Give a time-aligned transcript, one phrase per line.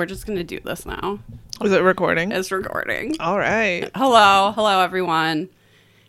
[0.00, 1.18] we're just gonna do this now.
[1.62, 2.32] Is it recording?
[2.32, 3.16] It's recording.
[3.20, 3.90] All right.
[3.94, 5.50] Hello, hello everyone.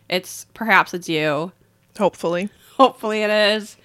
[0.08, 1.52] It's perhaps it's you.
[1.98, 2.48] Hopefully.
[2.78, 3.76] Hopefully it is.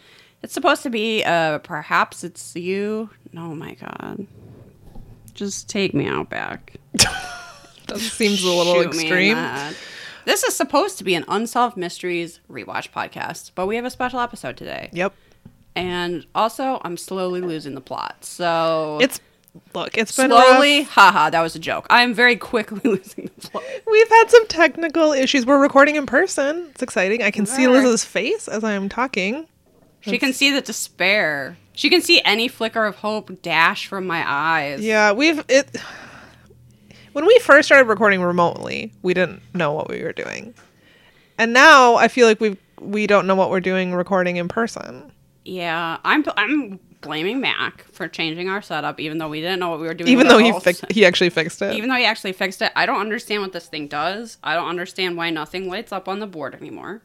[0.41, 3.09] It's supposed to be uh perhaps it's you.
[3.35, 4.25] Oh my god.
[5.33, 6.77] Just take me out back.
[7.87, 9.37] That seems a little Shoot extreme.
[10.25, 14.19] This is supposed to be an unsolved mysteries rewatch podcast, but we have a special
[14.19, 14.89] episode today.
[14.91, 15.13] Yep.
[15.77, 18.25] And also, I'm slowly losing the plot.
[18.25, 19.21] So It's
[19.73, 20.89] look, it's been slowly, rough.
[20.89, 21.87] haha, that was a joke.
[21.89, 23.63] I am very quickly losing the plot.
[23.89, 25.45] We've had some technical issues.
[25.45, 26.67] We're recording in person.
[26.71, 27.23] It's exciting.
[27.23, 27.83] I can see Right.
[27.83, 29.47] Liz's face as I am talking.
[30.01, 31.57] She can see the despair.
[31.73, 34.81] She can see any flicker of hope dash from my eyes.
[34.81, 35.75] Yeah, we've it
[37.13, 40.53] when we first started recording remotely, we didn't know what we were doing.
[41.37, 45.11] And now I feel like we we don't know what we're doing recording in person.
[45.45, 49.79] Yeah, I'm I'm blaming Mac for changing our setup, even though we didn't know what
[49.79, 50.09] we were doing.
[50.09, 51.73] Even though he fixed he actually fixed it.
[51.75, 54.37] even though he actually fixed it, I don't understand what this thing does.
[54.43, 57.01] I don't understand why nothing lights up on the board anymore.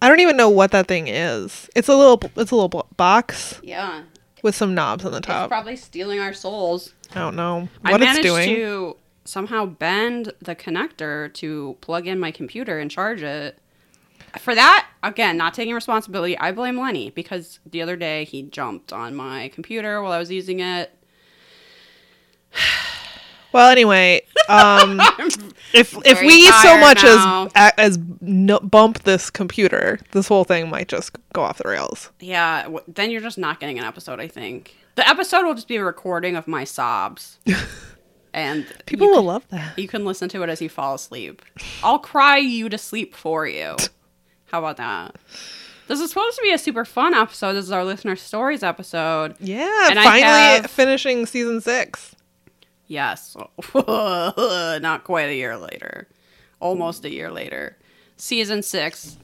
[0.00, 1.70] I don't even know what that thing is.
[1.76, 4.02] It's a little it's a little box Yeah,
[4.42, 5.48] with some knobs on the it's top.
[5.48, 6.92] probably stealing our souls.
[7.12, 8.48] I don't know I what it's managed doing.
[8.48, 13.58] to somehow bend the connector to plug in my computer and charge it.
[14.38, 18.92] For that, again, not taking responsibility, I blame Lenny because the other day he jumped
[18.92, 20.90] on my computer while I was using it.
[23.52, 24.98] Well, anyway, um,
[25.74, 27.48] if if we so much now.
[27.54, 32.10] as as no, bump this computer, this whole thing might just go off the rails.
[32.18, 34.74] Yeah, w- then you're just not getting an episode, I think.
[34.94, 37.38] The episode will just be a recording of my sobs.
[38.32, 39.78] and People will can, love that.
[39.78, 41.42] you can listen to it as you fall asleep.
[41.82, 43.76] I'll cry you to sleep for you.
[44.52, 45.16] How about that?
[45.88, 47.54] This is supposed to be a super fun episode.
[47.54, 49.34] This is our listener stories episode.
[49.40, 52.14] Yeah, And finally have- finishing season six.
[52.86, 53.34] Yes.
[53.74, 56.06] Not quite a year later.
[56.60, 57.76] Almost a year later.
[58.16, 59.16] Season six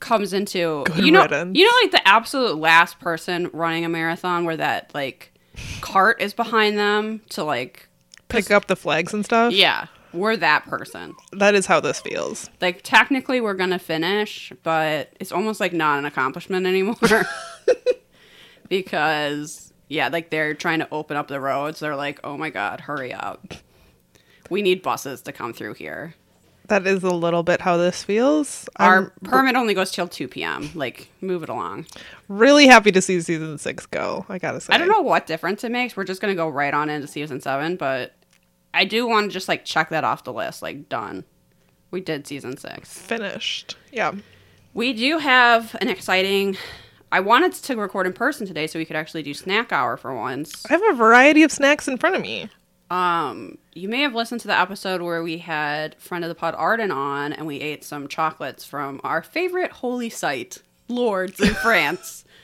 [0.00, 1.56] comes into Good you know riddance.
[1.56, 5.32] you know like the absolute last person running a marathon where that like
[5.80, 7.88] cart is behind them to like
[8.28, 9.52] Pick up the flags and stuff.
[9.52, 12.50] yeah we're that person That is how this feels.
[12.60, 16.96] like technically we're gonna finish but it's almost like not an accomplishment anymore
[18.68, 22.80] because yeah like they're trying to open up the roads they're like oh my god
[22.80, 23.54] hurry up
[24.50, 26.14] we need buses to come through here
[26.68, 28.68] That is a little bit how this feels.
[28.76, 31.86] our I'm permit only goes till 2 p.m like move it along
[32.28, 34.24] really happy to see season six go.
[34.28, 34.72] I gotta say.
[34.74, 37.40] i don't know what difference it makes we're just gonna go right on into season
[37.40, 38.14] 7 but
[38.74, 41.24] i do want to just like check that off the list like done
[41.90, 43.76] we did season 6 Finished.
[43.92, 44.12] Yeah.
[44.72, 46.56] We do have an exciting.
[47.12, 50.14] I wanted to record in person today so we could actually do snack hour for
[50.14, 50.64] once.
[50.70, 52.48] I have a variety of snacks in front of me.
[52.90, 56.54] Um, you may have listened to the episode where we had friend of the pod
[56.56, 62.24] Arden on, and we ate some chocolates from our favorite holy site, Lourdes in France.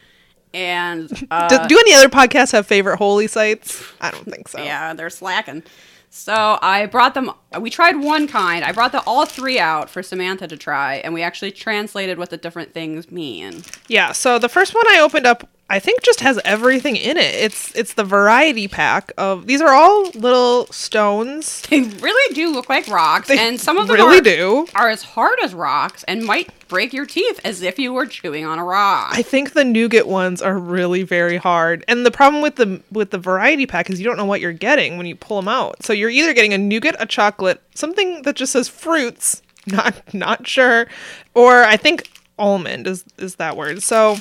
[0.55, 3.83] And uh, Do, do any other podcasts have favorite holy sites?
[4.01, 4.59] I don't think so.
[4.63, 5.63] yeah, they're slacking.
[6.11, 7.31] So I brought them.
[7.61, 8.65] We tried one kind.
[8.65, 12.31] I brought the all three out for Samantha to try, and we actually translated what
[12.31, 13.63] the different things mean.
[13.89, 17.35] Yeah, so the first one I opened up, I think just has everything in it.
[17.35, 21.63] It's it's the variety pack of these are all little stones.
[21.69, 24.67] They really do look like rocks, They and some of them really are, do.
[24.75, 28.47] are as hard as rocks and might break your teeth as if you were chewing
[28.47, 29.11] on a rock.
[29.13, 31.85] I think the nougat ones are really very hard.
[31.87, 34.53] And the problem with the with the variety pack is you don't know what you're
[34.53, 35.83] getting when you pull them out.
[35.83, 40.47] So you're either getting a nougat, a chocolate, something that just says fruits, not not
[40.47, 40.87] sure,
[41.35, 42.09] or I think
[42.39, 43.83] almond is is that word.
[43.83, 44.17] So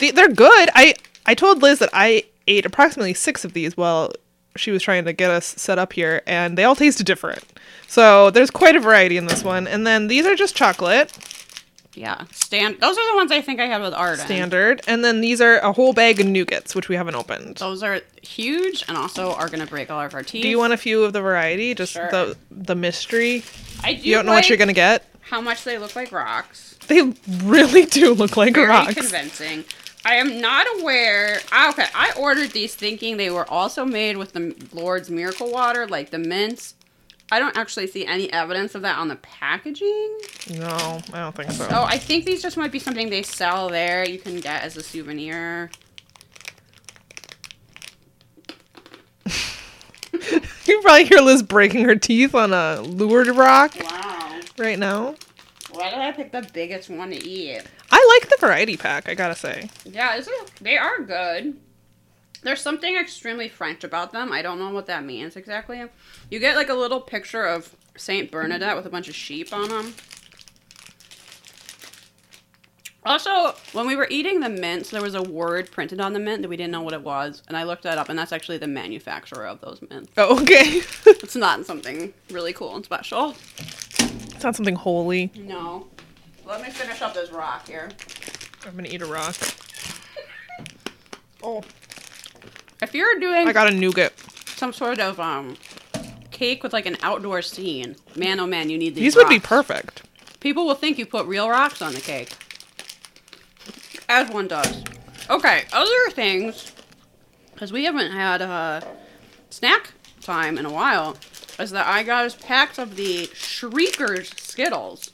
[0.00, 0.68] the, they're good.
[0.74, 0.94] I
[1.26, 4.12] I told Liz that I ate approximately 6 of these while
[4.56, 7.44] she was trying to get us set up here and they all tasted different.
[7.86, 9.68] So there's quite a variety in this one.
[9.68, 11.12] And then these are just chocolate.
[11.94, 12.80] yeah, stand.
[12.80, 14.24] Those are the ones I think I had with Arden.
[14.24, 14.80] standard.
[14.88, 17.56] And then these are a whole bag of nougats, which we haven't opened.
[17.58, 20.42] Those are huge and also are gonna break all of our teeth.
[20.42, 21.74] Do you want a few of the variety?
[21.74, 22.10] Just Sure.
[22.10, 23.44] the the mystery.
[23.84, 24.08] I do.
[24.08, 25.04] You don't know what you're gonna get.
[25.20, 26.76] How much they look like rocks?
[26.88, 27.12] They
[27.44, 28.94] really do look like Very rocks.
[28.94, 29.64] convincing.
[30.04, 31.40] I am not aware.
[31.70, 36.10] Okay, I ordered these thinking they were also made with the Lourdes Miracle Water, like
[36.10, 36.74] the mints.
[37.32, 40.18] I don't actually see any evidence of that on the packaging.
[40.58, 41.68] No, I don't think so.
[41.70, 44.08] Oh, I think these just might be something they sell there.
[44.08, 45.70] You can get as a souvenir.
[50.66, 54.40] You probably hear Liz breaking her teeth on a Lourdes rock Wow.
[54.58, 55.16] right now.
[55.72, 57.62] Why did I pick the biggest one to eat?
[57.90, 59.08] I like the variety pack.
[59.08, 59.70] I gotta say.
[59.84, 60.28] Yeah, is,
[60.60, 61.56] they are good.
[62.42, 64.32] There's something extremely French about them.
[64.32, 65.84] I don't know what that means exactly.
[66.30, 69.68] You get like a little picture of Saint Bernadette with a bunch of sheep on
[69.68, 69.94] them.
[73.04, 76.42] Also, when we were eating the mints, there was a word printed on the mint
[76.42, 78.58] that we didn't know what it was, and I looked that up, and that's actually
[78.58, 80.12] the manufacturer of those mints.
[80.18, 80.82] Oh, okay.
[81.22, 83.36] It's not something really cool and special.
[84.40, 85.30] It's not something holy.
[85.36, 85.86] No.
[86.46, 87.90] Let me finish up this rock here.
[88.66, 89.36] I'm gonna eat a rock.
[91.42, 91.62] Oh,
[92.80, 94.18] If you're doing I got a nougat.
[94.56, 95.58] some sort of um
[96.30, 99.04] cake with like an outdoor scene, man oh man, you need these.
[99.04, 100.04] These would be perfect.
[100.40, 102.32] People will think you put real rocks on the cake.
[104.08, 104.82] As one does.
[105.28, 106.72] Okay, other things,
[107.52, 108.80] because we haven't had uh,
[109.50, 109.92] snack
[110.22, 111.18] time in a while,
[111.60, 115.10] is that I got us packs of the Shriekers Skittles.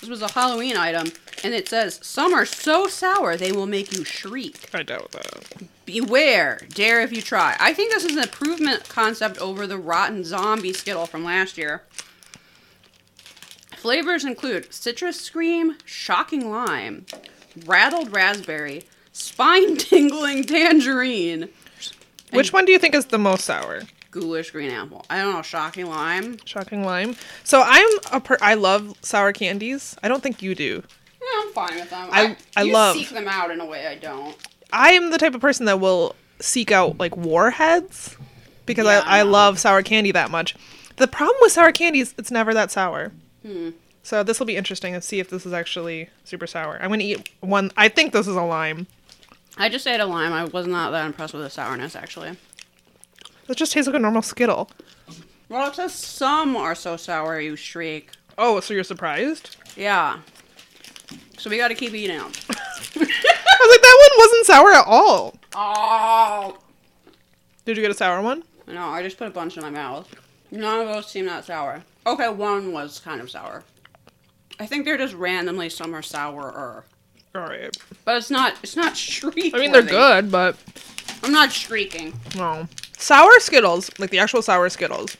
[0.00, 1.08] This was a Halloween item,
[1.42, 4.70] and it says, Some are so sour they will make you shriek.
[4.72, 5.44] I doubt that.
[5.84, 7.56] Beware, dare if you try.
[7.58, 11.82] I think this is an improvement concept over the rotten zombie Skittle from last year.
[13.76, 17.06] Flavors include citrus scream, shocking lime,
[17.64, 21.48] rattled raspberry, spine tingling tangerine,
[22.32, 23.82] Which one do you think is the most sour?
[24.10, 25.04] Ghoulish green apple.
[25.10, 26.38] I don't know, shocking lime.
[26.44, 27.16] Shocking lime.
[27.44, 28.36] So I'm a per.
[28.40, 29.96] I love sour candies.
[30.02, 30.82] I don't think you do.
[31.20, 32.08] Yeah, I'm fine with them.
[32.12, 34.36] I- I you love- seek them out in a way I don't.
[34.72, 38.16] I am the type of person that will seek out like warheads
[38.66, 40.54] because Yeah, I, I I love sour candy that much.
[40.96, 43.12] The problem with sour candy is it's never that sour.
[43.44, 43.70] Hmm.
[44.02, 46.78] So this will be interesting to see if this is actually super sour.
[46.80, 47.70] I'm gonna eat one.
[47.76, 48.86] I think this is a lime.
[49.56, 50.32] I just ate a lime.
[50.32, 52.36] I was not that impressed with the sourness, actually.
[53.48, 54.70] It just tastes like a normal Skittle.
[55.48, 58.12] Well, it says some are so sour you shriek.
[58.36, 59.56] Oh, so you're surprised?
[59.76, 60.18] Yeah.
[61.38, 62.30] So we gotta keep eating them.
[62.50, 62.58] I
[63.00, 65.36] was like, that one wasn't sour at all.
[65.54, 66.58] Oh!
[67.64, 68.42] Did you get a sour one?
[68.66, 70.12] No, I just put a bunch in my mouth.
[70.50, 71.82] None of those seem that sour.
[72.06, 73.64] Okay, one was kind of sour.
[74.60, 76.84] I think they're just randomly some are sourer.
[77.34, 77.76] All right.
[78.04, 79.54] But it's not it's not shriek.
[79.54, 80.56] I mean, they're good, but
[81.22, 82.18] I'm not shrieking.
[82.36, 82.68] no.
[82.96, 85.16] Sour Skittles, like the actual sour Skittles.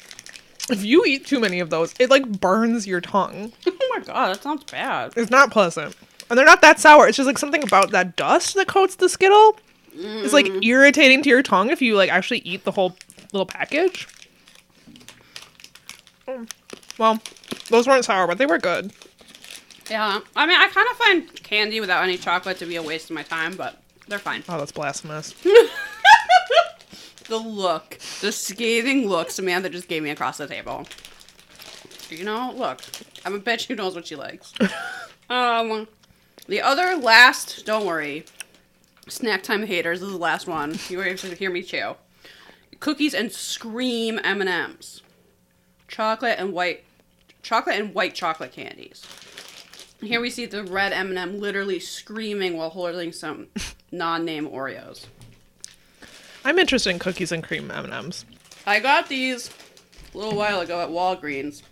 [0.71, 3.53] If you eat too many of those, it like burns your tongue.
[3.67, 5.13] oh my god, that sounds bad.
[5.17, 5.97] It's not pleasant.
[6.29, 7.07] And they're not that sour.
[7.09, 9.59] It's just like something about that dust that coats the Skittle
[9.95, 12.97] It's like irritating to your tongue if you like actually eat the whole
[13.33, 14.07] little package.
[16.27, 16.51] Mm.
[16.99, 17.21] Well,
[17.71, 18.93] those weren't sour, but they were good.
[19.89, 20.21] Yeah.
[20.37, 23.23] I mean I kinda find candy without any chocolate to be a waste of my
[23.23, 24.43] time, but they're fine.
[24.49, 25.35] Oh, that's blasphemous.
[27.29, 30.87] The look, the scathing look Samantha just gave me across the table.
[32.09, 32.81] You know, look,
[33.23, 34.55] I'm a bitch who knows what she likes.
[35.31, 35.87] um,
[36.47, 38.25] the other last, don't worry,
[39.09, 40.01] snack time haters.
[40.01, 40.79] This is the last one.
[40.89, 41.97] You were able to hear me chew.
[42.81, 45.03] Cookies and scream M and M's,
[45.87, 46.85] chocolate and white,
[47.43, 49.05] chocolate and white chocolate candies.
[50.01, 53.49] Here we see the red M and m literally screaming while holding some
[53.91, 55.07] non-name Oreos.
[56.45, 58.25] I'm interested in cookies and cream M&Ms.
[58.65, 59.51] I got these
[60.15, 61.63] a little while ago at Walgreens.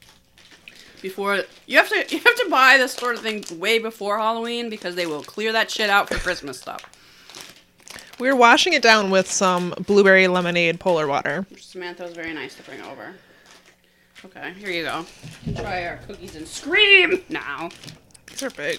[1.03, 4.71] Before you have to you have to buy this sort of thing way before Halloween
[4.71, 6.85] because they will clear that shit out for Christmas stuff.
[8.19, 11.47] We're washing it down with some blueberry lemonade polar water.
[11.51, 13.15] Which Samantha was very nice to bring over.
[14.25, 15.05] Okay, here you go.
[15.55, 17.69] Try our cookies and scream now.
[18.37, 18.79] These are big.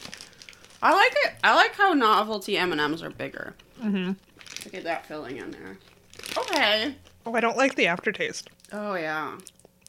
[0.83, 1.33] I like it.
[1.43, 3.55] I like how novelty M and M's are bigger.
[3.83, 4.11] Mm-hmm.
[4.69, 5.79] Get that filling in there.
[6.37, 6.93] Okay.
[7.25, 8.51] Oh, I don't like the aftertaste.
[8.71, 9.35] Oh yeah.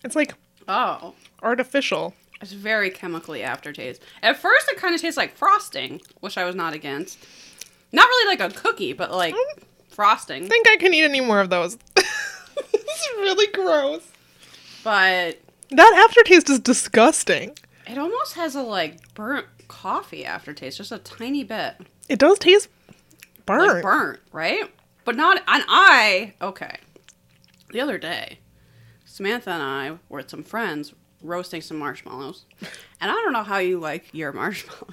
[0.02, 0.32] It's like
[0.68, 1.12] Oh.
[1.42, 2.14] artificial.
[2.40, 4.02] It's very chemically aftertaste.
[4.22, 7.18] At first, it kind of tastes like frosting, which I was not against.
[7.92, 9.62] Not really like a cookie, but like Mm.
[9.90, 10.44] frosting.
[10.46, 11.76] I think I can eat any more of those.
[11.96, 14.00] it's really gross.
[14.82, 15.38] But
[15.72, 17.58] That aftertaste is disgusting.
[17.86, 21.76] it almost has a like burnt coffee aftertaste, just a tiny bit,
[22.08, 22.68] It does taste
[23.46, 23.74] burnt.
[23.74, 24.70] like burnt, right?
[25.04, 25.36] But not.
[25.46, 26.76] And I okay.
[27.72, 28.38] The other day,
[29.04, 32.44] Samantha and I were with some friends roasting some marshmallows.
[33.00, 34.88] And I don't know how you like your marshmallow,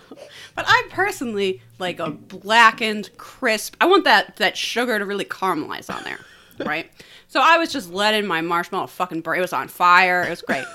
[0.53, 3.75] but I personally like a blackened, crisp.
[3.81, 6.19] I want that that sugar to really caramelize on there,
[6.67, 6.87] right?
[7.29, 9.39] So I was just letting my marshmallow fucking burn.
[9.39, 10.21] It was on fire.
[10.21, 10.65] It was great.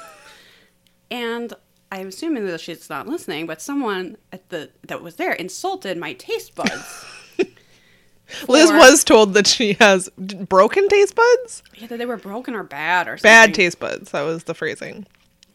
[1.11, 1.52] and
[1.92, 6.12] I'm assuming that she's not listening, but someone at the that was there insulted my
[6.14, 7.04] taste buds.
[8.49, 11.62] Liz was told that she has broken taste buds?
[11.80, 13.28] either they were broken or bad or something.
[13.28, 14.12] Bad taste buds.
[14.12, 15.06] That was the phrasing.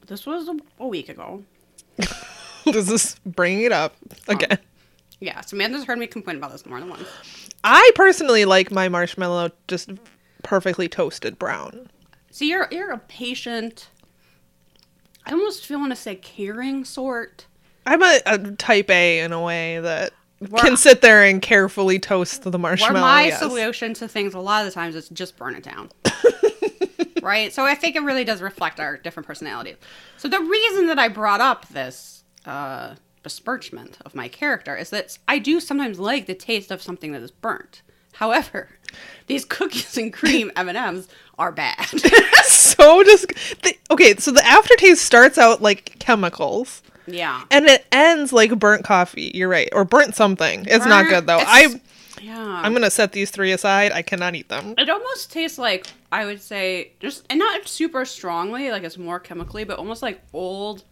[0.08, 1.44] This was a, a week ago.
[2.66, 3.96] Does this bring it up
[4.28, 4.60] again?
[5.20, 7.08] Yeah, Samantha's heard me complain about this more than once.
[7.64, 9.90] I personally like my marshmallow just
[10.44, 11.90] perfectly toasted brown.
[12.30, 13.88] See, you're you're a patient.
[15.26, 17.48] I almost feel want to say caring sort.
[17.86, 20.14] I'm a, a type A in a way that
[20.56, 23.00] can sit there and carefully toast the Where marshmallow.
[23.00, 23.40] my yes.
[23.40, 25.92] solution to things a lot of the times is just burn it down.
[27.22, 27.52] right?
[27.52, 29.78] So I think it really does reflect our different personalities.
[30.18, 35.18] So the reason that I brought up this uh, besmirchment of my character is that
[35.28, 37.82] I do sometimes like the taste of something that is burnt.
[38.16, 38.70] However,
[39.28, 41.08] these cookies and cream M&Ms
[41.38, 41.86] are bad.
[42.46, 43.28] so just
[43.64, 44.16] the, okay.
[44.16, 46.82] So the aftertaste starts out like chemicals.
[47.08, 47.44] yeah.
[47.52, 49.32] And it ends like burnt coffee.
[49.34, 50.66] You're right, or burnt something.
[50.68, 51.40] It's not good though.
[51.40, 51.80] I
[52.22, 52.62] Yeah.
[52.64, 53.92] I'm gonna set these three aside.
[53.92, 54.76] I cannot eat them.
[54.78, 59.20] It almost tastes like I would say just and not super strongly, like it's more
[59.20, 60.84] chemically, but almost like old.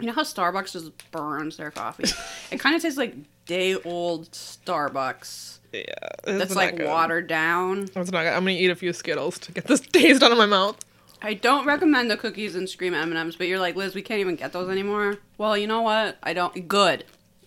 [0.00, 2.04] You know how Starbucks just burns their coffee?
[2.50, 3.14] it kind of tastes like
[3.46, 5.58] day old Starbucks.
[5.72, 5.84] Yeah,
[6.24, 6.86] That's it's like good.
[6.86, 7.82] watered down.
[7.82, 8.16] It's not good.
[8.16, 10.76] I'm gonna eat a few Skittles to get this taste out of my mouth.
[11.22, 14.02] I don't recommend the cookies and scream M and M's, but you're like Liz, we
[14.02, 15.18] can't even get those anymore.
[15.38, 16.18] Well, you know what?
[16.22, 16.68] I don't.
[16.68, 17.04] Good.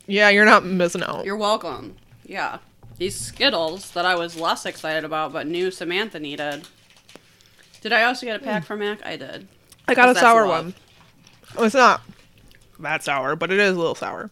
[0.07, 1.25] Yeah, you're not missing out.
[1.25, 1.95] You're welcome.
[2.25, 2.57] Yeah.
[2.97, 6.67] These Skittles that I was less excited about, but knew Samantha needed.
[7.81, 8.67] Did I also get a pack hmm.
[8.67, 9.05] from Mac?
[9.05, 9.47] I did.
[9.87, 10.65] I got a sour love.
[10.65, 10.73] one.
[11.57, 12.01] Oh, it's not
[12.79, 14.29] that sour, but it is a little sour.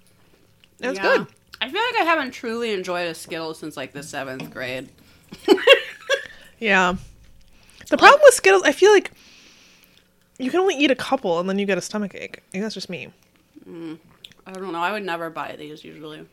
[0.79, 1.17] It's Yeah.
[1.17, 1.27] good.
[1.59, 4.89] I feel like I haven't truly enjoyed a Skittle since like the seventh grade.
[6.59, 6.95] Yeah.
[7.89, 9.11] The problem with Skittles, I feel like
[10.39, 12.43] you can only eat a couple and then you get a stomach ache.
[12.47, 13.09] I think that's just me.
[13.67, 13.97] Mm,
[14.45, 14.79] I don't know.
[14.79, 16.25] I would never buy these usually.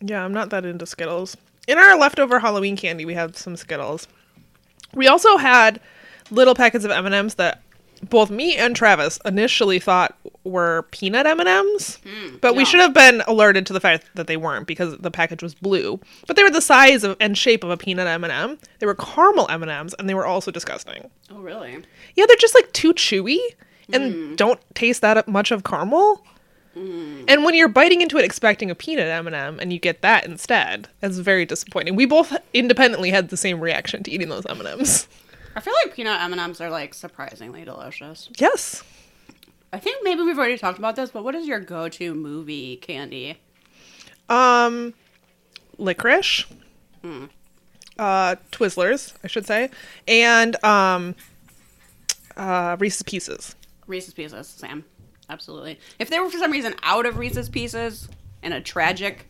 [0.00, 1.36] Yeah, I'm not that into Skittles.
[1.66, 4.08] In our leftover Halloween candy, we had some Skittles.
[4.94, 5.80] We also had
[6.30, 7.62] little packets of M&Ms that
[8.08, 11.98] both me and Travis initially thought were peanut M&Ms,
[12.40, 15.42] but we should have been alerted to the fact that they weren't because the package
[15.42, 16.00] was blue.
[16.26, 18.58] But they were the size of, and shape of a peanut M&M.
[18.78, 21.10] They were caramel M&Ms and they were also disgusting.
[21.30, 21.82] Oh really?
[22.14, 23.38] Yeah, they're just like too chewy
[23.92, 26.24] and don't taste that much of caramel.
[26.74, 30.88] And when you're biting into it expecting a peanut M&M and you get that instead,
[31.00, 31.96] that's very disappointing.
[31.96, 35.06] We both independently had the same reaction to eating those M&Ms.
[35.56, 38.30] I feel like peanut M and M's are like surprisingly delicious.
[38.38, 38.84] Yes.
[39.72, 43.38] I think maybe we've already talked about this, but what is your go-to movie candy?
[44.28, 44.94] Um
[45.78, 46.44] licorice.
[47.98, 49.70] Uh Twizzlers, I should say.
[50.08, 51.14] And um
[52.36, 53.54] uh Reese's Pieces.
[53.86, 54.84] Reese's Pieces, Sam.
[55.28, 55.78] Absolutely.
[55.98, 58.08] If they were for some reason out of Reese's Pieces
[58.42, 59.26] in a tragic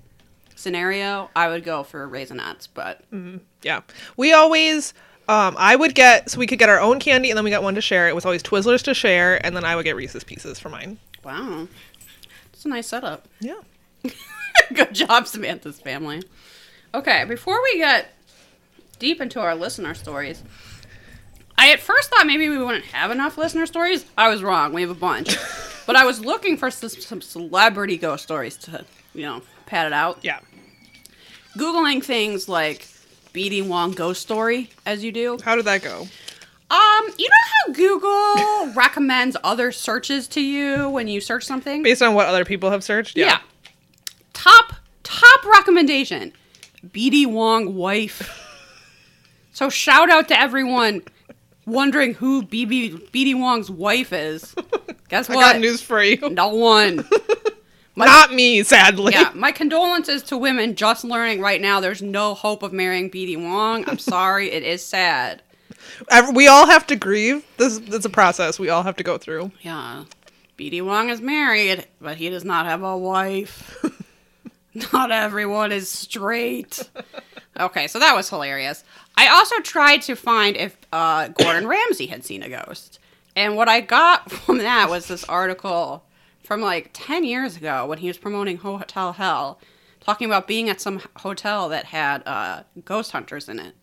[0.55, 2.69] scenario, I would go for Raisinets.
[2.73, 3.03] But
[3.63, 3.81] Yeah.
[4.17, 4.95] We always
[5.31, 7.63] um I would get so we could get our own candy and then we got
[7.63, 8.09] one to share.
[8.09, 10.99] It was always Twizzlers to share and then I would get Reese's Pieces for mine.
[11.25, 11.69] wow,
[12.53, 13.29] it's a nice setup.
[13.41, 13.61] Yeah.
[14.75, 16.23] Good job, Samantha's family.
[16.95, 18.13] Okay, before we get
[18.99, 20.43] deep into our listener stories,
[21.57, 24.05] I at first thought maybe we wouldn't have enough listener stories.
[24.17, 24.73] I was wrong.
[24.73, 25.37] We have a bunch.
[25.87, 28.85] but I was looking for some, some celebrity ghost stories to,
[29.15, 30.19] you know, pad it out.
[30.23, 30.41] Yeah.
[31.57, 32.87] Googling things like
[33.33, 35.39] BD Wong ghost story, as you do.
[35.45, 36.07] How did that go?
[36.71, 41.83] Um, you know how Google recommends other searches to you when you search something?
[41.83, 43.17] Based on what other people have searched?
[43.17, 43.41] Yeah.
[44.33, 46.33] Top top recommendation.
[46.87, 48.47] BD Wong wife.
[49.53, 51.03] so shout out to everyone
[51.67, 54.55] wondering who BB BD Wong's wife is.
[55.09, 55.39] Guess what?
[55.39, 56.31] I got news for you.
[56.31, 57.05] No one.
[58.07, 59.13] Not me, sadly.
[59.13, 63.37] Yeah, my condolences to women just learning right now there's no hope of marrying BD
[63.37, 63.89] Wong.
[63.89, 65.43] I'm sorry, it is sad.
[66.35, 67.45] We all have to grieve.
[67.57, 69.53] This it's a process we all have to go through.
[69.63, 70.05] Yeah.
[70.59, 73.83] BD Wong is married, but he does not have a wife.
[74.93, 76.89] not everyone is straight.
[77.59, 78.85] Okay, so that was hilarious.
[79.17, 82.99] I also tried to find if uh, Gordon Ramsay had seen a ghost.
[83.37, 86.05] And what I got from that was this article
[86.51, 89.61] from like 10 years ago when he was promoting Hotel Hell,
[90.01, 93.77] talking about being at some hotel that had uh, ghost hunters in it.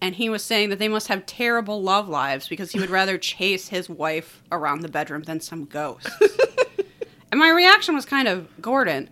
[0.00, 3.18] And he was saying that they must have terrible love lives because he would rather
[3.18, 6.08] chase his wife around the bedroom than some ghost.
[7.30, 9.10] and my reaction was kind of Gordon,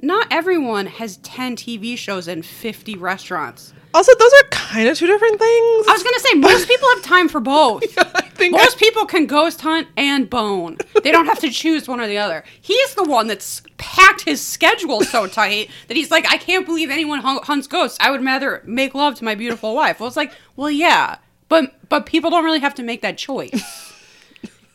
[0.00, 3.74] not everyone has 10 TV shows and 50 restaurants.
[3.92, 5.86] Also, those are kind of two different things.
[5.88, 7.82] I was going to say, most people have time for both.
[7.98, 10.78] I think Most people can ghost hunt and bone.
[11.02, 12.44] They don't have to choose one or the other.
[12.60, 16.88] He's the one that's packed his schedule so tight that he's like, I can't believe
[16.90, 17.98] anyone hun- hunts ghosts.
[18.00, 19.98] I would rather make love to my beautiful wife.
[20.00, 21.16] Well, it's like, well, yeah,
[21.48, 23.92] but but people don't really have to make that choice.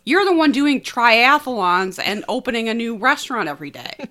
[0.03, 4.07] You're the one doing triathlons and opening a new restaurant every day.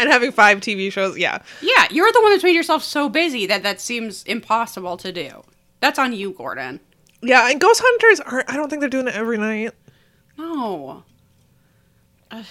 [0.00, 1.18] And having five TV shows.
[1.18, 1.42] Yeah.
[1.60, 5.42] Yeah, you're the one that's made yourself so busy that that seems impossible to do.
[5.80, 6.80] That's on you, Gordon.
[7.22, 9.72] Yeah, and Ghost Hunters are I don't think they're doing it every night.
[10.36, 11.04] No.
[12.30, 12.44] Ugh.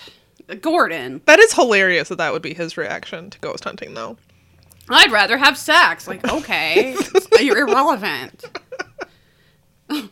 [0.62, 4.18] Gordon, That is hilarious that that would be his reaction to ghost hunting though.
[4.90, 6.08] I'd rather have sex.
[6.08, 6.96] Like, okay,
[7.40, 8.46] you're irrelevant.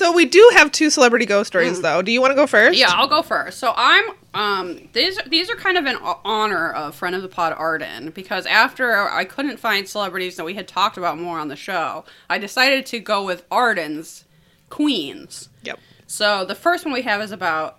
[0.00, 1.82] So we do have two celebrity ghost stories hmm.
[1.82, 2.00] though.
[2.00, 2.78] Do you want to go first?
[2.78, 3.58] Yeah, I'll go first.
[3.58, 7.52] So I'm um these these are kind of in honor of friend of the pod
[7.52, 11.56] Arden because after I couldn't find celebrities that we had talked about more on the
[11.56, 14.24] show, I decided to go with Arden's
[14.68, 15.48] queens.
[15.62, 15.78] Yep.
[16.06, 17.78] So the first one we have is about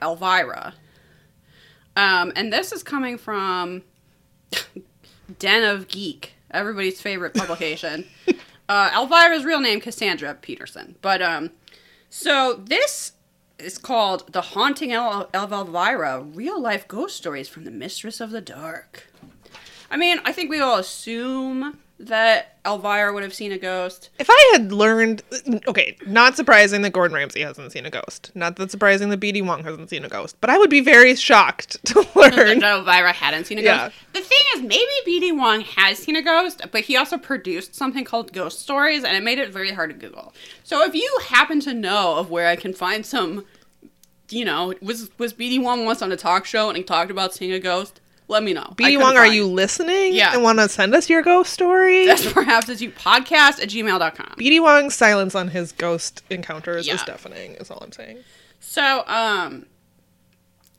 [0.00, 0.74] Elvira.
[1.96, 3.82] Um, and this is coming from
[5.38, 8.06] Den of Geek, everybody's favorite publication.
[8.68, 11.50] uh, Elvira's real name Cassandra Peterson, but um,
[12.08, 13.12] so this
[13.62, 18.40] is called "The Haunting of Elvira: Real Life Ghost Stories from the Mistress of the
[18.40, 19.12] Dark."
[19.90, 24.10] I mean, I think we all assume that Elvira would have seen a ghost.
[24.18, 25.22] If I had learned,
[25.66, 28.30] okay, not surprising that Gordon Ramsay hasn't seen a ghost.
[28.34, 30.36] Not that surprising that BD Wong hasn't seen a ghost.
[30.40, 32.58] But I would be very shocked to learn.
[32.60, 33.86] that Elvira hadn't seen a Yeah.
[33.88, 33.96] ghost.
[34.12, 38.04] The thing is, maybe BD Wong has seen a ghost, but he also produced something
[38.04, 40.34] called Ghost Stories, and it made it very hard to Google.
[40.64, 43.44] So if you happen to know of where I can find some,
[44.30, 47.32] you know, was was BD Wong once on a talk show and he talked about
[47.34, 48.00] seeing a ghost?
[48.32, 48.72] Let me know.
[48.76, 50.14] BD Wong, are you listening?
[50.14, 50.32] Yeah.
[50.32, 52.06] And want to send us your ghost story?
[52.06, 54.36] That's perhaps as you podcast at gmail.com.
[54.38, 58.20] BD Wong's silence on his ghost encounters is deafening, is all I'm saying.
[58.58, 59.66] So, um,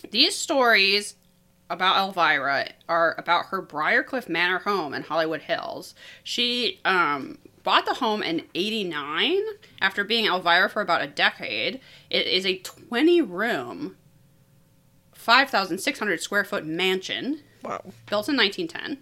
[0.10, 1.16] these stories
[1.70, 5.94] about Elvira are about her Briarcliff Manor home in Hollywood Hills.
[6.24, 9.42] She um, bought the home in 89
[9.80, 11.80] after being Elvira for about a decade.
[12.10, 13.96] It is a 20 room,
[15.24, 17.82] 5,600 square foot mansion Wow.
[18.08, 18.98] built in 1910.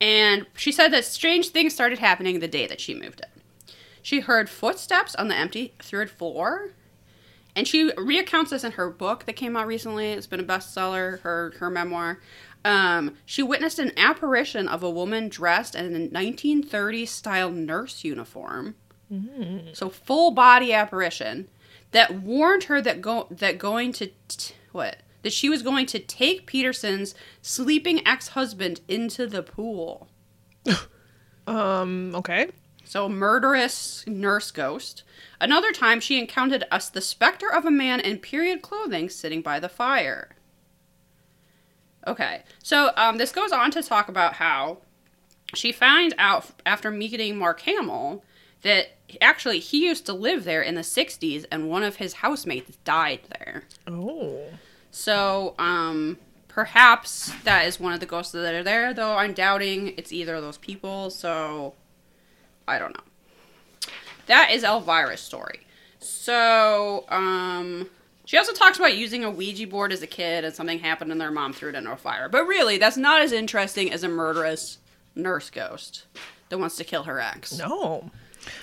[0.00, 3.74] And she said that strange things started happening the day that she moved in.
[4.02, 6.70] She heard footsteps on the empty third floor.
[7.54, 10.06] And she recounts this in her book that came out recently.
[10.12, 12.18] It's been a bestseller, her, her memoir.
[12.64, 18.76] Um, she witnessed an apparition of a woman dressed in a 1930s style nurse uniform.
[19.74, 21.48] So full body apparition
[21.90, 25.98] that warned her that go that going to t- what that she was going to
[25.98, 30.08] take Peterson's sleeping ex-husband into the pool.
[31.44, 32.50] Um, okay.
[32.84, 35.02] So, murderous nurse ghost.
[35.40, 39.58] Another time, she encountered us the specter of a man in period clothing sitting by
[39.58, 40.36] the fire.
[42.06, 44.78] Okay, so um, this goes on to talk about how
[45.54, 48.24] she found out after meeting Mark Hamill
[48.62, 52.76] that actually he used to live there in the 60s and one of his housemates
[52.84, 53.64] died there.
[53.86, 54.44] Oh.
[54.92, 59.94] So, um, perhaps that is one of the ghosts that are there, though I'm doubting
[59.96, 61.74] it's either of those people, so
[62.68, 63.88] I don't know.
[64.26, 65.60] That is Elvira's story.
[65.98, 67.88] So, um,
[68.26, 71.20] she also talks about using a Ouija board as a kid and something happened and
[71.20, 72.28] their mom threw it into a fire.
[72.28, 74.78] But really, that's not as interesting as a murderous
[75.14, 76.04] nurse ghost
[76.48, 77.58] that wants to kill her ex.
[77.58, 78.10] No.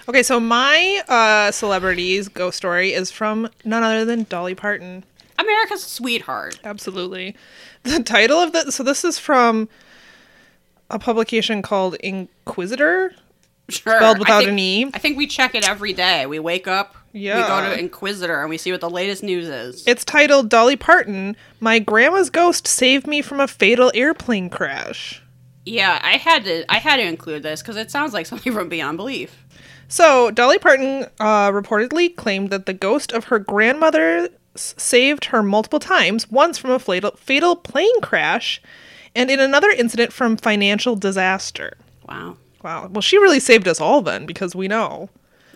[0.08, 5.04] Okay, so my uh celebrities ghost story is from none other than Dolly Parton.
[5.40, 6.60] America's sweetheart.
[6.64, 7.36] Absolutely.
[7.84, 9.70] The title of the so this is from
[10.90, 13.12] a publication called Inquisitr.
[13.70, 13.98] Sure.
[13.98, 14.92] Spelled without think- an E.
[14.94, 16.26] I think we check it every day.
[16.26, 17.38] We wake up, yeah.
[17.38, 19.84] we go to Inquisitr, and we see what the latest news is.
[19.88, 25.22] It's titled Dolly Parton, My Grandma's Ghost Saved Me from a Fatal Airplane Crash.
[25.66, 26.66] yeah, I had to.
[26.72, 29.46] I had to include this because it sounds like something from Beyond Belief.
[29.88, 35.80] So, Dolly Parton uh, reportedly claimed that the ghost of her grandmother saved her multiple
[35.80, 38.62] times, once from a fatal, fatal plane crash,
[39.16, 41.78] and in another incident from financial disaster.
[42.08, 42.38] Wow.
[42.64, 42.88] Wow.
[42.92, 45.10] Well, she really saved us all then, because we know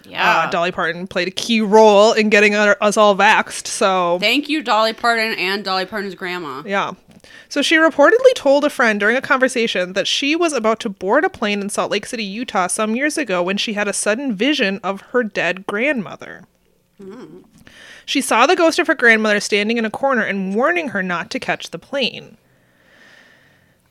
[0.06, 0.46] Yeah.
[0.46, 3.68] uh, Dolly Parton played a key role in getting our- us all vaxxed.
[3.68, 6.62] So, Thank you, Dolly Parton and Dolly Parton's grandma.
[6.66, 6.92] yeah.
[7.48, 11.24] So she reportedly told a friend during a conversation that she was about to board
[11.24, 14.34] a plane in Salt Lake City, Utah, some years ago when she had a sudden
[14.34, 16.44] vision of her dead grandmother.
[18.06, 21.30] She saw the ghost of her grandmother standing in a corner and warning her not
[21.32, 22.38] to catch the plane.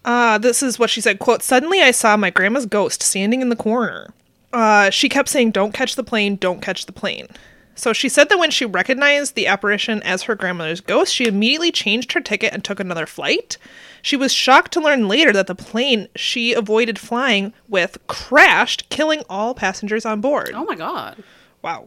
[0.04, 3.48] Uh, this is what she said, quote, Suddenly I saw my grandma's ghost standing in
[3.48, 4.12] the corner.
[4.52, 7.28] Uh, she kept saying, Don't catch the plane, don't catch the plane.
[7.74, 11.72] So she said that when she recognized the apparition as her grandmother's ghost, she immediately
[11.72, 13.56] changed her ticket and took another flight.
[14.02, 19.22] She was shocked to learn later that the plane she avoided flying with crashed, killing
[19.30, 20.50] all passengers on board.
[20.54, 21.22] Oh my god.
[21.62, 21.86] Wow.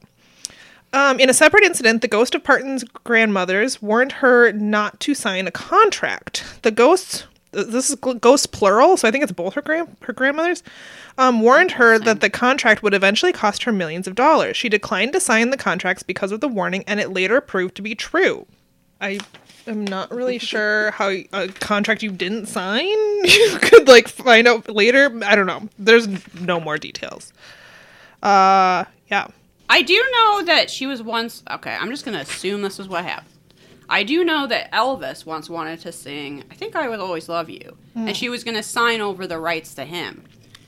[0.96, 5.46] Um, in a separate incident, the ghost of Parton's grandmothers warned her not to sign
[5.46, 6.46] a contract.
[6.62, 10.14] The ghosts, this is gl- ghost plural, so I think it's both her grand her
[10.14, 10.64] grandmothers,
[11.18, 14.56] um, warned her that the contract would eventually cost her millions of dollars.
[14.56, 17.82] She declined to sign the contracts because of the warning, and it later proved to
[17.82, 18.46] be true.
[19.02, 19.20] I
[19.68, 22.86] am not really sure how a contract you didn't sign
[23.26, 25.12] you could like find out later.
[25.26, 25.68] I don't know.
[25.78, 27.34] There's no more details.
[28.24, 29.28] Uh, yeah.
[29.70, 31.44] I do know that she was once.
[31.50, 33.32] Okay, I'm just gonna assume this is what happened.
[33.88, 37.50] I do know that Elvis once wanted to sing "I Think I Will Always Love
[37.50, 38.14] You," and hmm.
[38.14, 40.24] she was gonna sign over the rights to him.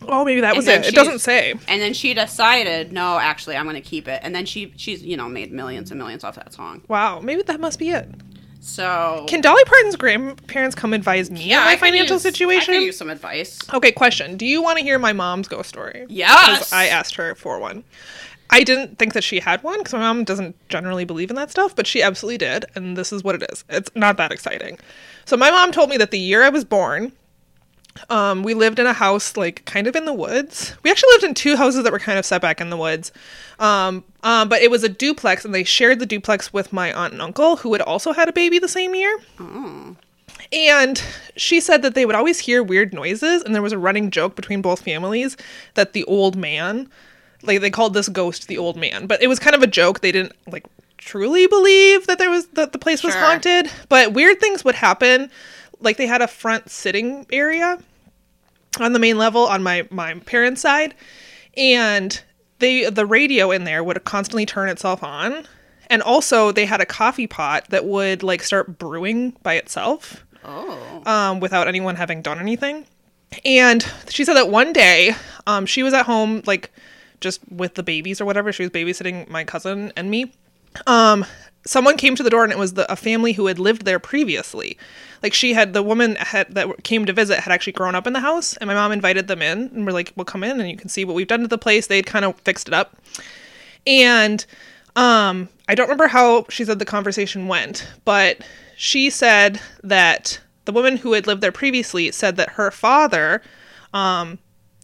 [0.07, 0.85] Oh, maybe that was it.
[0.85, 1.53] It doesn't say.
[1.67, 4.19] And then she decided, no, actually, I'm gonna keep it.
[4.23, 6.83] And then she, she's, you know, made millions and millions off that song.
[6.87, 8.09] Wow, maybe that must be it.
[8.59, 12.73] So Can Dolly Parton's grandparents come advise me on my financial use- I situation?
[12.73, 13.59] could use some advice.
[13.73, 14.35] Okay, question.
[14.35, 16.05] Do you want to hear my mom's ghost story?
[16.09, 16.73] Yes.
[16.73, 17.83] I asked her for one.
[18.49, 21.51] I didn't think that she had one because my mom doesn't generally believe in that
[21.51, 23.63] stuff, but she absolutely did, and this is what it is.
[23.69, 24.79] It's not that exciting.
[25.25, 27.11] So my mom told me that the year I was born,
[28.09, 30.75] um, we lived in a house like kind of in the woods.
[30.83, 33.11] We actually lived in two houses that were kind of set back in the woods,
[33.59, 37.13] um, um, but it was a duplex, and they shared the duplex with my aunt
[37.13, 39.19] and uncle, who had also had a baby the same year.
[40.53, 41.01] And
[41.35, 44.35] she said that they would always hear weird noises, and there was a running joke
[44.35, 45.35] between both families
[45.73, 46.89] that the old man,
[47.43, 50.01] like they called this ghost the old man, but it was kind of a joke.
[50.01, 50.65] They didn't like
[50.97, 53.21] truly believe that there was that the place was Sure.
[53.23, 55.29] haunted, but weird things would happen.
[55.79, 57.77] Like they had a front sitting area
[58.79, 60.95] on the main level on my my parents' side,
[61.55, 62.21] and
[62.59, 65.47] they the radio in there would constantly turn itself on,
[65.89, 71.03] and also they had a coffee pot that would like start brewing by itself Oh.
[71.05, 72.85] um, without anyone having done anything.
[73.43, 75.13] And she said that one day
[75.45, 76.71] um, she was at home, like
[77.19, 78.51] just with the babies or whatever.
[78.51, 80.33] She was babysitting my cousin and me.
[80.85, 81.25] Um,
[81.65, 83.99] someone came to the door and it was the, a family who had lived there
[83.99, 84.77] previously.
[85.23, 88.13] Like she had the woman had that came to visit had actually grown up in
[88.13, 90.69] the house, and my mom invited them in and we're like, "Well, come in and
[90.69, 92.97] you can see what we've done to the place." They'd kind of fixed it up,
[93.87, 94.45] and
[94.95, 98.41] um, I don't remember how she said the conversation went, but
[98.75, 103.41] she said that the woman who had lived there previously said that her father,
[103.93, 104.37] um,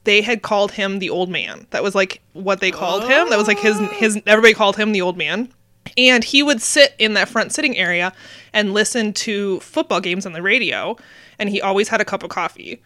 [0.04, 1.68] they had called him the old man.
[1.72, 3.30] That was like what they called him.
[3.30, 4.22] That was like his his.
[4.26, 5.50] Everybody called him the old man.
[5.98, 8.14] And he would sit in that front sitting area
[8.52, 10.96] and listen to football games on the radio.
[11.38, 12.82] And he always had a cup of coffee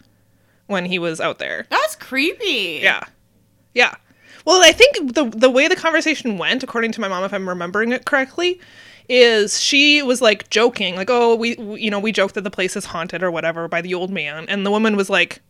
[0.66, 1.68] when he was out there.
[1.70, 2.80] That's creepy.
[2.82, 3.04] Yeah.
[3.74, 3.96] Yeah.
[4.46, 7.50] Well, I think the the way the conversation went, according to my mom, if I'm
[7.50, 8.60] remembering it correctly,
[9.10, 12.52] is she was like joking, like, "Oh, we, we you know, we joked that the
[12.52, 15.42] place is haunted or whatever by the old man," and the woman was like,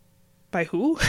[0.52, 1.00] "By who?"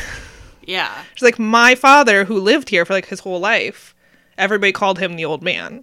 [0.69, 1.03] Yeah.
[1.15, 3.95] She's like, "My father, who lived here for like his whole life,
[4.37, 5.83] everybody called him the old man."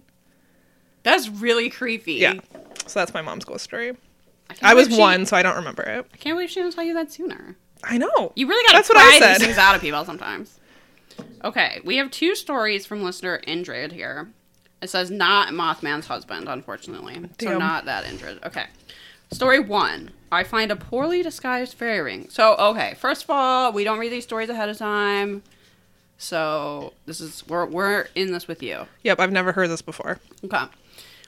[1.02, 2.14] That's really creepy.
[2.14, 2.34] Yeah.
[2.86, 3.96] So that's my mom's ghost story.
[4.48, 6.06] can't I was she- one, so I don't remember it.
[6.12, 7.56] I can't believe she didn't tell you that sooner.
[7.84, 8.32] I know.
[8.36, 9.34] You really gotta That's what I pry said.
[9.34, 10.58] these things out of people sometimes.
[11.44, 14.30] Okay, we have two stories from listener Indrid here.
[14.82, 17.20] It says not Mothman's husband, unfortunately.
[17.40, 18.44] So not that Indrid.
[18.44, 18.66] Okay.
[19.32, 20.10] Story one.
[20.30, 22.28] I find a poorly disguised fairy ring.
[22.30, 25.42] So okay, first of all, we don't read these stories ahead of time.
[26.18, 28.86] So this is we're we're in this with you.
[29.02, 30.18] Yep, I've never heard this before.
[30.44, 30.64] Okay.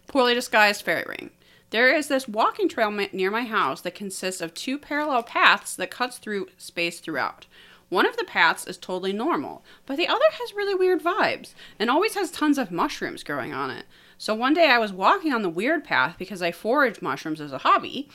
[0.06, 1.30] Poorly disguised fairy ring.
[1.70, 5.76] There is this walking trail ma- near my house that consists of two parallel paths
[5.76, 7.46] that cuts through space throughout.
[7.90, 11.90] One of the paths is totally normal, but the other has really weird vibes and
[11.90, 13.84] always has tons of mushrooms growing on it.
[14.18, 17.52] So one day I was walking on the weird path because I forage mushrooms as
[17.52, 18.08] a hobby.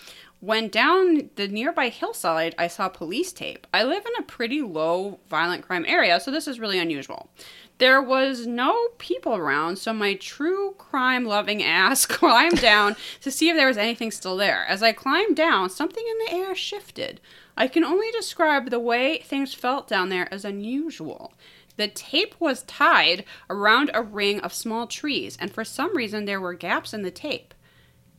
[0.44, 3.66] When down the nearby hillside, I saw police tape.
[3.74, 7.30] I live in a pretty low violent crime area, so this is really unusual.
[7.78, 13.48] There was no people around, so my true crime loving ass climbed down to see
[13.48, 14.66] if there was anything still there.
[14.68, 17.22] As I climbed down, something in the air shifted.
[17.56, 21.34] I can only describe the way things felt down there as unusual.
[21.78, 26.42] The tape was tied around a ring of small trees, and for some reason there
[26.42, 27.54] were gaps in the tape.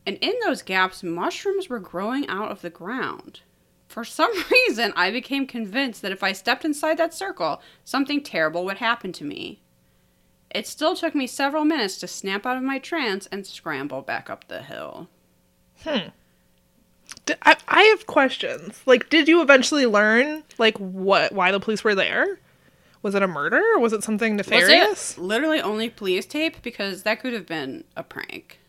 [0.05, 3.41] And in those gaps, mushrooms were growing out of the ground.
[3.87, 8.65] For some reason, I became convinced that if I stepped inside that circle, something terrible
[8.65, 9.61] would happen to me.
[10.51, 14.29] It still took me several minutes to snap out of my trance and scramble back
[14.29, 15.09] up the hill.
[15.83, 16.09] Hmm.
[17.25, 18.81] D- I, I have questions.
[18.85, 22.39] Like, did you eventually learn like what why the police were there?
[23.01, 23.61] Was it a murder?
[23.75, 25.17] Or was it something Was nefarious?
[25.17, 26.61] it literally only police tape?
[26.61, 28.59] Because that could have been a prank.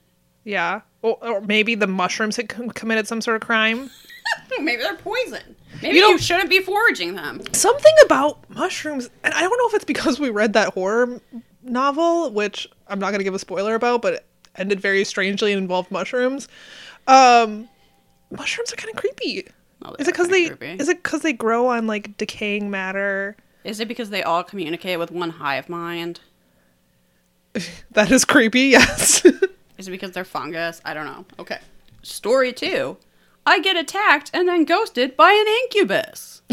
[0.47, 3.91] Yeah, or, or maybe the mushrooms had com- committed some sort of crime.
[4.61, 5.57] Maybe they're poison.
[5.83, 7.43] Maybe You you, shouldn't be foraging them.
[7.53, 11.21] Something about mushrooms, and I don't know if it's because we read that horror
[11.65, 15.53] novel, which I'm not going to give a spoiler about, but it ended very strangely
[15.53, 16.47] and involved mushrooms.
[17.09, 17.69] Um,
[18.31, 19.49] mushrooms are kind of creepy.
[19.85, 20.81] Oh, Is it because they creepy.
[20.81, 23.37] is it because they grow on like decaying matter?
[23.65, 26.21] Is it because they all communicate with one hive mind?
[27.93, 28.61] That is creepy.
[28.63, 29.25] Yes.
[29.79, 30.81] Is it because they're fungus?
[30.85, 31.25] I don't know.
[31.39, 31.59] Okay.
[32.03, 32.97] Story two.
[33.45, 36.43] I get attacked and then ghosted by an incubus.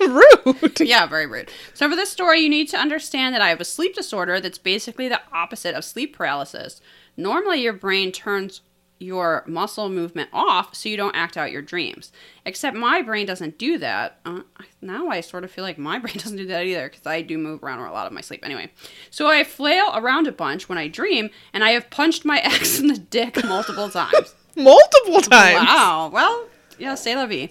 [0.00, 0.80] Rude.
[0.80, 1.50] yeah, very rude.
[1.74, 4.58] So for this story, you need to understand that I have a sleep disorder that's
[4.58, 6.80] basically the opposite of sleep paralysis.
[7.16, 8.62] Normally, your brain turns
[9.02, 12.12] your muscle movement off so you don't act out your dreams.
[12.46, 14.18] Except my brain doesn't do that.
[14.24, 14.40] Uh,
[14.80, 17.36] now I sort of feel like my brain doesn't do that either because I do
[17.38, 18.70] move around a lot of my sleep anyway.
[19.10, 22.78] So I flail around a bunch when I dream, and I have punched my ex
[22.78, 24.34] in the dick multiple times.
[24.54, 25.66] Multiple times.
[25.66, 26.10] Wow.
[26.12, 26.46] Well,
[26.78, 27.48] yeah, say la vie.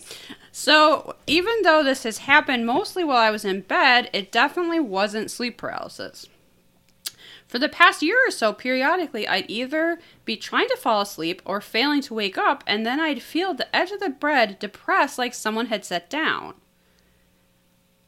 [0.52, 5.32] So, even though this has happened mostly while I was in bed, it definitely wasn't
[5.32, 6.28] sleep paralysis.
[7.52, 11.60] For the past year or so, periodically, I'd either be trying to fall asleep or
[11.60, 15.34] failing to wake up, and then I'd feel the edge of the bed depressed like
[15.34, 16.54] someone had sat down.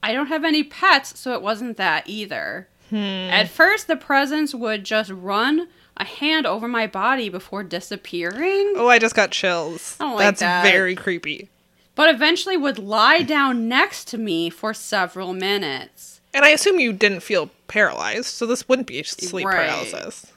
[0.02, 2.70] I don't have any pets, so it wasn't that either.
[2.90, 2.96] Hmm.
[2.96, 8.76] At first, the presence would just run a hand over my body before disappearing.
[8.78, 9.98] Oh, I just got chills.
[10.00, 10.64] I don't like That's that.
[10.64, 11.50] very creepy.
[11.96, 16.13] but eventually would lie down next to me for several minutes.
[16.34, 19.56] And I assume you didn't feel paralyzed, so this wouldn't be sleep Right.
[19.68, 20.28] paralysis.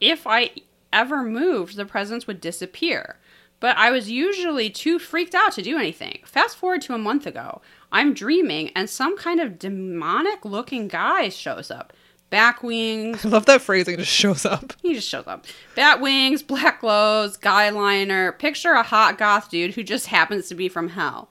[0.00, 0.50] If I
[0.92, 3.16] ever moved, the presence would disappear.
[3.58, 6.18] But I was usually too freaked out to do anything.
[6.24, 7.62] Fast forward to a month ago.
[7.90, 11.92] I'm dreaming, and some kind of demonic looking guy shows up.
[12.28, 14.72] Back wings, I love that phrasing just shows up.
[14.82, 15.46] He just shows up.
[15.74, 18.32] Bat wings, black clothes, guy liner.
[18.32, 21.30] Picture a hot goth dude who just happens to be from hell.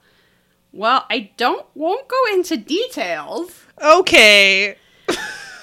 [0.76, 4.76] Well, I don't won't go into details, Okay.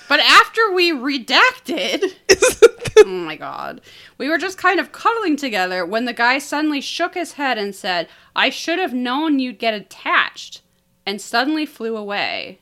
[0.10, 2.14] but after we redacted,
[2.98, 3.82] oh my god,
[4.18, 7.76] we were just kind of cuddling together when the guy suddenly shook his head and
[7.76, 10.62] said, "I should have known you'd get attached,"
[11.06, 12.60] and suddenly flew away.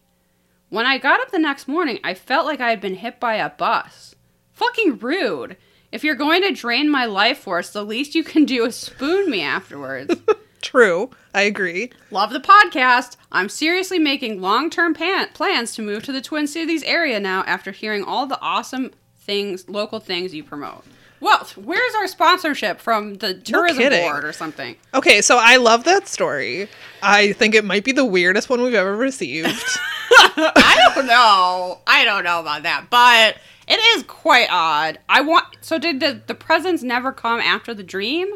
[0.70, 3.36] When I got up the next morning, I felt like I had been hit by
[3.36, 4.16] a bus.
[4.52, 5.56] Fucking rude.
[5.92, 9.30] If you're going to drain my life force, the least you can do is spoon
[9.30, 10.16] me afterwards.
[10.62, 11.10] True.
[11.34, 11.92] I agree.
[12.12, 13.16] Love the podcast.
[13.32, 17.44] I'm seriously making long term pan- plans to move to the Twin Cities area now
[17.46, 20.84] after hearing all the awesome things, local things you promote.
[21.20, 24.02] Well, where's our sponsorship from the tourism kidding.
[24.10, 24.76] board or something?
[24.94, 26.68] Okay, so I love that story.
[27.04, 29.48] I think it might be the weirdest one we've ever received.
[30.12, 31.80] I don't know.
[31.86, 34.98] I don't know about that, but it is quite odd.
[35.08, 35.46] I want.
[35.62, 38.28] So did the the presents never come after the dream?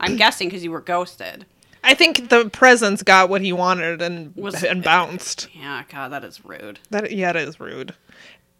[0.00, 1.46] I'm guessing because you were ghosted.
[1.84, 5.48] I think the presence got what he wanted and Was- and bounced.
[5.54, 6.80] Yeah, God, that is rude.
[6.90, 7.94] That yeah, it is rude.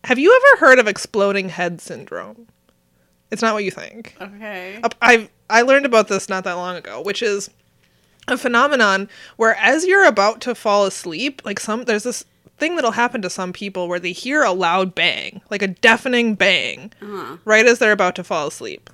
[0.04, 2.46] Have you ever heard of exploding head syndrome?
[3.30, 4.14] It's not what you think.
[4.20, 4.80] Okay.
[5.02, 7.50] I I learned about this not that long ago, which is
[8.28, 12.24] a phenomenon where as you're about to fall asleep, like some there's this
[12.58, 16.34] thing that'll happen to some people where they hear a loud bang, like a deafening
[16.34, 17.38] bang, Uh-huh.
[17.44, 18.88] right as they're about to fall asleep.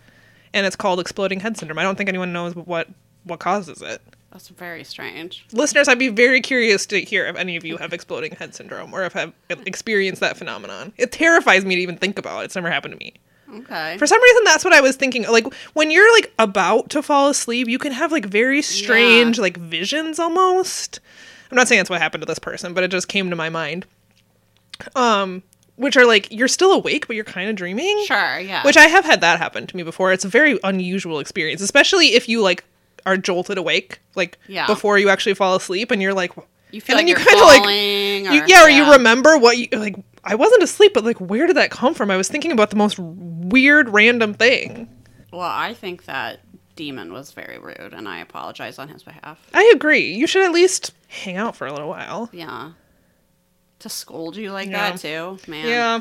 [0.54, 1.78] And it's called exploding head syndrome.
[1.78, 2.88] I don't think anyone knows what
[3.24, 4.00] what causes it.
[4.32, 5.44] That's very strange.
[5.52, 8.94] Listeners, I'd be very curious to hear if any of you have exploding head syndrome
[8.94, 9.32] or if have
[9.66, 10.92] experienced that phenomenon.
[10.96, 12.44] It terrifies me to even think about.
[12.44, 13.14] It's never happened to me.
[13.52, 13.98] Okay.
[13.98, 15.26] For some reason, that's what I was thinking.
[15.26, 19.56] Like when you're like about to fall asleep, you can have like very strange like
[19.56, 21.00] visions almost.
[21.50, 23.48] I'm not saying that's what happened to this person, but it just came to my
[23.48, 23.86] mind.
[24.94, 25.42] Um,
[25.74, 28.04] which are like you're still awake, but you're kind of dreaming.
[28.06, 28.38] Sure.
[28.38, 28.62] Yeah.
[28.64, 30.12] Which I have had that happen to me before.
[30.12, 32.64] It's a very unusual experience, especially if you like
[33.06, 34.66] are jolted awake, like Yeah.
[34.66, 36.32] before you actually fall asleep, and you're like,
[36.70, 38.24] you feel and like then you're kinda, like- falling.
[38.26, 39.96] you, or- yeah, or you remember what you like.
[40.22, 42.10] I wasn't asleep, but like, where did that come from?
[42.10, 44.88] I was thinking about the most weird, random thing.
[45.32, 46.40] Well, I think that
[46.76, 49.38] demon was very rude, and I apologize on his behalf.
[49.54, 50.12] I agree.
[50.14, 52.28] You should at least hang out for a little while.
[52.32, 52.72] Yeah.
[53.80, 54.90] To scold you like Yeah.
[54.90, 55.66] that too, man.
[55.66, 56.00] Yeah.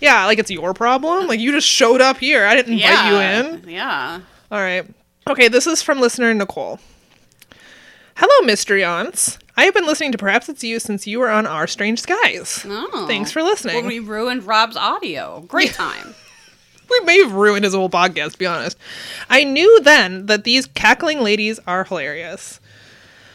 [0.00, 1.26] Yeah, like it's your problem.
[1.26, 2.46] Like you just showed up here.
[2.46, 3.10] I didn't invite Yeah.
[3.10, 3.68] you in.
[3.68, 4.20] Yeah.
[4.50, 4.86] All right.
[5.30, 6.80] Okay, this is from listener Nicole.
[8.16, 9.38] Hello, mystery aunts.
[9.56, 12.66] I have been listening to Perhaps It's You since you were on Our Strange Skies.
[12.68, 13.04] Oh.
[13.06, 13.76] Thanks for listening.
[13.76, 15.44] Well, we ruined Rob's audio.
[15.46, 16.16] Great time.
[16.90, 18.76] We may have ruined his whole podcast, to be honest.
[19.28, 22.58] I knew then that these cackling ladies are hilarious.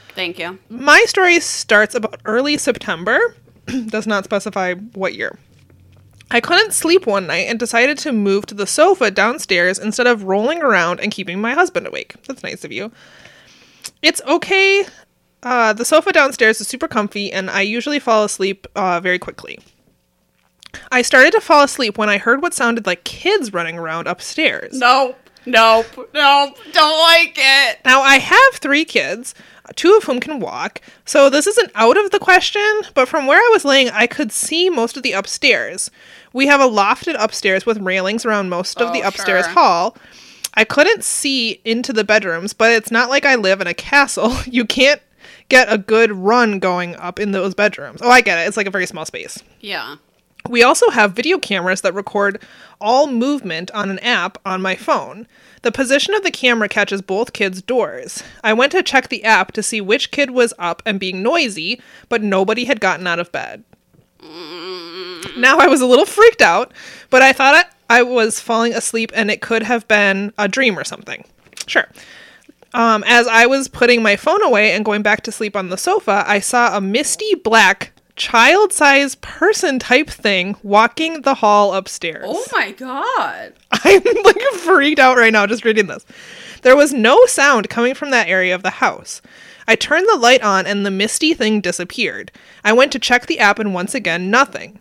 [0.10, 0.60] Thank you.
[0.68, 3.18] My story starts about early September,
[3.86, 5.40] does not specify what year.
[6.32, 10.24] I couldn't sleep one night and decided to move to the sofa downstairs instead of
[10.24, 12.16] rolling around and keeping my husband awake.
[12.28, 12.92] That's nice of you.
[14.02, 14.86] It's okay.
[15.44, 19.60] Uh, the sofa downstairs is super comfy, and I usually fall asleep uh, very quickly.
[20.92, 24.78] I started to fall asleep when I heard what sounded like kids running around upstairs.
[24.78, 25.18] Nope.
[25.46, 25.86] Nope.
[26.14, 26.58] Nope.
[26.74, 27.80] Don't like it.
[27.86, 29.36] Now, I have three kids,
[29.76, 33.40] two of whom can walk, so this isn't out of the question, but from where
[33.40, 35.90] I was laying, I could see most of the upstairs.
[36.34, 39.54] We have a lofted upstairs with railings around most of Oh, the upstairs sure.
[39.54, 39.98] hall.
[40.54, 44.36] I couldn't see into the bedrooms, but it's not like I live in a castle.
[44.46, 45.02] You can't
[45.50, 48.02] get a good run going up in those bedrooms.
[48.02, 48.48] Oh, I get it.
[48.48, 49.42] It's like a very small space.
[49.60, 49.96] Yeah.
[50.50, 52.42] We also have video cameras that record
[52.80, 55.28] all movement on an app on my phone.
[55.66, 58.22] The position of the camera catches both kids' doors.
[58.44, 61.82] I went to check the app to see which kid was up and being noisy,
[62.08, 63.64] but nobody had gotten out of bed.
[65.36, 66.72] Now I was a little freaked out,
[67.10, 70.78] but I thought I, I was falling asleep and it could have been a dream
[70.78, 71.26] or something.
[71.66, 71.90] Sure.
[72.76, 75.80] Um, as I was putting my phone away and going back to sleep on the
[75.80, 82.26] sofa, I saw a misty black child sized person type thing walking the hall upstairs.
[82.28, 83.54] Oh my god.
[83.72, 86.06] I'm like freaked out right now just reading this.
[86.62, 89.22] There was no sound coming from that area of the house.
[89.68, 92.32] I turned the light on and the misty thing disappeared.
[92.64, 94.80] I went to check the app and once again, nothing.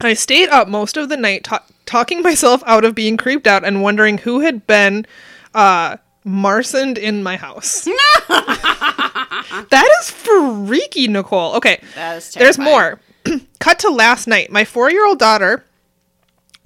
[0.00, 3.64] I stayed up most of the night ta- talking myself out of being creeped out
[3.64, 5.06] and wondering who had been
[5.54, 7.84] uh Marsoned in my house.
[8.28, 11.54] that is freaky, Nicole.
[11.56, 11.80] Okay.
[11.94, 13.00] That is There's more.
[13.58, 14.50] Cut to last night.
[14.50, 15.64] My four year old daughter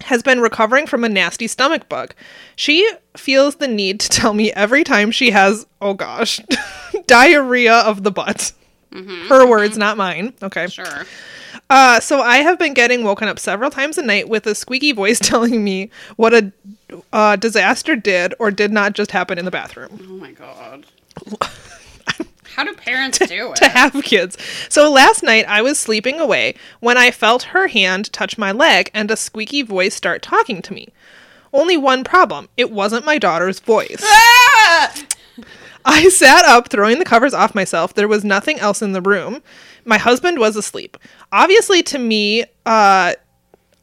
[0.01, 2.13] has been recovering from a nasty stomach bug.
[2.55, 6.39] She feels the need to tell me every time she has, oh gosh,
[7.07, 8.51] diarrhea of the butt.
[9.27, 10.33] Her words, not mine.
[10.41, 10.67] Okay.
[10.67, 11.05] Sure.
[11.69, 14.91] Uh, so I have been getting woken up several times a night with a squeaky
[14.93, 16.53] voice telling me what a
[17.13, 19.99] uh, disaster did or did not just happen in the bathroom.
[20.07, 20.85] Oh my god.
[22.55, 23.55] How do parents do it?
[23.57, 24.37] to have kids.
[24.69, 28.89] So last night I was sleeping away when I felt her hand touch my leg
[28.93, 30.87] and a squeaky voice start talking to me.
[31.51, 34.03] Only one problem it wasn't my daughter's voice.
[34.67, 34.93] Ah!
[35.85, 37.93] I sat up, throwing the covers off myself.
[37.93, 39.43] There was nothing else in the room.
[39.83, 40.97] My husband was asleep.
[41.31, 43.13] Obviously, to me, uh,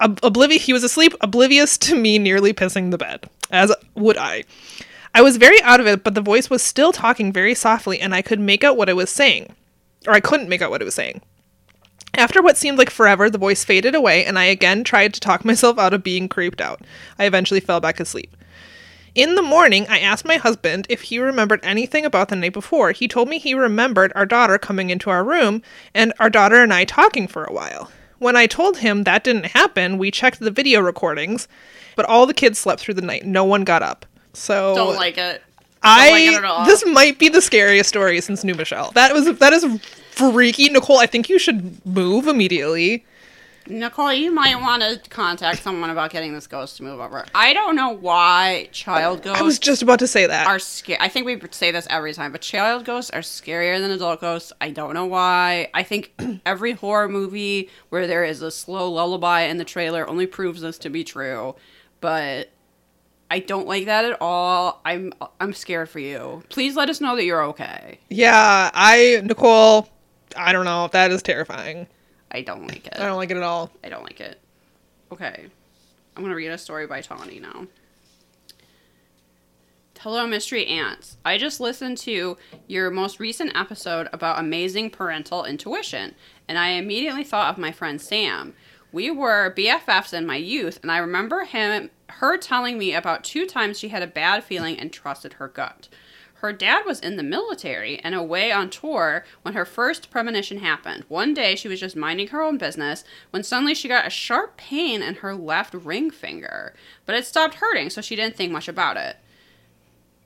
[0.03, 0.65] ob- oblivious.
[0.65, 4.45] He was asleep, oblivious to me nearly pissing the bed, as would I.
[5.15, 8.15] I was very out of it, but the voice was still talking very softly, and
[8.15, 9.55] I could make out what it was saying,
[10.07, 11.21] or I couldn't make out what it was saying.
[12.15, 15.45] After what seemed like forever, the voice faded away, and I again tried to talk
[15.45, 16.83] myself out of being creeped out.
[17.19, 18.37] I eventually fell back asleep.
[19.15, 22.93] In the morning, I asked my husband if he remembered anything about the night before.
[22.93, 25.61] He told me he remembered our daughter coming into our room
[25.93, 27.91] and our daughter and I talking for a while.
[28.23, 31.49] When I told him that didn't happen, we checked the video recordings,
[31.97, 33.27] but all the kids slept through the night.
[33.27, 34.07] No one got up.
[34.33, 35.43] So Don't like it.
[35.83, 36.65] I like it at all.
[36.65, 38.93] this might be the scariest story since New Michelle.
[38.93, 39.67] That was that is
[40.13, 40.99] freaky, Nicole.
[40.99, 43.05] I think you should move immediately.
[43.67, 47.25] Nicole, you might want to contact someone about getting this ghost to move over.
[47.35, 50.47] I don't know why child ghosts I was just about to say that.
[50.47, 50.99] are scary.
[51.01, 54.53] I think we say this every time, but child ghosts are scarier than adult ghosts.
[54.61, 55.71] I don't know why.
[55.75, 56.13] I think
[56.47, 60.79] every horror movie where there is a slow lullaby in the trailer only proves this
[60.79, 61.55] to be true.
[62.01, 62.51] But
[63.31, 64.81] I don't like that at all.
[64.85, 66.43] I'm I'm scared for you.
[66.51, 67.99] Please let us know that you're okay.
[68.11, 69.89] yeah, I Nicole.
[70.37, 70.89] I don't know.
[70.93, 71.87] That is terrifying.
[72.33, 72.95] I don't like it.
[72.99, 73.71] I don't like it at all.
[73.85, 74.41] I don't like it.
[75.13, 75.47] Okay.
[76.17, 77.67] I'm going to read a story by Tawny now.
[80.01, 81.17] Hello, Mystery Ants.
[81.25, 86.17] I just listened to your most recent episode about amazing parental intuition,
[86.49, 88.55] and I immediately thought of my friend Sam.
[88.91, 93.47] We were BFFs in my youth, and I remember him her telling me about two
[93.47, 95.89] times she had a bad feeling and trusted her gut.
[96.43, 101.05] Her dad was in the military and away on tour when her first premonition happened.
[101.07, 104.57] One day she was just minding her own business when suddenly she got a sharp
[104.57, 106.75] pain in her left ring finger.
[107.07, 109.19] But it stopped hurting, so she didn't think much about it.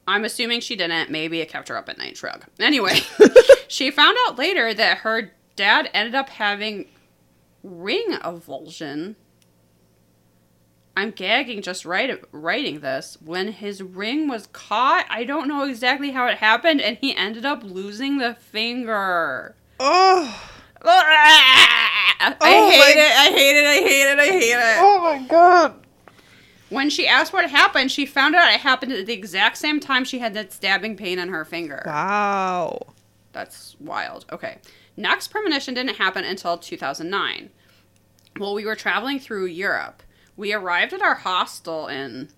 [0.09, 1.11] I'm assuming she didn't.
[1.11, 2.17] Maybe it kept her up at night.
[2.17, 2.47] Shrug.
[2.59, 3.01] Anyway,
[3.69, 6.87] she found out later that her dad ended up having
[7.63, 9.17] ring avulsion.
[10.97, 13.19] I'm gagging just write, writing this.
[13.23, 17.45] When his ring was caught, I don't know exactly how it happened, and he ended
[17.45, 19.55] up losing the finger.
[19.79, 20.43] Oh,
[20.83, 23.13] I Oh hate my- it.
[23.13, 23.67] I hate it.
[23.67, 24.19] I hate it.
[24.19, 24.77] I hate it.
[24.79, 25.75] oh my god.
[26.69, 30.05] When she asked what happened, she found out it happened at the exact same time
[30.05, 31.83] she had that stabbing pain in her finger.
[31.87, 32.95] Wow.
[33.33, 34.25] That's wild.
[34.33, 34.59] Okay.
[34.97, 37.51] Next premonition didn't happen until 2009.
[38.41, 40.03] Well, we were traveling through Europe.
[40.37, 42.29] We arrived at our hostel in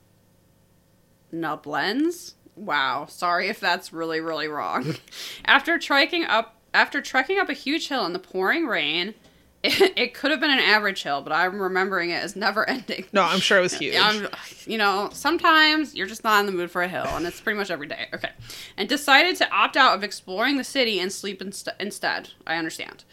[1.33, 2.35] Nublens.
[2.57, 4.97] Wow, sorry if that's really really wrong.
[5.45, 9.15] after trekking up after trekking up a huge hill in the pouring rain
[9.63, 13.05] It, it could have been an average hill, but I'm remembering it as never ending.
[13.13, 13.97] No, I'm sure it was huge.
[13.99, 14.29] I'm,
[14.67, 17.59] you know, sometimes you're just not in the mood for a hill, and it's pretty
[17.59, 18.07] much every day.
[18.15, 18.31] Okay.
[18.77, 22.31] And decided to opt out of exploring the city and sleep inst- instead.
[22.47, 23.05] I understand.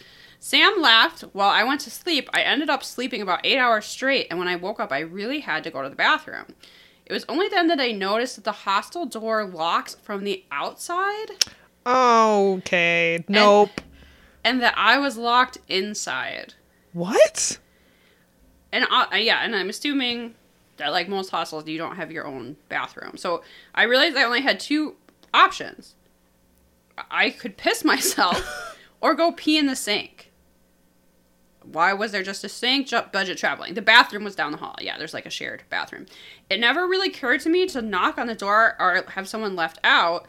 [0.46, 2.30] Sam laughed while I went to sleep.
[2.32, 5.39] I ended up sleeping about eight hours straight, and when I woke up, I really
[5.39, 6.46] had to go to the bathroom.
[7.04, 11.32] It was only then that I noticed that the hostel door locks from the outside
[11.88, 13.26] okay.
[13.28, 13.82] Nope.
[14.43, 16.54] and that I was locked inside.
[16.93, 17.58] what?
[18.72, 20.36] And uh, yeah, and I'm assuming
[20.78, 23.18] that like most hostels, you don't have your own bathroom.
[23.18, 23.41] So
[23.74, 24.93] I realized I only had two
[25.34, 25.96] options.
[27.10, 30.25] I could piss myself or go pee in the sink.
[31.72, 32.88] Why was there just a sink?
[32.88, 33.74] Ju- budget traveling.
[33.74, 34.76] The bathroom was down the hall.
[34.82, 36.05] Yeah, there's like a shared bathroom.
[36.49, 39.80] It never really occurred to me to knock on the door or have someone left
[39.84, 40.28] out.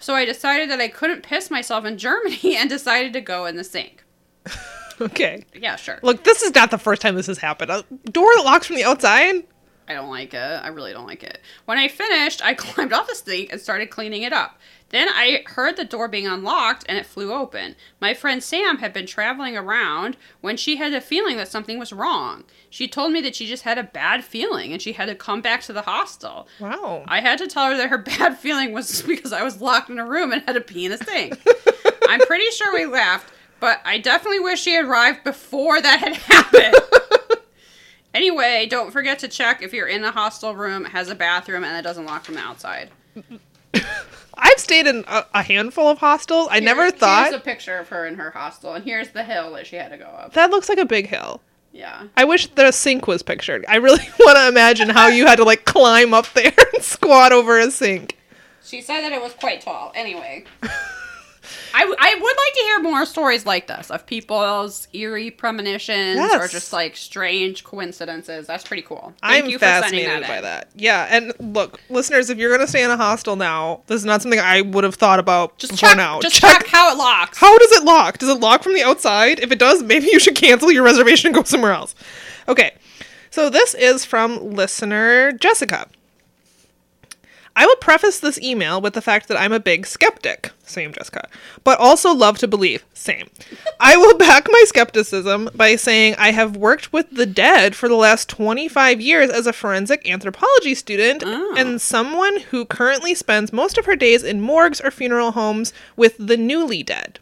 [0.00, 3.56] So I decided that I couldn't piss myself in Germany and decided to go in
[3.56, 4.04] the sink.
[5.00, 5.44] Okay.
[5.54, 6.00] Yeah, sure.
[6.02, 7.70] Look, this is not the first time this has happened.
[7.70, 9.44] A door that locks from the outside?
[9.88, 10.38] I don't like it.
[10.38, 11.40] I really don't like it.
[11.64, 14.58] When I finished, I climbed off the sink and started cleaning it up.
[14.90, 17.76] Then I heard the door being unlocked and it flew open.
[18.00, 21.92] My friend Sam had been traveling around when she had a feeling that something was
[21.92, 22.44] wrong.
[22.70, 25.42] She told me that she just had a bad feeling and she had to come
[25.42, 26.48] back to the hostel.
[26.58, 27.04] Wow.
[27.06, 29.98] I had to tell her that her bad feeling was because I was locked in
[29.98, 31.38] a room and had to pee in a sink.
[32.08, 33.30] I'm pretty sure we laughed,
[33.60, 36.74] but I definitely wish she had arrived before that had happened.
[38.14, 41.64] Anyway, don't forget to check if you're in a hostel room, it has a bathroom,
[41.64, 42.90] and it doesn't lock from the outside.
[44.40, 46.48] I've stayed in a, a handful of hostels.
[46.50, 49.52] I never thought Here's a picture of her in her hostel, and here's the hill
[49.54, 50.32] that she had to go up.
[50.34, 51.40] that looks like a big hill.
[51.72, 52.04] Yeah.
[52.16, 53.64] I wish the sink was pictured.
[53.68, 57.32] I really want to imagine how you had to like climb up there and squat
[57.32, 58.16] over a sink.
[58.64, 59.92] She said that it was quite tall.
[59.94, 60.44] Anyway.
[61.74, 66.18] I, w- I would like to hear more stories like this of people's eerie premonitions
[66.34, 68.46] or just like strange coincidences.
[68.46, 69.12] That's pretty cool.
[69.22, 70.42] Thank I'm you for sending fascinated that by in.
[70.44, 70.68] that.
[70.74, 74.22] Yeah, and look, listeners, if you're gonna stay in a hostel now, this is not
[74.22, 76.20] something I would have thought about Just before check, now.
[76.20, 76.66] just check.
[76.66, 77.38] how it locks.
[77.38, 78.18] How does it lock?
[78.18, 79.40] Does it lock from the outside?
[79.40, 81.94] If it does, maybe you should cancel your reservation and go somewhere else.
[82.48, 82.72] Okay,
[83.30, 85.88] so this is from listener Jessica.
[87.60, 91.28] I will preface this email with the fact that I'm a big skeptic, same Jessica,
[91.64, 93.28] but also love to believe, same.
[93.80, 97.96] I will back my skepticism by saying I have worked with the dead for the
[97.96, 101.54] last 25 years as a forensic anthropology student Oh.
[101.58, 106.14] and someone who currently spends most of her days in morgues or funeral homes with
[106.16, 107.18] the newly dead.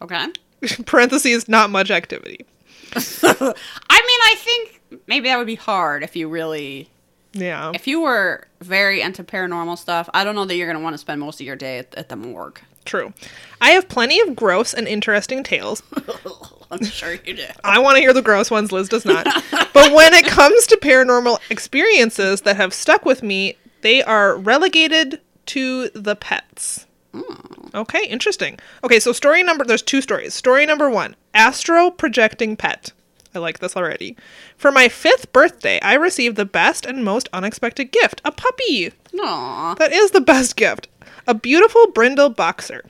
[0.00, 0.26] Okay.
[0.86, 2.46] Parentheses, not much activity.
[2.94, 6.88] I mean, I think maybe that would be hard if you really.
[7.32, 7.72] Yeah.
[7.74, 10.94] If you were very into paranormal stuff, I don't know that you're going to want
[10.94, 12.60] to spend most of your day at, at the morgue.
[12.84, 13.12] True.
[13.60, 15.82] I have plenty of gross and interesting tales.
[16.70, 17.46] I'm sure you do.
[17.62, 19.26] I want to hear the gross ones, Liz does not.
[19.50, 25.20] but when it comes to paranormal experiences that have stuck with me, they are relegated
[25.46, 26.86] to the pets.
[27.14, 27.52] Hmm.
[27.74, 28.58] Okay, interesting.
[28.84, 30.34] Okay, so story number there's two stories.
[30.34, 32.92] Story number 1, astro projecting pet.
[33.34, 34.16] I like this already.
[34.56, 38.92] For my 5th birthday, I received the best and most unexpected gift, a puppy.
[39.18, 39.74] Aw.
[39.78, 40.88] That is the best gift.
[41.26, 42.84] A beautiful brindle boxer.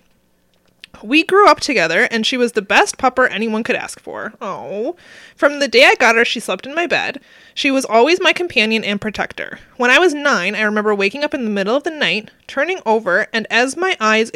[1.03, 4.35] We grew up together, and she was the best pupper anyone could ask for.
[4.41, 4.95] Oh.
[5.35, 7.21] From the day I got her, she slept in my bed.
[7.55, 9.59] She was always my companion and protector.
[9.77, 12.81] When I was nine, I remember waking up in the middle of the night, turning
[12.87, 14.31] over, and as my eyes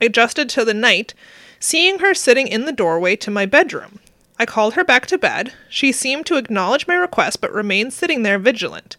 [0.00, 1.12] adjusted to the night,
[1.60, 3.98] seeing her sitting in the doorway to my bedroom.
[4.38, 5.52] I called her back to bed.
[5.68, 8.96] She seemed to acknowledge my request, but remained sitting there vigilant,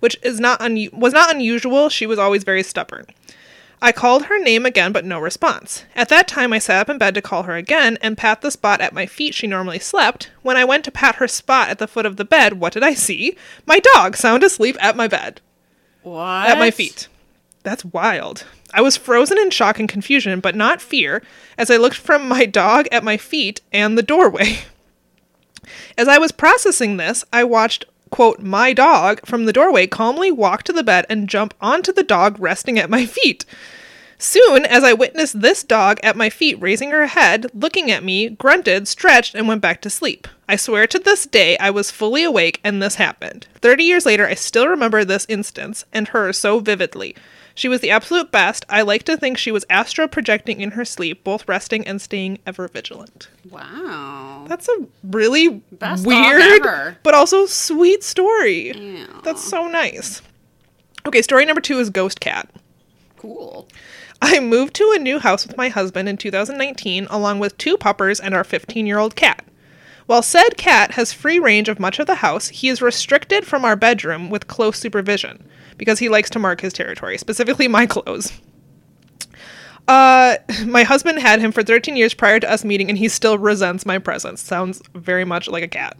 [0.00, 1.88] which is not un- was not unusual.
[1.88, 3.06] She was always very stubborn.
[3.82, 5.84] I called her name again, but no response.
[5.96, 8.50] At that time, I sat up in bed to call her again and pat the
[8.50, 10.30] spot at my feet she normally slept.
[10.42, 12.82] When I went to pat her spot at the foot of the bed, what did
[12.82, 13.36] I see?
[13.64, 15.40] My dog, sound asleep at my bed,
[16.02, 16.46] What?
[16.48, 17.08] at my feet.
[17.62, 18.44] That's wild.
[18.74, 21.22] I was frozen in shock and confusion, but not fear,
[21.56, 24.58] as I looked from my dog at my feet and the doorway.
[25.96, 30.62] As I was processing this, I watched, quote, my dog from the doorway calmly walk
[30.64, 33.44] to the bed and jump onto the dog resting at my feet.
[34.18, 38.28] Soon, as I witnessed this dog at my feet raising her head, looking at me,
[38.28, 40.28] grunted, stretched, and went back to sleep.
[40.46, 43.46] I swear to this day I was fully awake and this happened.
[43.62, 47.16] Thirty years later, I still remember this instance and her so vividly.
[47.60, 48.64] She was the absolute best.
[48.70, 52.38] I like to think she was astro projecting in her sleep, both resting and staying
[52.46, 53.28] ever vigilant.
[53.50, 54.46] Wow.
[54.48, 58.72] That's a really Best weird, but also sweet story.
[58.74, 59.08] Yeah.
[59.24, 60.22] That's so nice.
[61.04, 62.48] Okay, story number two is Ghost Cat.
[63.18, 63.68] cool.
[64.22, 68.20] I moved to a new house with my husband in 2019, along with two puppers
[68.20, 69.44] and our 15 year old cat.
[70.10, 73.64] While said cat has free range of much of the house, he is restricted from
[73.64, 75.48] our bedroom with close supervision
[75.78, 78.32] because he likes to mark his territory, specifically my clothes.
[79.86, 83.38] Uh, my husband had him for 13 years prior to us meeting, and he still
[83.38, 84.40] resents my presence.
[84.40, 85.96] Sounds very much like a cat.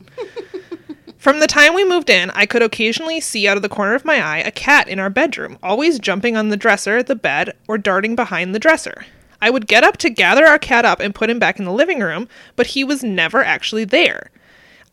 [1.17, 4.05] From the time we moved in, I could occasionally see out of the corner of
[4.05, 7.79] my eye a cat in our bedroom, always jumping on the dresser, the bed, or
[7.79, 9.05] darting behind the dresser.
[9.43, 11.73] I would get up to gather our cat up and put him back in the
[11.73, 14.31] living room, but he was never actually there.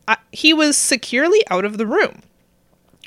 [0.06, 2.22] I, he was securely out of the room.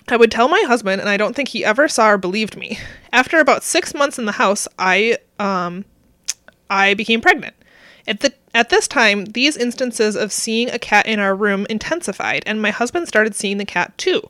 [0.08, 2.78] I would tell my husband, and I don't think he ever saw or believed me.
[3.14, 5.86] After about six months in the house, I um,
[6.70, 7.56] I became pregnant.
[8.08, 12.44] At the at this time, these instances of seeing a cat in our room intensified,
[12.46, 14.22] and my husband started seeing the cat too.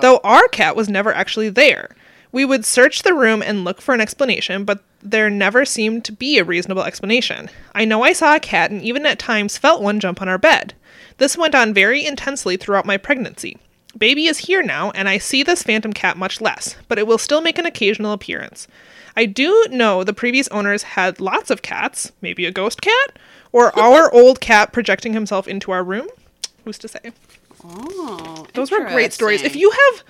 [0.00, 1.94] Though our cat was never actually there.
[2.36, 6.12] We would search the room and look for an explanation, but there never seemed to
[6.12, 7.48] be a reasonable explanation.
[7.74, 10.36] I know I saw a cat and even at times felt one jump on our
[10.36, 10.74] bed.
[11.16, 13.56] This went on very intensely throughout my pregnancy.
[13.96, 17.16] Baby is here now, and I see this phantom cat much less, but it will
[17.16, 18.68] still make an occasional appearance.
[19.16, 23.18] I do know the previous owners had lots of cats, maybe a ghost cat,
[23.50, 26.08] or our old cat projecting himself into our room.
[26.66, 27.12] Who's to say?
[27.64, 29.40] Oh, Those were great stories.
[29.40, 30.04] If you have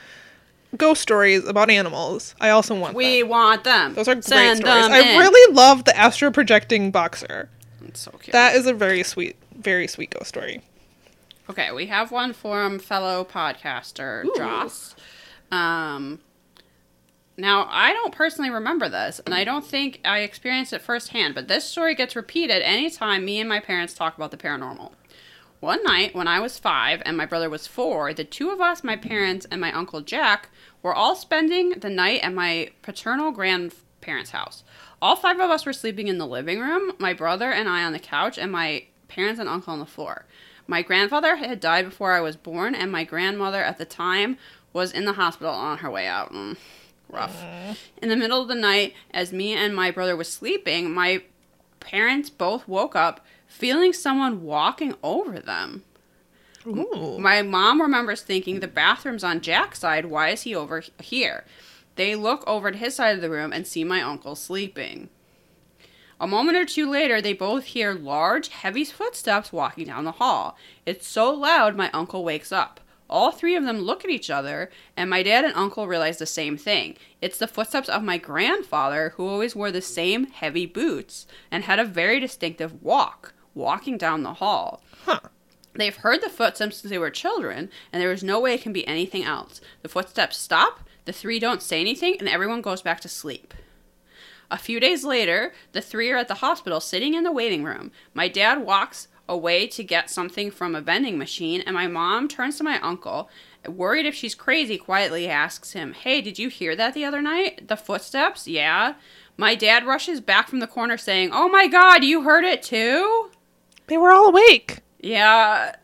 [0.76, 3.28] ghost stories about animals, I also want we them.
[3.28, 3.94] want them.
[3.94, 4.62] Those are great stories.
[4.64, 5.18] I in.
[5.18, 7.48] really love the astro projecting boxer.
[7.86, 8.32] It's so cute.
[8.32, 10.62] That is a very sweet, very sweet ghost story.
[11.48, 14.96] Okay, we have one from fellow podcaster Joss.
[15.52, 16.20] Um,
[17.36, 21.34] now I don't personally remember this, and I don't think I experienced it firsthand.
[21.34, 24.92] But this story gets repeated anytime me and my parents talk about the paranormal.
[25.60, 28.84] One night when I was five and my brother was four, the two of us,
[28.84, 30.50] my parents and my uncle Jack,
[30.86, 34.62] were all spending the night at my paternal grandparents' house.
[35.02, 37.92] All five of us were sleeping in the living room, my brother and I on
[37.92, 40.26] the couch, and my parents and uncle on the floor.
[40.68, 44.38] My grandfather had died before I was born, and my grandmother at the time
[44.72, 46.32] was in the hospital on her way out.
[46.32, 46.56] Mm,
[47.08, 47.44] rough.
[48.00, 51.24] In the middle of the night, as me and my brother was sleeping, my
[51.80, 55.82] parents both woke up feeling someone walking over them.
[56.66, 57.18] Ooh.
[57.18, 60.06] My mom remembers thinking the bathroom's on Jack's side.
[60.06, 61.44] Why is he over here?
[61.94, 65.08] They look over to his side of the room and see my uncle sleeping.
[66.18, 70.56] A moment or two later, they both hear large, heavy footsteps walking down the hall.
[70.86, 72.80] It's so loud, my uncle wakes up.
[73.08, 76.26] All three of them look at each other, and my dad and uncle realize the
[76.26, 76.96] same thing.
[77.20, 81.78] It's the footsteps of my grandfather, who always wore the same heavy boots and had
[81.78, 84.82] a very distinctive walk, walking down the hall.
[85.04, 85.20] Huh.
[85.76, 88.72] They've heard the footsteps since they were children, and there is no way it can
[88.72, 89.60] be anything else.
[89.82, 93.54] The footsteps stop, the three don't say anything, and everyone goes back to sleep.
[94.50, 97.90] A few days later, the three are at the hospital sitting in the waiting room.
[98.14, 102.58] My dad walks away to get something from a vending machine, and my mom turns
[102.58, 103.28] to my uncle.
[103.66, 107.66] Worried if she's crazy, quietly asks him, Hey, did you hear that the other night?
[107.66, 108.46] The footsteps?
[108.46, 108.94] Yeah.
[109.36, 113.30] My dad rushes back from the corner saying, Oh my god, you heard it too?
[113.88, 114.78] They were all awake.
[115.06, 115.76] Yeah,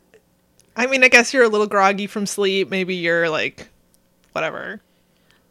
[0.74, 2.70] I mean, I guess you're a little groggy from sleep.
[2.70, 3.68] Maybe you're like,
[4.32, 4.80] whatever.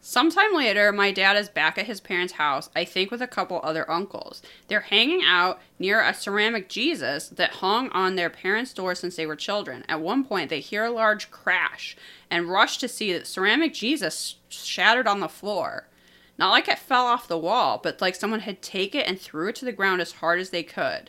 [0.02, 3.60] Sometime later, my dad is back at his parents' house, I think with a couple
[3.62, 4.42] other uncles.
[4.68, 9.24] They're hanging out near a ceramic Jesus that hung on their parents' door since they
[9.24, 9.84] were children.
[9.88, 11.96] At one point, they hear a large crash
[12.30, 15.88] and rush to see that ceramic Jesus shattered on the floor.
[16.36, 19.48] Not like it fell off the wall, but like someone had taken it and threw
[19.48, 21.08] it to the ground as hard as they could.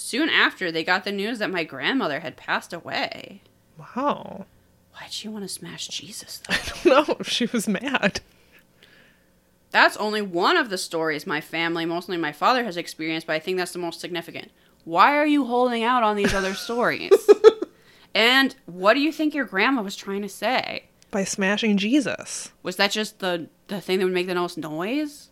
[0.00, 3.42] Soon after, they got the news that my grandmother had passed away.
[3.76, 4.46] Wow.
[4.92, 6.54] Why'd she want to smash Jesus, though?
[6.54, 8.20] I don't know if she was mad.
[9.72, 13.40] That's only one of the stories my family, mostly my father, has experienced, but I
[13.40, 14.52] think that's the most significant.
[14.84, 17.10] Why are you holding out on these other stories?
[18.14, 20.84] and what do you think your grandma was trying to say?
[21.10, 22.52] By smashing Jesus.
[22.62, 25.27] Was that just the, the thing that would make the most noise?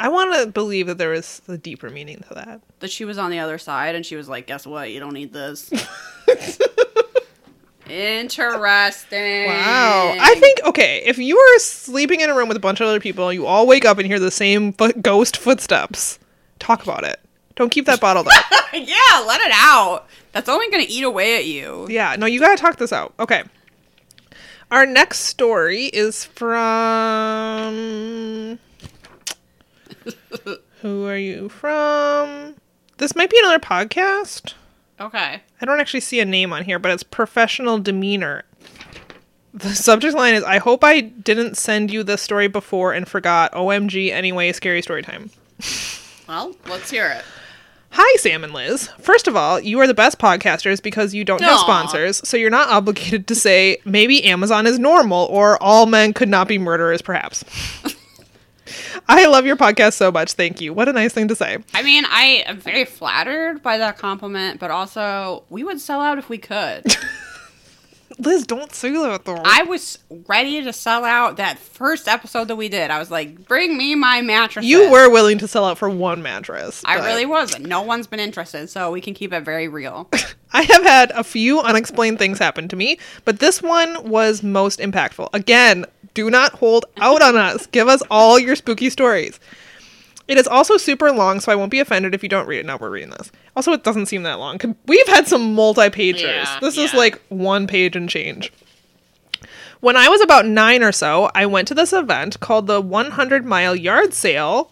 [0.00, 2.60] I want to believe that there was a deeper meaning to that.
[2.80, 4.90] That she was on the other side and she was like, guess what?
[4.92, 5.70] You don't need this.
[7.88, 9.46] Interesting.
[9.46, 10.14] Wow.
[10.20, 13.00] I think, okay, if you are sleeping in a room with a bunch of other
[13.00, 16.18] people, you all wake up and hear the same foot- ghost footsteps,
[16.58, 17.18] talk about it.
[17.56, 18.44] Don't keep that bottled up.
[18.72, 20.06] yeah, let it out.
[20.32, 21.88] That's only going to eat away at you.
[21.90, 23.14] Yeah, no, you gotta talk this out.
[23.18, 23.42] Okay.
[24.70, 26.58] Our next story is from.
[30.82, 32.54] Who are you from?
[32.98, 34.54] This might be another podcast.
[35.00, 35.42] Okay.
[35.60, 38.44] I don't actually see a name on here, but it's professional demeanor.
[39.52, 43.52] The subject line is I hope I didn't send you this story before and forgot.
[43.52, 45.30] OMG, anyway, scary story time.
[46.28, 47.24] Well, let's hear it.
[47.90, 48.88] Hi, Sam and Liz.
[49.00, 51.62] First of all, you are the best podcasters because you don't have Aw.
[51.62, 56.28] sponsors, so you're not obligated to say maybe Amazon is normal or all men could
[56.28, 57.44] not be murderers, perhaps.
[59.08, 60.32] I love your podcast so much.
[60.32, 60.74] Thank you.
[60.74, 61.58] What a nice thing to say.
[61.72, 66.18] I mean, I am very flattered by that compliment, but also we would sell out
[66.18, 66.84] if we could.
[68.20, 69.40] Liz, don't say that though.
[69.44, 72.90] I was ready to sell out that first episode that we did.
[72.90, 76.20] I was like, "Bring me my mattress." you were willing to sell out for one
[76.20, 76.82] mattress.
[76.84, 77.56] I really was.
[77.60, 80.08] No one's been interested, so we can keep it very real.
[80.52, 84.80] I have had a few unexplained things happen to me, but this one was most
[84.80, 85.28] impactful.
[85.32, 85.84] Again,
[86.14, 87.66] do not hold out on us.
[87.66, 89.38] Give us all your spooky stories.
[90.28, 92.66] It is also super long, so I won't be offended if you don't read it.
[92.66, 93.32] Now we're reading this.
[93.56, 94.58] Also, it doesn't seem that long.
[94.86, 96.20] We've had some multi-pagers.
[96.20, 98.52] Yeah, this is like one page and change.
[99.80, 103.46] When I was about nine or so, I went to this event called the 100
[103.46, 104.70] Mile Yard Sale.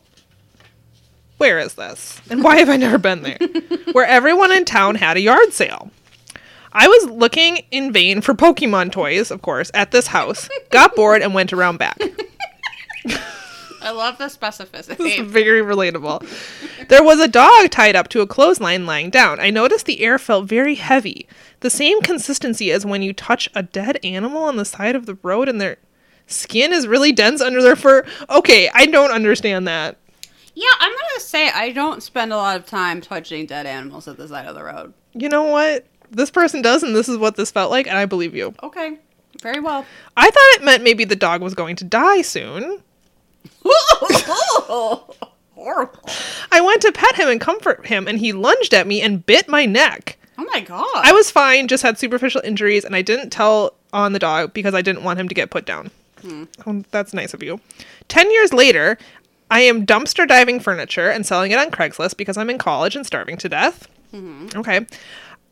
[1.39, 2.21] Where is this?
[2.29, 3.39] And why have I never been there?
[3.93, 5.91] Where everyone in town had a yard sale.
[6.79, 11.23] I was looking in vain for Pokemon toys, of course, at this house, got bored,
[11.23, 11.99] and went around back.
[13.81, 15.25] I love the It's specificity.
[15.25, 16.27] very relatable.
[16.89, 19.39] There was a dog tied up to a clothesline lying down.
[19.39, 21.29] I noticed the air felt very heavy.
[21.61, 25.17] The same consistency as when you touch a dead animal on the side of the
[25.23, 25.77] road and their
[26.27, 28.05] skin is really dense under their fur.
[28.29, 29.97] Okay, I don't understand that.
[30.55, 34.17] yeah, I'm gonna say I don't spend a lot of time touching dead animals at
[34.17, 34.93] the side of the road.
[35.15, 35.87] You know what?
[36.11, 38.55] This person does, and this is what this felt like, and I believe you.
[38.63, 38.99] Okay,
[39.43, 39.85] very well.
[40.17, 42.83] I thought it meant maybe the dog was going to die soon.
[45.55, 46.01] Horrible.
[46.53, 49.49] I went to pet him and comfort him, and he lunged at me and bit
[49.49, 50.19] my neck.
[50.39, 50.87] Oh my god.
[50.95, 54.75] I was fine, just had superficial injuries, and I didn't tell on the dog because
[54.75, 55.91] I didn't want him to get put down.
[56.21, 56.45] Hmm.
[56.67, 57.61] Oh, that's nice of you.
[58.09, 58.99] Ten years later,
[59.51, 63.07] I am dumpster diving furniture and selling it on Craigslist because I'm in college and
[63.07, 63.89] starving to death.
[64.13, 64.59] Mm-hmm.
[64.59, 64.87] Okay.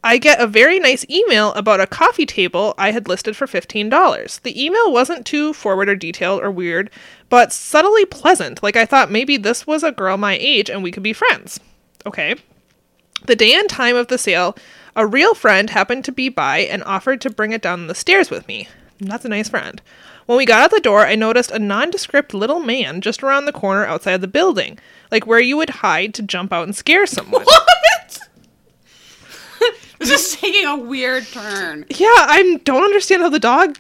[0.07, 4.43] I get a very nice email about a coffee table I had listed for $15.
[4.43, 6.91] The email wasn't too forward or detailed or weird,
[7.31, 8.63] but subtly pleasant.
[8.63, 11.59] Like I thought maybe this was a girl my age and we could be friends.
[12.05, 12.35] Okay.
[13.25, 14.55] The day and time of the sale,
[14.95, 18.29] a real friend happened to be by and offered to bring it down the stairs
[18.29, 18.69] with me.
[19.01, 19.81] That's a nice friend.
[20.27, 23.53] When we got out the door, I noticed a nondescript little man just around the
[23.53, 24.79] corner outside the building,
[25.11, 27.47] like where you would hide to jump out and scare someone.
[28.05, 28.14] What?
[30.11, 31.85] is taking a weird turn.
[31.89, 33.79] yeah, I don't understand how the dog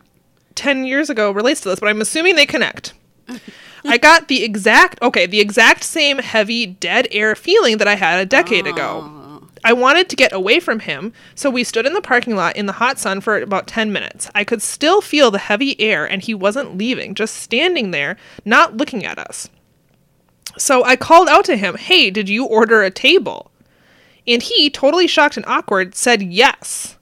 [0.54, 2.94] 10 years ago relates to this, but I'm assuming they connect.
[3.86, 8.20] I got the exact, okay, the exact same heavy dead air feeling that I had
[8.20, 9.02] a decade ago.
[9.04, 9.48] Oh.
[9.62, 12.66] I wanted to get away from him, so we stood in the parking lot in
[12.66, 14.30] the hot sun for about 10 minutes.
[14.34, 18.76] I could still feel the heavy air, and he wasn't leaving, just standing there, not
[18.76, 19.48] looking at us.
[20.58, 23.50] So I called out to him, Hey, did you order a table?
[24.26, 26.96] And he, totally shocked and awkward, said yes.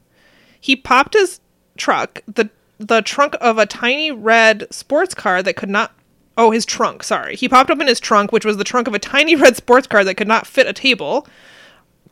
[0.61, 1.41] He popped his
[1.77, 5.93] truck, the the trunk of a tiny red sports car that could not
[6.37, 7.37] oh, his trunk, sorry.
[7.37, 10.05] He popped open his trunk, which was the trunk of a tiny red sports car
[10.05, 11.27] that could not fit a table.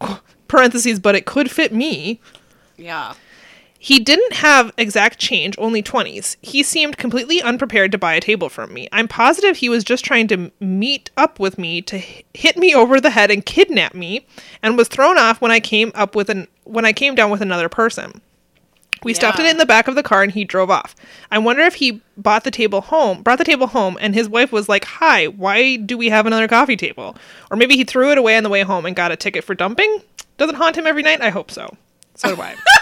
[0.49, 2.21] Parentheses, but it could fit me.
[2.77, 3.15] Yeah.
[3.83, 6.37] He didn't have exact change, only 20s.
[6.43, 8.89] He seemed completely unprepared to buy a table from me.
[8.93, 11.99] I'm positive he was just trying to meet up with me to
[12.35, 14.27] hit me over the head and kidnap me
[14.63, 17.41] and was thrown off when I came up with an when I came down with
[17.41, 18.21] another person.
[19.03, 20.95] We stuffed it in the back of the car and he drove off.
[21.31, 24.53] I wonder if he bought the table home, brought the table home and his wife
[24.53, 27.17] was like, "Hi, why do we have another coffee table?"
[27.51, 29.55] Or maybe he threw it away on the way home and got a ticket for
[29.55, 30.03] dumping?
[30.37, 31.23] Does it haunt him every night?
[31.23, 31.79] I hope so.
[32.15, 32.57] So do I.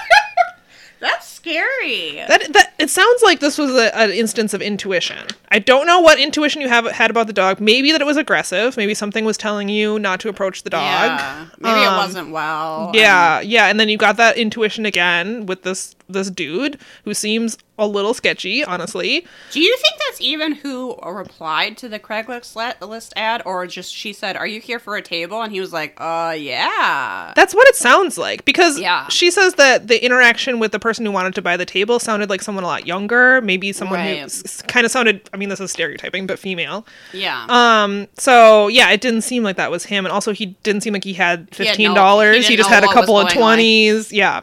[1.01, 2.17] That's scary.
[2.27, 5.19] That that it sounds like this was a, an instance of intuition.
[5.51, 7.61] I don't know what intuition you have had about the dog.
[7.61, 8.77] Maybe that it was aggressive.
[8.77, 10.83] Maybe something was telling you not to approach the dog.
[10.83, 11.47] Yeah.
[11.59, 12.91] Maybe it Um, wasn't well.
[12.95, 17.59] Yeah, yeah, and then you got that intuition again with this this dude who seems
[17.81, 19.25] a little sketchy, honestly.
[19.53, 24.13] Do you think that's even who replied to the Craigslist list ad, or just she
[24.13, 27.69] said, "Are you here for a table?" and he was like, "Uh, yeah." That's what
[27.69, 29.07] it sounds like because Yeah.
[29.09, 32.29] she says that the interaction with the person who wanted to buy the table sounded
[32.31, 35.29] like someone a lot younger, maybe someone who s- kind of sounded.
[35.33, 36.85] I mean, this is stereotyping, but female.
[37.13, 37.47] Yeah.
[37.49, 38.09] Um.
[38.19, 41.05] So yeah, it didn't seem like that was him, and also he didn't seem like
[41.05, 42.37] he had He no- fifteen dollars.
[42.39, 44.13] he he, didn't just had a couple of twenties.
[44.13, 44.41] Yeah.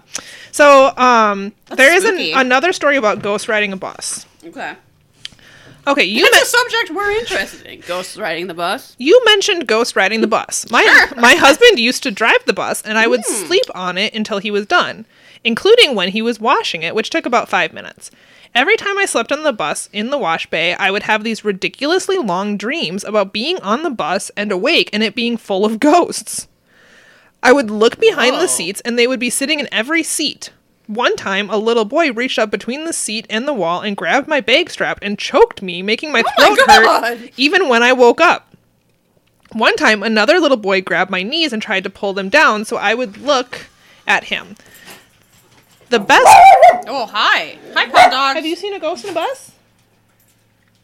[0.51, 4.25] So um, That's there is an, another story about ghost riding a bus.
[4.43, 4.75] okay.
[5.87, 7.79] Okay, you It's men- a subject we're interested in.
[7.81, 8.95] Ghost riding the bus.
[8.97, 10.65] you mentioned ghost riding the bus.
[10.71, 10.83] My
[11.17, 13.45] my husband used to drive the bus, and I would hmm.
[13.45, 15.05] sleep on it until he was done,
[15.43, 18.09] including when he was washing it, which took about five minutes.
[18.55, 21.43] Every time I slept on the bus in the wash bay, I would have these
[21.43, 25.79] ridiculously long dreams about being on the bus and awake and it being full of
[25.79, 26.47] ghosts.
[27.43, 28.39] I would look behind Whoa.
[28.39, 28.47] the oh.
[28.47, 30.51] seats and they would be sitting in every seat.
[30.87, 34.27] One time, a little boy reached up between the seat and the wall and grabbed
[34.27, 37.17] my bag strap and choked me, making my Oh my throat God.
[37.17, 38.53] hurt even when I woke up.
[39.51, 42.77] One time, another little boy grabbed my knees and tried to pull them down so
[42.77, 43.67] I would look
[44.07, 44.55] at him.
[45.89, 46.27] The best.
[46.87, 47.57] Oh, hi.
[47.73, 48.35] Hi, Paw Dog.
[48.35, 49.53] Have you seen a ghost in a bus?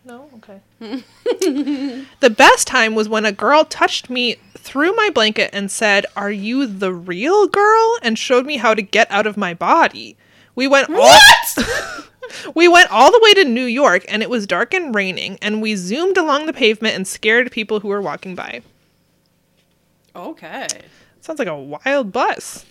[0.04, 0.30] No?
[0.38, 0.60] Okay.
[2.22, 6.32] the best time was when a girl touched me through my blanket and said, Are
[6.32, 7.98] you the real girl?
[8.02, 10.16] and showed me how to get out of my body.
[10.56, 11.20] We went all
[12.56, 15.62] We went all the way to New York and it was dark and raining and
[15.62, 18.62] we zoomed along the pavement and scared people who were walking by.
[20.16, 20.68] Okay.
[21.22, 22.66] Sounds like a wild bus.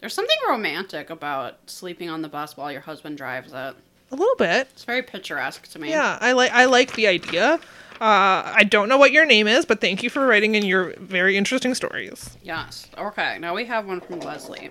[0.00, 3.74] There's something romantic about sleeping on the bus while your husband drives it.
[4.10, 4.68] A little bit.
[4.72, 5.90] It's very picturesque to me.
[5.90, 7.60] Yeah, I like I like the idea.
[8.02, 10.92] Uh, I don't know what your name is, but thank you for writing in your
[10.98, 12.36] very interesting stories.
[12.42, 12.88] Yes.
[12.98, 13.38] Okay.
[13.38, 14.70] Now we have one from Leslie.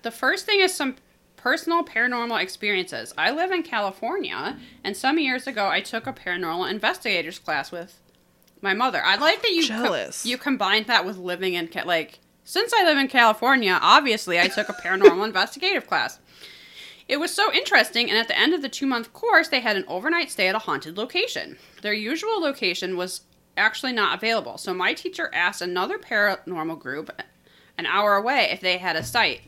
[0.00, 0.96] The first thing is some
[1.36, 3.12] personal paranormal experiences.
[3.18, 8.00] I live in California, and some years ago I took a paranormal investigators class with
[8.62, 9.02] my mother.
[9.04, 10.24] I like that you Jealous.
[10.24, 14.48] you combined that with living in Ca- like since I live in California, obviously I
[14.48, 16.20] took a paranormal investigative class.
[17.10, 19.76] It was so interesting, and at the end of the two month course, they had
[19.76, 21.58] an overnight stay at a haunted location.
[21.82, 23.22] Their usual location was
[23.56, 27.10] actually not available, so my teacher asked another paranormal group
[27.76, 29.40] an hour away if they had a site.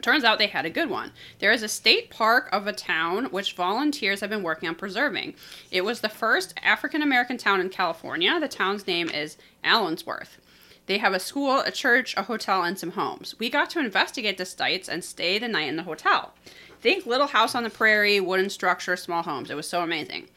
[0.00, 1.12] Turns out they had a good one.
[1.38, 5.34] There is a state park of a town which volunteers have been working on preserving.
[5.70, 8.40] It was the first African American town in California.
[8.40, 10.38] The town's name is Allensworth.
[10.86, 13.34] They have a school, a church, a hotel, and some homes.
[13.38, 16.34] We got to investigate the sites and stay the night in the hotel.
[16.80, 19.50] Think little house on the prairie, wooden structure, small homes.
[19.50, 20.28] It was so amazing.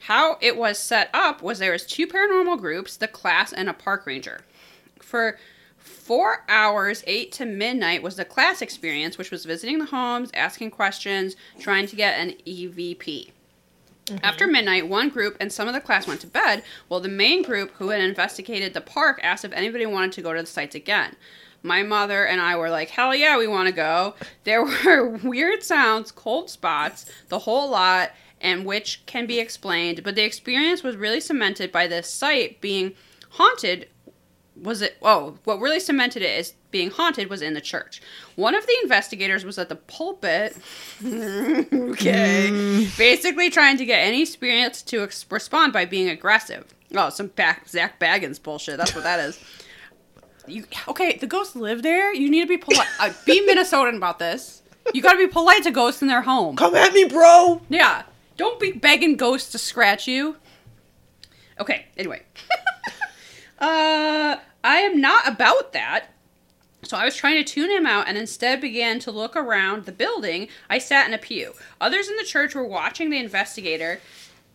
[0.00, 3.72] How it was set up was there was two paranormal groups, the class and a
[3.72, 4.42] park ranger.
[5.00, 5.38] For
[5.78, 10.72] four hours, eight to midnight, was the class experience, which was visiting the homes, asking
[10.72, 13.30] questions, trying to get an EVP.
[14.06, 14.24] Mm-hmm.
[14.24, 17.42] After midnight, one group and some of the class went to bed, while the main
[17.42, 20.74] group, who had investigated the park, asked if anybody wanted to go to the sites
[20.74, 21.16] again.
[21.62, 24.14] My mother and I were like, hell yeah, we want to go.
[24.44, 30.14] There were weird sounds, cold spots, the whole lot, and which can be explained, but
[30.14, 32.94] the experience was really cemented by this site being
[33.30, 33.88] haunted
[34.62, 38.00] was it oh what really cemented it as being haunted was in the church.
[38.36, 40.56] One of the investigators was at the pulpit.
[41.72, 42.88] Okay.
[42.98, 46.64] Basically trying to get any spirits to ex- respond by being aggressive.
[46.94, 48.76] Oh some back Zak Bagans bullshit.
[48.78, 49.38] That's what that is.
[50.48, 52.14] You okay the ghosts live there?
[52.14, 52.86] You need to be polite.
[53.00, 54.62] Uh, be minnesotan about this.
[54.94, 56.54] You gotta be polite to ghosts in their home.
[56.54, 57.60] Come at me, bro.
[57.68, 58.04] yeah.
[58.36, 60.36] Don't be begging ghosts to scratch you.
[61.58, 62.22] Okay, anyway.
[63.58, 66.06] Uh, I am not about that.
[66.82, 69.92] So I was trying to tune him out and instead began to look around the
[69.92, 70.48] building.
[70.70, 71.54] I sat in a pew.
[71.80, 74.00] Others in the church were watching the investigator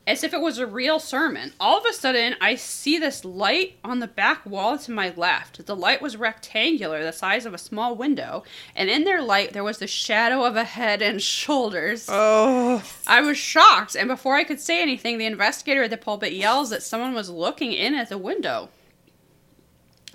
[0.07, 1.53] as if it was a real sermon.
[1.59, 5.65] All of a sudden, I see this light on the back wall to my left.
[5.65, 8.43] The light was rectangular, the size of a small window,
[8.75, 12.07] and in their light there was the shadow of a head and shoulders.
[12.09, 16.33] Oh, I was shocked, and before I could say anything, the investigator at the pulpit
[16.33, 18.69] yells that someone was looking in at the window.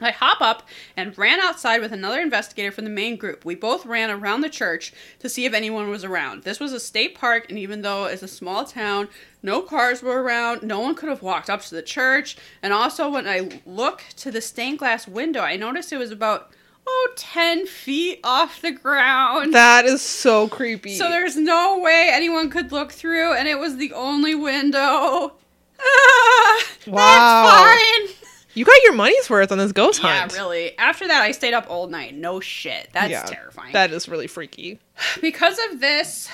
[0.00, 3.46] I hop up and ran outside with another investigator from the main group.
[3.46, 6.42] We both ran around the church to see if anyone was around.
[6.42, 9.08] This was a state park, and even though it's a small town,
[9.42, 10.62] no cars were around.
[10.62, 12.36] No one could have walked up to the church.
[12.62, 16.50] And also, when I look to the stained glass window, I noticed it was about,
[16.86, 19.54] oh, 10 feet off the ground.
[19.54, 20.96] that is so creepy.
[20.96, 25.32] So there's no way anyone could look through, and it was the only window.
[25.78, 27.44] Ah, Wow.
[27.44, 28.15] That's fine.
[28.56, 30.32] You got your money's worth on this ghost Yeah, hunt.
[30.32, 30.78] Yeah, really.
[30.78, 32.14] After that, I stayed up all night.
[32.14, 32.88] No shit.
[32.92, 33.72] That's Yeah, terrifying.
[33.74, 34.80] That is really freaky.
[35.20, 36.28] because of this,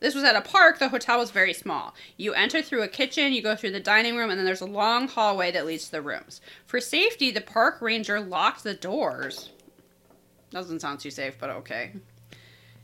[0.00, 0.78] this was at a park.
[0.78, 1.94] The hotel was very small.
[2.16, 4.66] You enter through a kitchen, you go through the dining room, and then there's a
[4.66, 6.40] long hallway that leads to the rooms.
[6.66, 9.50] For safety, the park ranger locked the doors.
[10.50, 11.92] Doesn't sound too safe, but okay.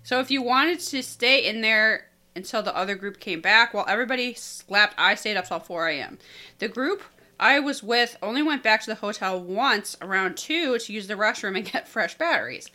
[0.03, 3.87] So if you wanted to stay in there until the other group came back, while
[3.89, 6.19] everybody slept, I stayed up till 4 a.m.
[6.59, 7.03] The group
[7.39, 11.15] I was with only went back to the hotel once around 2 to use the
[11.15, 12.71] restroom and get fresh batteries.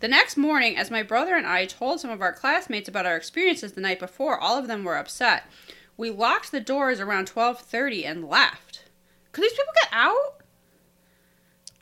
[0.00, 3.16] The next morning, as my brother and I told some of our classmates about our
[3.16, 5.44] experiences the night before, all of them were upset.
[5.96, 8.84] We locked the doors around 12:30 and left.
[9.32, 10.42] Could these people get out?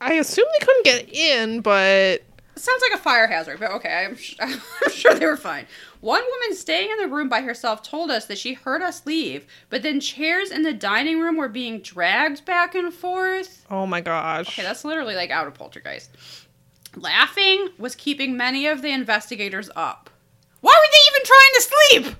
[0.00, 2.22] I assume they couldn't get in, but
[2.56, 4.60] sounds like a fire hazard, but okay, I'm, sh- I'm
[4.92, 5.66] sure they were fine.
[6.04, 9.46] One woman staying in the room by herself told us that she heard us leave,
[9.70, 13.64] but then chairs in the dining room were being dragged back and forth.
[13.70, 14.46] Oh my gosh.
[14.48, 16.10] Okay, that's literally like out of poltergeist.
[16.94, 20.10] Laughing was keeping many of the investigators up.
[20.60, 22.16] Why were they even trying to sleep?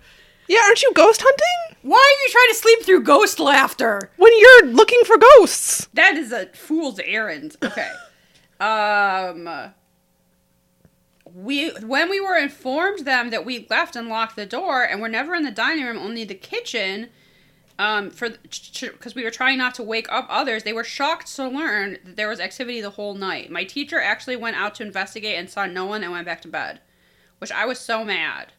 [0.49, 1.79] yeah, aren't you ghost hunting?
[1.83, 4.11] Why are you trying to sleep through ghost laughter?
[4.17, 5.89] When you're looking for ghosts.
[5.93, 7.57] That is a fool's errand.
[7.63, 7.91] Okay.
[8.61, 9.75] um
[11.35, 15.09] we when we were informed them that we left and locked the door and we're
[15.09, 17.09] never in the dining room, only the kitchen
[17.77, 18.31] um for
[18.71, 22.17] because we were trying not to wake up others, they were shocked to learn that
[22.17, 23.51] there was activity the whole night.
[23.51, 26.49] My teacher actually went out to investigate and saw no one and went back to
[26.49, 26.81] bed,
[27.39, 28.53] which I was so mad.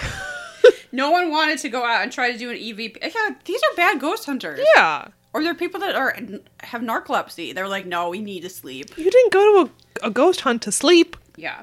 [0.92, 2.96] no one wanted to go out and try to do an EVP.
[3.02, 4.60] Yeah, these are bad ghost hunters.
[4.74, 5.08] Yeah.
[5.34, 6.16] Or there are people that are
[6.60, 7.54] have narcolepsy.
[7.54, 8.96] They're like, no, we need to sleep.
[8.96, 9.70] You didn't go to
[10.02, 11.16] a, a ghost hunt to sleep.
[11.38, 11.62] Yeah.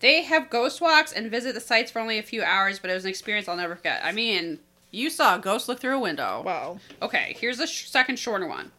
[0.00, 2.94] They have ghost walks and visit the sites for only a few hours, but it
[2.94, 4.00] was an experience I'll never forget.
[4.04, 4.58] I mean,
[4.90, 6.42] you saw a ghost look through a window.
[6.44, 6.78] Wow.
[7.00, 8.70] Okay, here's the sh- second shorter one.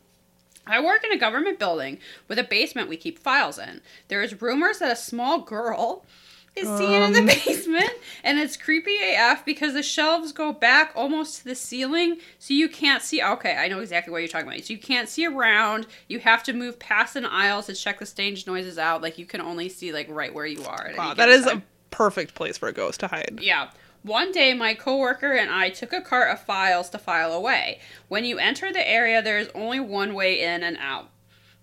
[0.67, 3.81] I work in a government building with a basement we keep files in.
[4.07, 6.05] There is rumors that a small girl
[6.55, 7.91] is seen in the um, basement,
[8.23, 12.69] and it's creepy AF because the shelves go back almost to the ceiling, so you
[12.69, 13.21] can't see.
[13.21, 14.63] Okay, I know exactly what you're talking about.
[14.63, 15.87] So you can't see around.
[16.07, 19.01] You have to move past an aisle to check the stage noises out.
[19.01, 20.91] Like you can only see like right where you are.
[20.97, 21.57] Wow, that is time.
[21.57, 23.39] a perfect place for a ghost to hide.
[23.41, 23.69] Yeah.
[24.03, 27.79] One day, my coworker and I took a cart of files to file away.
[28.07, 31.09] When you enter the area, there is only one way in and out.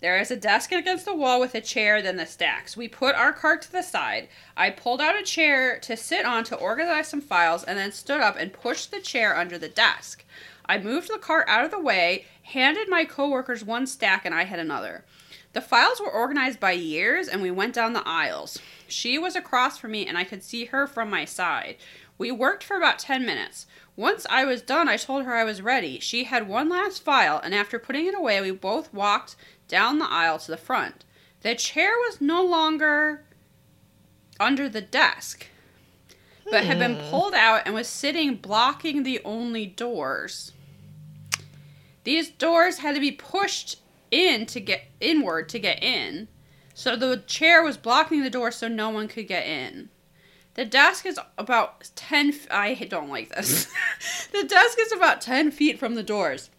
[0.03, 2.77] There is a desk against the wall with a chair, then the stacks.
[2.77, 4.29] We put our cart to the side.
[4.57, 8.21] I pulled out a chair to sit on to organize some files and then stood
[8.21, 10.25] up and pushed the chair under the desk.
[10.67, 14.43] I moved the cart out of the way, handed my coworkers one stack, and I
[14.43, 15.05] had another.
[15.53, 18.59] The files were organized by years, and we went down the aisles.
[18.89, 21.77] She was across from me, and I could see her from my side.
[22.19, 23.67] We worked for about 10 minutes.
[23.95, 26.01] Once I was done, I told her I was ready.
[26.01, 29.37] She had one last file, and after putting it away, we both walked
[29.73, 31.07] down the aisle to the front.
[31.41, 33.25] The chair was no longer
[34.39, 35.47] under the desk,
[36.51, 37.09] but had been hmm.
[37.09, 40.53] pulled out and was sitting blocking the only doors.
[42.05, 46.29] These doors had to be pushed in to get inward to get in.
[46.75, 49.89] So the chair was blocking the door so no one could get in.
[50.53, 53.73] The desk is about 10 f- I don't like this.
[54.33, 56.51] the desk is about 10 feet from the doors.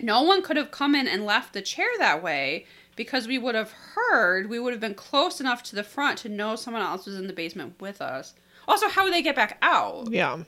[0.00, 2.66] No one could have come in and left the chair that way
[2.96, 6.28] because we would have heard, we would have been close enough to the front to
[6.28, 8.34] know someone else was in the basement with us.
[8.68, 10.08] Also, how would they get back out?
[10.10, 10.42] Yeah,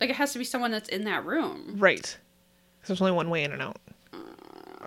[0.00, 1.76] Like, it has to be someone that's in that room.
[1.78, 2.16] right.
[2.86, 3.78] There's only one way in and out.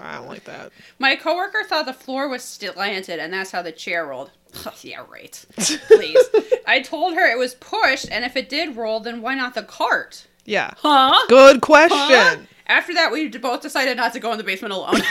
[0.01, 0.71] I don't like that.
[0.97, 4.31] My coworker thought the floor was slanted, and that's how the chair rolled.
[4.81, 5.45] yeah, right.
[5.87, 6.17] Please.
[6.65, 9.63] I told her it was pushed, and if it did roll, then why not the
[9.63, 10.27] cart?
[10.45, 10.73] Yeah.
[10.77, 11.13] Huh?
[11.27, 11.97] Good question.
[11.99, 12.35] Huh?
[12.69, 14.93] After that, we both decided not to go in the basement alone.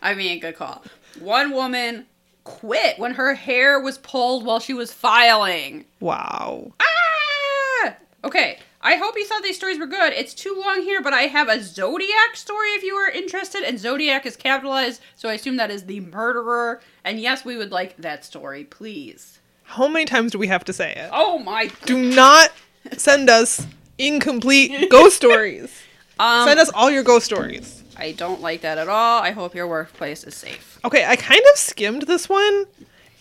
[0.00, 0.84] I mean, good call.
[1.18, 2.06] One woman
[2.44, 5.86] quit when her hair was pulled while she was filing.
[5.98, 6.72] Wow.
[6.80, 7.96] Ah!
[8.22, 10.12] Okay, I hope you thought these stories were good.
[10.12, 13.76] It's too long here, but I have a Zodiac story if you are interested, and
[13.78, 16.80] Zodiac is capitalized, so I assume that is the murderer.
[17.02, 19.40] And yes, we would like that story, please.
[19.64, 21.10] How many times do we have to say it?
[21.12, 21.70] Oh my.
[21.86, 22.52] Do not
[22.96, 23.66] send us
[23.98, 25.72] incomplete ghost stories.
[26.18, 27.82] Um, Send us all your ghost stories.
[27.96, 29.22] I don't like that at all.
[29.22, 30.78] I hope your workplace is safe.
[30.84, 32.66] Okay, I kind of skimmed this one,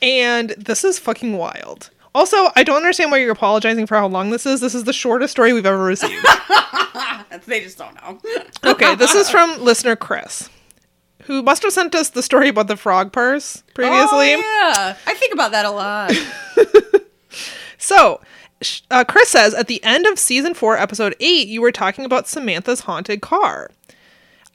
[0.01, 1.89] and this is fucking wild.
[2.15, 4.59] Also, I don't understand why you're apologizing for how long this is.
[4.61, 6.25] This is the shortest story we've ever received.
[7.47, 8.19] They just don't know.
[8.63, 10.49] Okay, this is from listener Chris,
[11.23, 14.35] who must have sent us the story about the frog purse previously.
[14.35, 14.39] Oh,
[14.75, 14.95] yeah.
[15.07, 16.13] I think about that a lot.
[17.79, 18.21] So,
[18.91, 22.27] uh, Chris says at the end of season four, episode eight, you were talking about
[22.27, 23.69] Samantha's haunted car.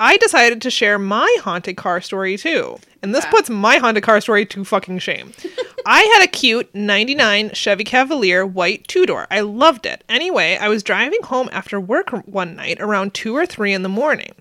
[0.01, 2.79] I decided to share my haunted car story too.
[3.03, 3.31] And this Ah.
[3.31, 5.33] puts my haunted car story to fucking shame.
[5.87, 9.27] I had a cute 99 Chevy Cavalier white two door.
[9.31, 10.05] I loved it.
[10.09, 13.89] Anyway, I was driving home after work one night around 2 or 3 in the
[13.89, 14.33] morning.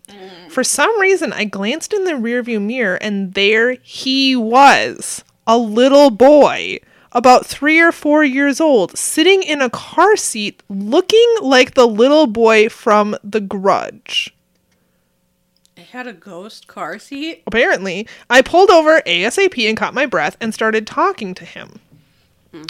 [0.49, 5.23] For some reason, I glanced in the rearview mirror and there he was.
[5.47, 6.79] A little boy,
[7.11, 12.27] about 3 or 4 years old, sitting in a car seat looking like the little
[12.27, 14.33] boy from The Grudge.
[15.75, 17.43] It had a ghost car seat.
[17.47, 21.79] Apparently, I pulled over ASAP and caught my breath and started talking to him.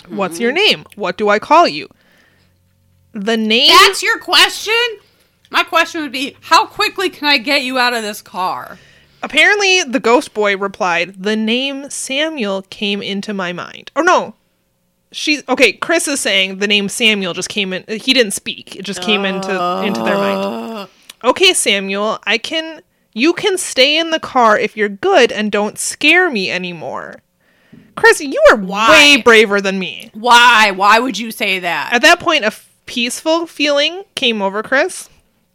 [0.10, 0.80] What's your mm-hmm.
[0.82, 0.86] name?
[0.96, 1.88] What do I call you?
[3.14, 4.74] The name That's your question?
[5.50, 8.78] My question would be how quickly can I get you out of this car?
[9.24, 14.36] Apparently, the ghost boy replied, "The name Samuel came into my mind." Oh no,
[15.12, 15.42] she.
[15.50, 17.84] Okay, Chris is saying the name Samuel just came in.
[17.88, 19.52] He didn't speak; it just came into
[19.84, 20.40] into their mind.
[20.40, 20.88] Uh.
[21.24, 22.82] Okay, Samuel, I can.
[23.14, 27.24] You can stay in the car if you're good and don't scare me anymore.
[27.96, 28.90] Chris, you are Why?
[28.92, 30.12] way braver than me.
[30.14, 30.72] Why?
[30.72, 31.92] Why would you say that?
[31.92, 35.10] At that point, a f- peaceful feeling came over Chris,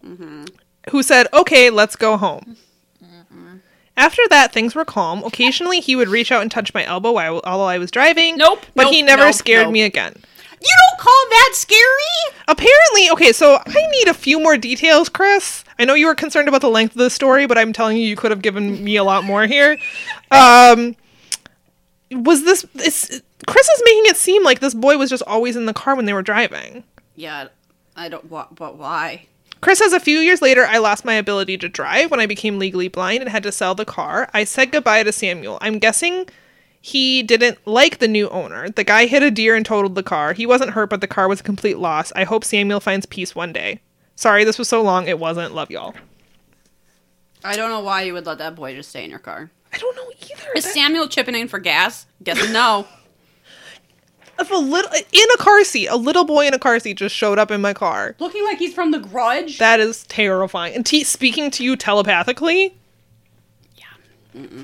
[0.05, 0.47] mm-hmm.
[0.91, 2.57] who said, Okay, let's go home.
[3.97, 5.23] After that, things were calm.
[5.25, 8.37] Occasionally, he would reach out and touch my elbow while, while I was driving.
[8.37, 9.73] Nope, But nope, he never nope, scared nope.
[9.73, 10.15] me again.
[10.61, 12.37] You don't call that scary?
[12.49, 15.65] Apparently, okay, so I need a few more details, Chris.
[15.79, 18.05] I know you were concerned about the length of the story, but I'm telling you,
[18.05, 19.77] you could have given me a lot more here.
[20.31, 20.95] Um,
[22.13, 25.67] was this, this Chris is making it seem like this boy was just always in
[25.67, 26.85] the car when they were driving.
[27.17, 27.49] Yeah,
[27.97, 28.31] I don't.
[28.31, 28.55] What?
[28.55, 29.27] But why?
[29.63, 32.59] Chris says a few years later, I lost my ability to drive when I became
[32.59, 34.29] legally blind and had to sell the car.
[34.35, 35.57] I said goodbye to Samuel.
[35.61, 36.29] I'm guessing
[36.81, 38.69] he didn't like the new owner.
[38.69, 40.33] The guy hit a deer and totaled the car.
[40.33, 42.13] He wasn't hurt, but the car was a complete loss.
[42.17, 43.81] I hope Samuel finds peace one day.
[44.17, 45.07] Sorry, this was so long.
[45.07, 45.55] It wasn't.
[45.55, 45.95] Love y'all.
[47.45, 49.51] I don't know why you would let that boy just stay in your car.
[49.73, 50.51] I don't know either.
[50.57, 52.07] Is That- Samuel chipping in for gas?
[52.23, 52.87] Guess no.
[54.39, 57.15] if a little in a car seat, a little boy in a car seat just
[57.15, 58.17] showed up in my car.
[58.19, 59.59] Looking like he's from The Grudge.
[59.59, 60.75] That is terrifying.
[60.75, 62.75] And t- speaking to you telepathically.
[63.77, 63.85] yeah.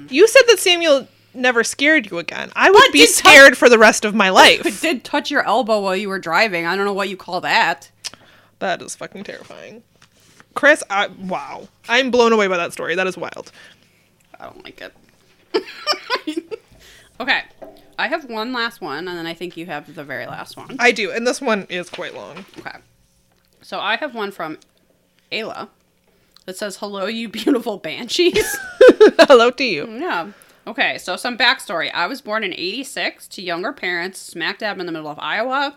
[0.08, 2.50] You said that Samuel never scared you again.
[2.56, 4.64] I would But be touch- scared for the rest of my life.
[4.66, 6.66] It did touch your elbow while you were driving.
[6.66, 7.90] I don't know what you call that.
[8.58, 9.82] that is fucking terrifying.
[10.54, 11.68] Chris, I, wow.
[11.88, 12.96] I'm blown away by that story.
[12.96, 13.52] That is wild.
[14.40, 14.94] I don't like it.
[17.20, 17.42] okay.
[17.98, 20.76] I have one last one, and then I think you have the very last one.
[20.78, 22.44] I do, and this one is quite long.
[22.58, 22.78] Okay.
[23.60, 24.58] So I have one from
[25.32, 25.68] Ayla
[26.46, 28.56] that says, Hello, you beautiful banshees.
[29.18, 29.86] Hello to you.
[29.98, 30.30] yeah.
[30.66, 31.90] Okay, so some backstory.
[31.92, 35.74] I was born in 86 to younger parents, smack dab in the middle of Iowa.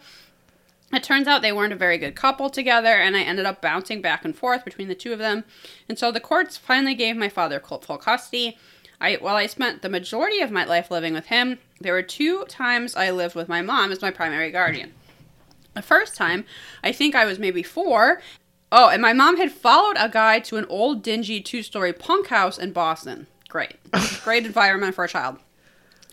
[0.93, 4.01] It turns out they weren't a very good couple together, and I ended up bouncing
[4.01, 5.45] back and forth between the two of them.
[5.87, 8.57] And so the courts finally gave my father full custody.
[9.01, 12.45] I, while I spent the majority of my life living with him, there were two
[12.45, 14.93] times I lived with my mom as my primary guardian.
[15.73, 16.45] The first time,
[16.83, 18.21] I think I was maybe four.
[18.71, 22.27] Oh, and my mom had followed a guy to an old, dingy two story punk
[22.27, 23.25] house in Boston.
[23.49, 23.77] Great.
[24.23, 25.39] Great environment for a child.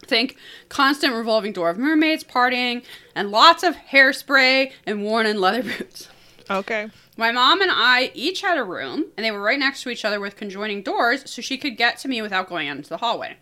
[0.07, 0.39] Think
[0.70, 2.82] constant revolving door of mermaids, partying,
[3.14, 6.09] and lots of hairspray and worn in leather boots.
[6.51, 6.88] Okay.
[7.16, 10.05] My mom and I each had a room, and they were right next to each
[10.05, 12.99] other with conjoining doors, so she could get to me without going out into the
[12.99, 13.36] hallway.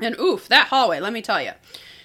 [0.00, 1.52] And oof, that hallway, let me tell you.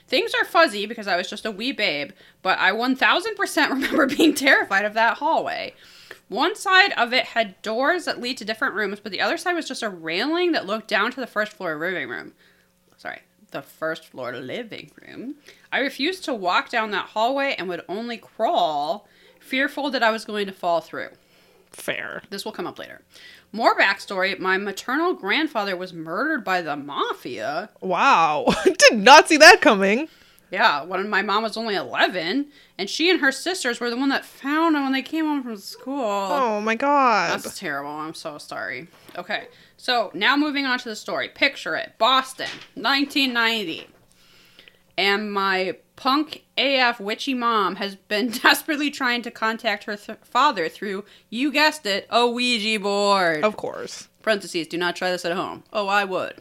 [0.08, 4.36] Things are fuzzy because I was just a wee babe, but I 1000% remember being
[4.36, 5.74] terrified of that hallway.
[6.28, 9.54] One side of it had doors that lead to different rooms, but the other side
[9.54, 12.34] was just a railing that looked down to the first floor living room.
[12.98, 15.36] Sorry, the first floor living room.
[15.72, 19.08] I refused to walk down that hallway and would only crawl,
[19.46, 21.10] fearful that I was going to fall through.
[21.72, 22.24] Fair.
[22.30, 23.02] This will come up later.
[23.52, 27.70] More backstory my maternal grandfather was murdered by the mafia.
[27.82, 28.46] Wow.
[28.66, 30.08] Did not see that coming.
[30.52, 34.10] Yeah, when my mom was only 11, and she and her sisters were the one
[34.10, 36.00] that found him when they came home from school.
[36.00, 37.32] Oh my god.
[37.34, 37.90] That's terrible.
[37.90, 38.88] I'm so sorry.
[39.18, 41.30] Okay, so now moving on to the story.
[41.30, 43.88] Picture it Boston, 1990.
[44.98, 50.70] And my punk AF witchy mom has been desperately trying to contact her th- father
[50.70, 53.44] through, you guessed it, a Ouija board.
[53.44, 54.08] Of course.
[54.22, 55.64] Parentheses, do not try this at home.
[55.72, 56.36] Oh, I would.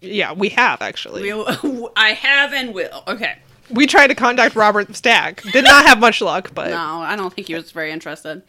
[0.00, 1.22] Yeah, we have actually.
[1.32, 3.04] We, I have and will.
[3.06, 3.38] Okay.
[3.70, 5.42] We tried to contact Robert Stack.
[5.52, 8.42] Did not have much luck, but No, I don't think he was very interested.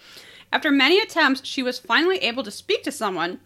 [0.52, 3.40] After many attempts, she was finally able to speak to someone.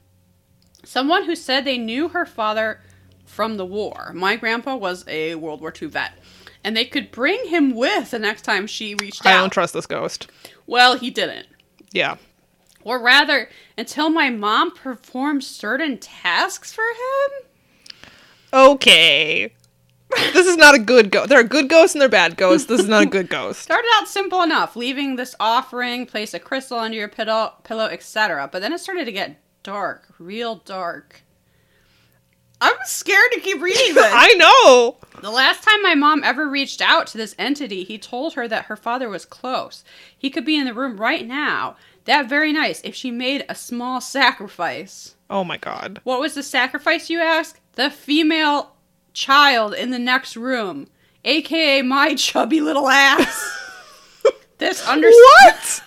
[0.84, 2.82] Someone who said they knew her father
[3.28, 4.11] from the war.
[4.15, 6.13] My grandpa was a World War II vet.
[6.63, 9.41] And they could bring him with the next time she reached I out.
[9.41, 10.28] don't trust this ghost.
[10.65, 11.47] well, he didn't.
[11.91, 12.17] Yeah.
[12.84, 18.09] Or rather, until my mom performed certain tasks for him?
[18.53, 19.53] Okay.
[20.34, 21.30] This is not a good ghost.
[21.30, 22.67] There are good ghosts and there are bad ghosts.
[22.67, 23.61] This is not a good ghost.
[23.61, 28.49] Started out simple enough, leaving this offering, place a crystal under your pillow, pillow, etc.
[28.51, 31.23] But then it started to get dark, real dark.
[32.60, 34.12] I'm scared to keep reading this.
[34.14, 34.97] I know.
[35.22, 38.66] the last time my mom ever reached out to this entity, he told her that
[38.66, 39.84] her father was close.
[40.18, 41.76] He could be in the room right now.
[42.05, 45.16] That very nice if she made a small sacrifice.
[45.30, 45.99] Oh my god.
[46.03, 47.60] What was the sacrifice, you ask?
[47.74, 48.76] The female
[49.14, 50.88] child in the next room,
[51.26, 53.53] aka my chubby little ass.
[54.58, 55.84] this under What?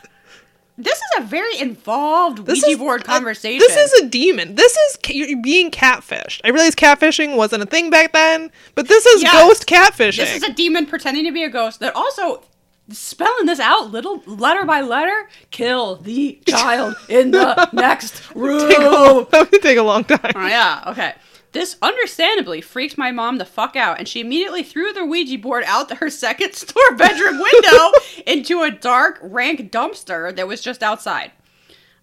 [0.83, 3.59] This is a very involved This Ouija board a- conversation.
[3.59, 4.55] this is a demon.
[4.55, 6.41] This is ca- you're being catfished.
[6.45, 9.33] I realize catfishing wasn't a thing back then, but this is Yes.
[9.33, 10.17] ghost catfishing.
[10.19, 12.43] This is a demon pretending to be a ghost that also
[12.91, 15.29] spelling this out little letter by letter.
[15.51, 18.69] Kill the child in the next room.
[18.69, 20.33] take, a, that would take a long time.
[20.35, 21.15] Oh, yeah, okay.
[21.53, 25.65] This understandably freaked my mom the fuck out, and she immediately threw the Ouija board
[25.67, 27.93] out her second store bedroom window
[28.27, 31.33] into a dark, rank dumpster that was just outside.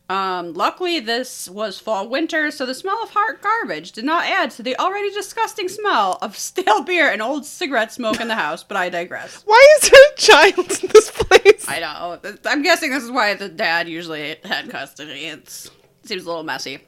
[0.10, 4.52] Um, luckily, this was fall winter, so the smell of hot garbage did not add
[4.52, 8.64] to the already disgusting smell of stale beer and old cigarette smoke in the house,
[8.64, 9.44] but I digress.
[9.46, 11.66] Why is there a child in this place?
[11.68, 12.20] I know.
[12.46, 15.26] I'm guessing this is why the dad usually had custody.
[15.26, 15.68] It's,
[16.04, 16.80] it seems a little messy.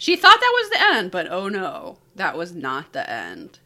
[0.00, 3.58] She thought that was the end, but oh no, that was not the end.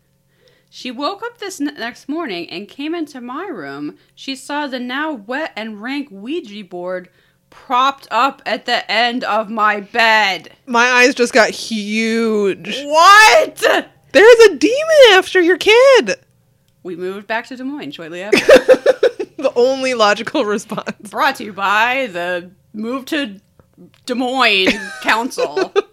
[0.69, 3.99] She woke up this n- next morning and came into my room.
[4.17, 7.09] She saw the now wet and rank Ouija board
[7.51, 10.51] propped up at the end of my bed.
[10.67, 12.83] My eyes just got huge.
[12.83, 13.57] What?
[14.11, 16.17] There's a demon after your kid.
[16.83, 18.39] We moved back to Des Moines shortly after.
[19.37, 21.11] the only logical response.
[21.11, 23.41] Brought to you by the Move to
[24.05, 24.73] Des Moines
[25.05, 25.73] Council.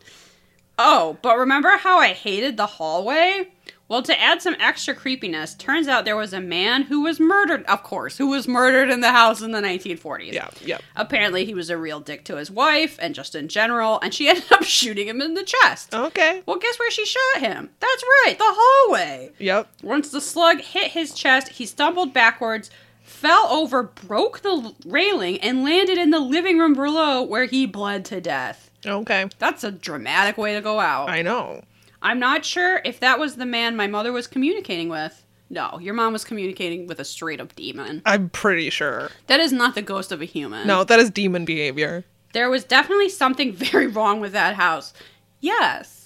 [0.78, 3.49] oh, but remember how I hated the hallway?
[3.91, 7.65] Well, to add some extra creepiness, turns out there was a man who was murdered,
[7.65, 10.32] of course, who was murdered in the house in the 1940s.
[10.32, 10.78] Yeah, yeah.
[10.95, 14.28] Apparently, he was a real dick to his wife and just in general, and she
[14.30, 15.93] ended up shooting him in the chest.
[15.93, 16.41] Okay.
[16.45, 17.69] Well, guess where she shot him?
[17.82, 19.32] That's right, the hallway.
[19.39, 19.67] Yep.
[19.84, 22.72] Once the slug hit his chest, he stumbled backwards,
[23.03, 28.05] fell over, broke the railing, and landed in the living room below where he bled
[28.05, 28.70] to death.
[28.86, 29.27] Okay.
[29.39, 31.09] That's a dramatic way to go out.
[31.09, 31.63] I know.
[32.01, 35.25] I'm not sure if that was the man my mother was communicating with.
[35.49, 38.01] No, your mom was communicating with a straight up demon.
[38.05, 39.11] I'm pretty sure.
[39.27, 40.65] That is not the ghost of a human.
[40.65, 42.05] No, that is demon behavior.
[42.34, 44.93] There was definitely something very wrong with that house.
[45.41, 46.00] Yes.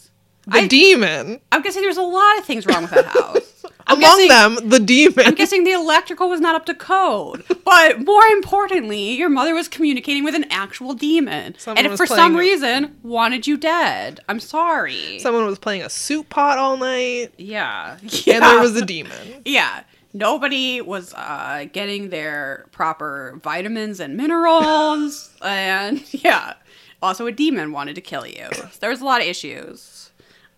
[0.47, 1.39] The I- demon.
[1.51, 3.51] I'm guessing there's a lot of things wrong with that house.
[3.87, 4.29] I'm Among guessing-
[4.61, 5.25] them, the demon.
[5.27, 7.43] I'm guessing the electrical was not up to code.
[7.65, 11.55] But more importantly, your mother was communicating with an actual demon.
[11.57, 14.19] Someone and for some reason wanted you dead.
[14.29, 15.17] I'm sorry.
[15.19, 17.97] Someone was playing a soup pot all night, yeah.
[18.01, 19.41] and there was a demon.
[19.45, 19.81] Yeah.
[20.13, 25.31] Nobody was uh, getting their proper vitamins and minerals.
[25.41, 26.53] and yeah.
[27.01, 28.47] Also, a demon wanted to kill you.
[28.53, 30.04] So there was a lot of issues.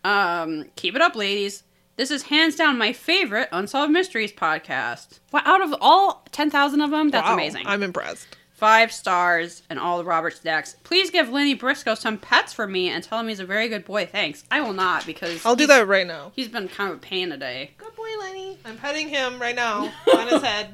[0.03, 1.63] Um, keep it up, ladies.
[1.95, 5.19] This is hands down my favorite Unsolved Mysteries podcast.
[5.31, 7.65] Well, out of all 10,000 of them, that's Wow, amazing.
[7.65, 8.27] I'm impressed.
[8.51, 10.75] Five stars and all the Robert Stacks.
[10.83, 13.85] Please give Lenny Briscoe some pets for me and tell him he's a very good
[13.85, 14.05] boy.
[14.05, 14.43] Thanks.
[14.49, 16.31] I will not because I'll do that right now.
[16.35, 17.71] He's been kind of a pain today.
[17.77, 18.57] Good boy, Lenny.
[18.65, 20.73] I'm petting him right now on his head.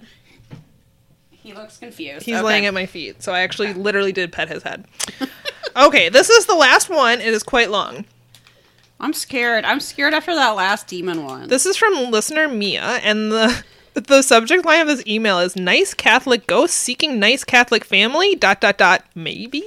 [1.31, 2.25] He looks confused.
[2.25, 2.43] He's Okay.
[2.45, 4.85] laying at my feet, so I actually literally did pet his head.
[5.75, 7.19] okay, this is the last one.
[7.19, 8.05] It is quite long.
[9.03, 9.65] I'm scared.
[9.65, 11.49] I'm scared after that last demon one.
[11.49, 13.63] This is from listener Mia, and the
[13.95, 18.61] the subject line of this email is "Nice Catholic ghost seeking nice Catholic family." Dot
[18.61, 19.03] dot dot.
[19.13, 19.61] Maybe.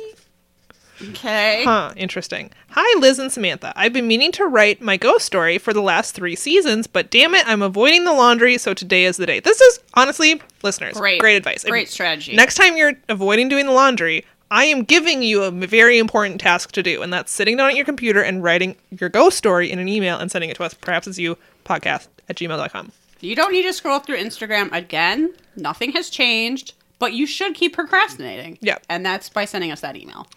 [1.11, 1.65] okay.
[1.65, 2.51] Huh, interesting.
[2.71, 3.75] Hi, Liz and Samantha.
[3.77, 7.35] I've been meaning to write my ghost story for the last three seasons, but damn
[7.35, 9.41] it, I'm avoiding the laundry, so today is the day.
[9.41, 11.21] This is honestly, listeners, Great.
[11.21, 11.63] great advice.
[11.65, 12.35] Great strategy.
[12.35, 16.73] Next time you're avoiding doing the laundry, I am giving you a very important task
[16.73, 19.79] to do, and that's sitting down at your computer and writing your ghost story in
[19.79, 20.75] an email and sending it to us.
[20.75, 22.93] Perhaps it's you, podcast at gmail.com.
[23.21, 25.35] You don't need to scroll through Instagram again.
[25.57, 28.59] Nothing has changed, but you should keep procrastinating.
[28.61, 28.79] Yeah.
[28.89, 30.29] And that's by sending us that email.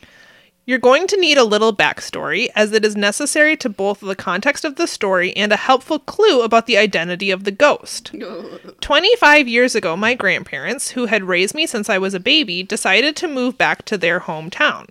[0.69, 4.63] You're going to need a little backstory, as it is necessary to both the context
[4.63, 8.13] of the story and a helpful clue about the identity of the ghost.
[8.81, 13.15] 25 years ago, my grandparents, who had raised me since I was a baby, decided
[13.15, 14.89] to move back to their hometown.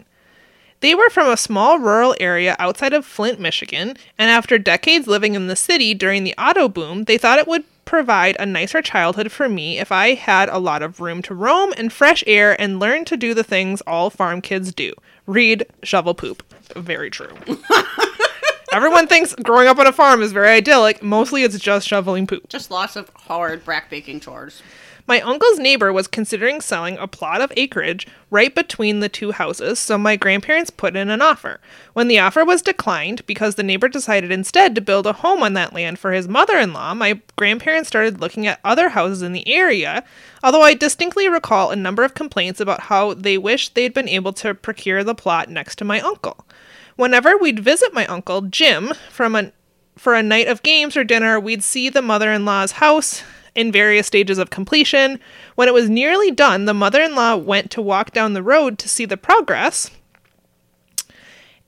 [0.81, 5.37] They were from a small rural area outside of Flint, Michigan, and after decades living
[5.37, 9.31] in the city during the auto boom, they thought it would provide a nicer childhood
[9.31, 12.81] for me if I had a lot of room to roam and fresh air and
[12.81, 14.93] learn to do the things all farm kids do
[15.29, 16.43] read, shovel poop.
[16.75, 17.33] Very true.
[18.73, 21.03] Everyone thinks growing up on a farm is very idyllic.
[21.03, 22.49] Mostly it's just shoveling poop.
[22.49, 24.63] Just lots of hard back baking chores.
[25.09, 29.79] My uncle's neighbor was considering selling a plot of acreage right between the two houses,
[29.79, 31.61] so my grandparents put in an offer.
[31.95, 35.55] When the offer was declined, because the neighbor decided instead to build a home on
[35.55, 39.33] that land for his mother in law, my grandparents started looking at other houses in
[39.33, 40.05] the area,
[40.45, 44.35] although I distinctly recall a number of complaints about how they wished they'd been able
[44.35, 46.45] to procure the plot next to my uncle.
[46.97, 49.53] Whenever we'd visit my uncle, Jim, from a
[49.97, 53.73] for a night of games or dinner, we'd see the mother in law's house in
[53.73, 55.21] various stages of completion.
[55.55, 58.79] When it was nearly done, the mother in law went to walk down the road
[58.79, 59.91] to see the progress,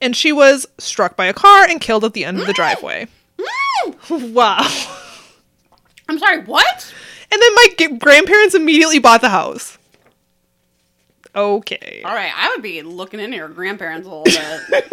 [0.01, 2.57] and she was struck by a car and killed at the end of the mm.
[2.57, 3.09] driveway.
[3.39, 4.33] Mm.
[4.33, 4.67] wow.
[6.09, 6.95] I'm sorry, what?
[7.31, 9.79] And then my g- grandparents immediately bought the house.
[11.35, 12.03] Okay.
[12.05, 14.85] All right, I would be looking into your grandparents a little bit.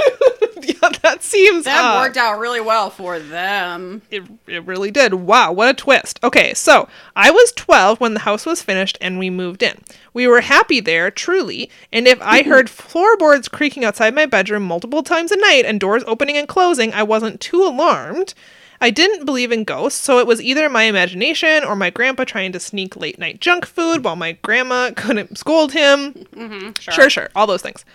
[0.81, 2.01] yeah, that seems that odd.
[2.01, 4.01] worked out really well for them.
[4.11, 5.13] It, it really did.
[5.13, 6.19] Wow, what a twist.
[6.23, 9.81] Okay, so I was 12 when the house was finished and we moved in.
[10.13, 15.03] We were happy there, truly, and if I heard floorboards creaking outside my bedroom multiple
[15.03, 18.33] times a night and doors opening and closing, I wasn't too alarmed.
[18.79, 22.51] I didn't believe in ghosts, so it was either my imagination or my grandpa trying
[22.51, 26.13] to sneak late night junk food while my grandma couldn't scold him.
[26.13, 26.93] Mm-hmm, sure.
[26.93, 27.85] Sure, sure, all those things.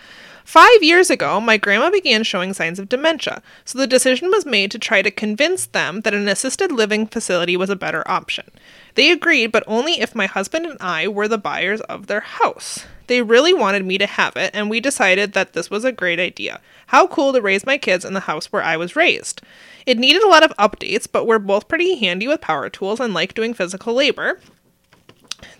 [0.43, 4.71] Five years ago, my grandma began showing signs of dementia, so the decision was made
[4.71, 8.51] to try to convince them that an assisted living facility was a better option.
[8.95, 12.85] They agreed, but only if my husband and I were the buyers of their house.
[13.07, 16.19] They really wanted me to have it, and we decided that this was a great
[16.19, 16.61] idea.
[16.87, 19.41] How cool to raise my kids in the house where I was raised.
[19.85, 23.13] It needed a lot of updates, but we're both pretty handy with power tools and
[23.13, 24.39] like doing physical labor.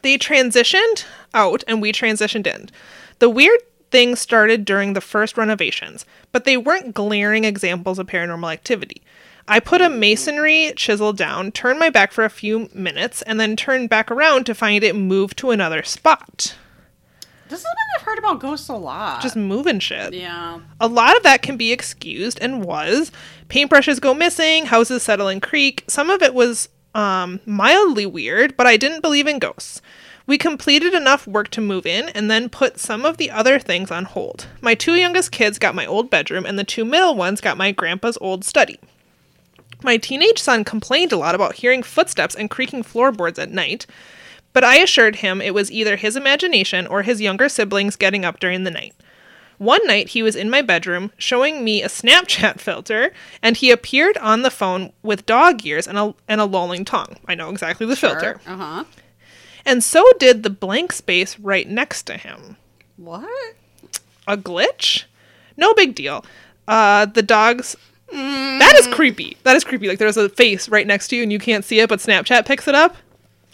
[0.02, 2.70] They transitioned out and we transitioned in.
[3.20, 3.60] The weird
[3.92, 9.02] thing started during the first renovations, but they weren't glaring examples of paranormal activity.
[9.48, 13.56] I put a masonry chisel down, turned my back for a few minutes, and then
[13.58, 16.56] turned back around to find it moved to another spot.
[17.54, 19.22] This is what I've heard about ghosts a lot.
[19.22, 20.12] Just moving shit.
[20.16, 20.60] yeah.
[20.80, 23.12] A lot of that can be excused and was.
[23.48, 25.84] Paintbrushes go missing, houses settle in creak.
[25.88, 29.84] Some of it was um, mildly weird, but I didn't believe in ghosts.
[30.26, 33.92] We completed enough work to move in and then put some of the other things
[33.92, 34.48] on hold.
[34.60, 37.72] My two youngest kids got my old bedroom, and the two middle ones got my
[37.72, 38.80] grandpa's old study.
[39.84, 43.86] My teenage son complained a lot about hearing footsteps and creaking floorboards at night,
[44.54, 48.40] but I assured him it was either his imagination or his younger siblings getting up
[48.40, 48.94] during the night.
[49.58, 54.18] One night he was in my bedroom showing me a Snapchat filter, and he appeared
[54.18, 57.18] on the phone with dog ears and a, and a lolling tongue.
[57.28, 58.40] I know exactly the filter.
[58.46, 58.84] Uh huh.
[59.66, 62.58] And so did the blank space right next to him.
[62.98, 63.56] What?
[64.28, 65.06] A glitch?
[65.56, 66.26] No big deal.
[66.68, 67.76] Uh, the dogs.
[68.12, 69.38] That is creepy.
[69.44, 69.88] That is creepy.
[69.88, 72.46] Like there's a face right next to you and you can't see it, but Snapchat
[72.46, 72.96] picks it up.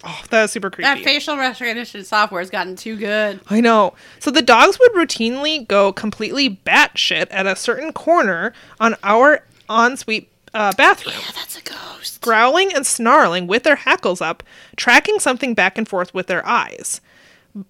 [0.03, 0.83] Oh, that is super creepy.
[0.87, 3.41] That facial recognition software has gotten too good.
[3.49, 3.93] I know.
[4.19, 10.29] So the dogs would routinely go completely batshit at a certain corner on our ensuite
[10.53, 12.21] uh, bathroom, Yeah, that's a ghost.
[12.21, 14.41] growling and snarling with their hackles up,
[14.77, 17.01] tracking something back and forth with their eyes.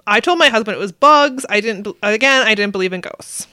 [0.06, 1.46] I told my husband it was bugs.
[1.50, 1.88] I didn't.
[2.04, 3.48] Again, I didn't believe in ghosts.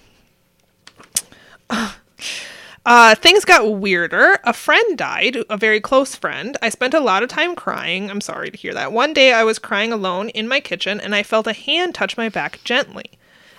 [2.87, 4.39] Uh, things got weirder.
[4.45, 6.57] A friend died, a very close friend.
[6.63, 8.09] I spent a lot of time crying.
[8.09, 8.93] I'm sorry to hear that.
[8.93, 12.17] One day I was crying alone in my kitchen and I felt a hand touch
[12.17, 13.11] my back gently.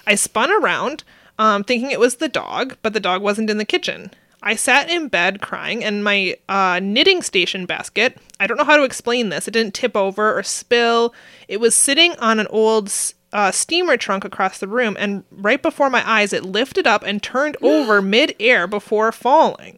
[0.07, 1.03] I spun around,
[1.37, 4.11] um, thinking it was the dog, but the dog wasn't in the kitchen.
[4.41, 8.77] I sat in bed crying, and my uh, knitting station basket I don't know how
[8.77, 9.47] to explain this.
[9.47, 11.13] It didn't tip over or spill.
[11.47, 12.89] It was sitting on an old
[13.37, 17.21] uh, steamer trunk across the room, and right before my eyes, it lifted up and
[17.21, 19.77] turned over mid-air before falling.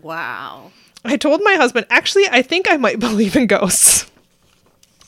[0.00, 0.72] Wow.
[1.04, 4.10] I told my husband, actually, I think I might believe in ghosts.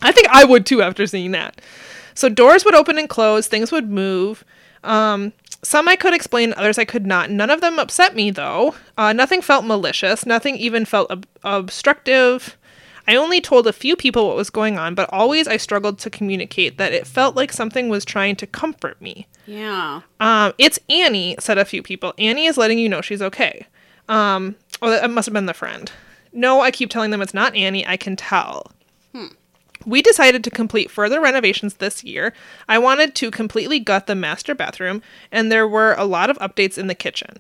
[0.03, 1.63] I think I would too after seeing that.
[2.15, 4.45] So doors would open and close, things would move.
[4.85, 7.31] Um, some I could explain, others I could not.
[7.31, 8.75] None of them upset me though.
[8.99, 10.27] Uh, nothing felt malicious.
[10.27, 12.59] Nothing even felt ob- obstructive.
[13.07, 16.11] I only told a few people what was going on, but always I struggled to
[16.11, 19.27] communicate that it felt like something was trying to comfort me.
[19.47, 20.03] Yeah.
[20.21, 22.15] Um, it's Annie, said a few people.
[22.19, 23.67] Annie is letting you know she's okay.
[24.09, 25.91] Um, oh, that must have been the friend.
[26.33, 27.87] No, I keep telling them it's not Annie.
[27.87, 28.73] I can tell.
[29.87, 32.33] We decided to complete further renovations this year.
[32.69, 35.01] I wanted to completely gut the master bathroom,
[35.31, 37.37] and there were a lot of updates in the kitchen.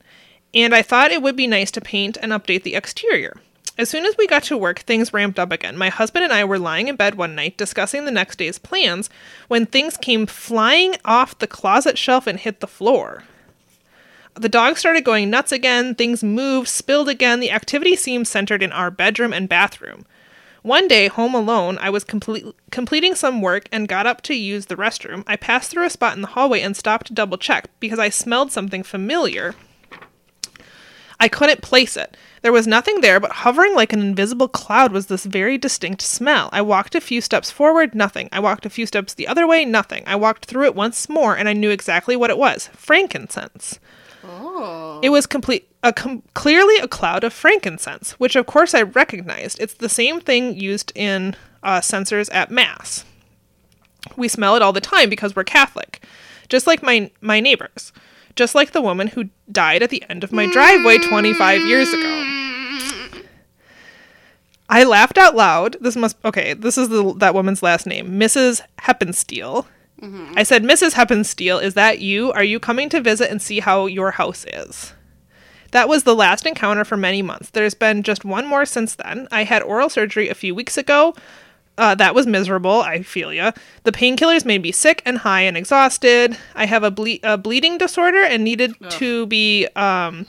[0.55, 3.37] And I thought it would be nice to paint and update the exterior.
[3.79, 5.77] As soon as we got to work, things ramped up again.
[5.77, 9.11] My husband and I were lying in bed one night discussing the next day's plans
[9.49, 13.25] when things came flying off the closet shelf and hit the floor.
[14.35, 17.41] The dog started going nuts again, things moved, spilled again.
[17.41, 20.07] The activity seemed centered in our bedroom and bathroom.
[20.63, 24.67] One day, home alone, I was complete, completing some work and got up to use
[24.67, 25.23] the restroom.
[25.27, 28.09] I passed through a spot in the hallway and stopped to double check because I
[28.09, 29.55] smelled something familiar.
[31.19, 32.17] I couldn't place it.
[32.43, 36.51] There was nothing there, but hovering like an invisible cloud was this very distinct smell.
[36.53, 38.29] I walked a few steps forward, nothing.
[38.33, 40.05] I walked a few steps the other way, nothing.
[40.07, 43.81] I walked through it once more, and I knew exactly what it was frankincense.
[44.25, 45.01] Oh.
[45.03, 49.61] It was complete, a com- clearly a cloud of frankincense, which of course I recognized.
[49.61, 53.05] It's the same thing used in uh, censers at Mass.
[54.17, 56.05] We smell it all the time because we're Catholic,
[56.49, 57.93] just like my my neighbors,
[58.37, 62.23] just like the woman who died at the end of my driveway 25 years ago.
[64.69, 65.77] I laughed out loud.
[65.81, 66.53] This must okay.
[66.55, 68.61] This is the that woman's last name, Mrs.
[68.81, 69.67] Heppensteel.
[70.01, 70.35] Mm-hmm.
[70.37, 70.93] I said, Mrs.
[70.93, 72.33] Heppensteel, is that you?
[72.33, 74.93] Are you coming to visit and see how your house is?
[75.71, 77.51] That was the last encounter for many months.
[77.51, 79.27] There's been just one more since then.
[79.31, 81.15] I had oral surgery a few weeks ago.
[81.79, 82.81] Uh, that was miserable.
[82.81, 83.53] I feel ya.
[83.85, 86.37] The painkillers made me sick and high and exhausted.
[86.55, 90.27] I have a, ble- a bleeding disorder and needed to be um,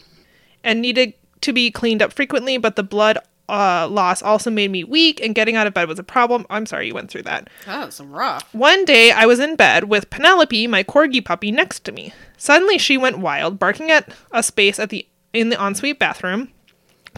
[0.64, 2.58] and needed to be cleaned up frequently.
[2.58, 3.18] But the blood
[3.48, 6.46] uh, loss also made me weak, and getting out of bed was a problem.
[6.50, 7.50] I'm sorry you went through that.
[7.66, 8.54] That was rough.
[8.54, 12.12] One day I was in bed with Penelope, my corgi puppy, next to me.
[12.36, 16.50] Suddenly she went wild, barking at a space at the in the ensuite bathroom,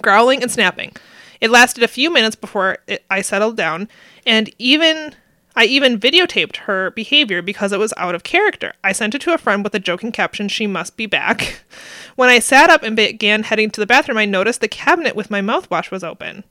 [0.04, 0.96] growling and snapping.
[1.42, 3.88] It lasted a few minutes before it, I settled down,
[4.26, 5.16] and even
[5.56, 8.74] I even videotaped her behavior because it was out of character.
[8.84, 11.64] I sent it to a friend with a joking caption, "She must be back."
[12.16, 15.32] When I sat up and began heading to the bathroom, I noticed the cabinet with
[15.32, 16.44] my mouthwash was open.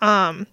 [0.00, 0.48] Um,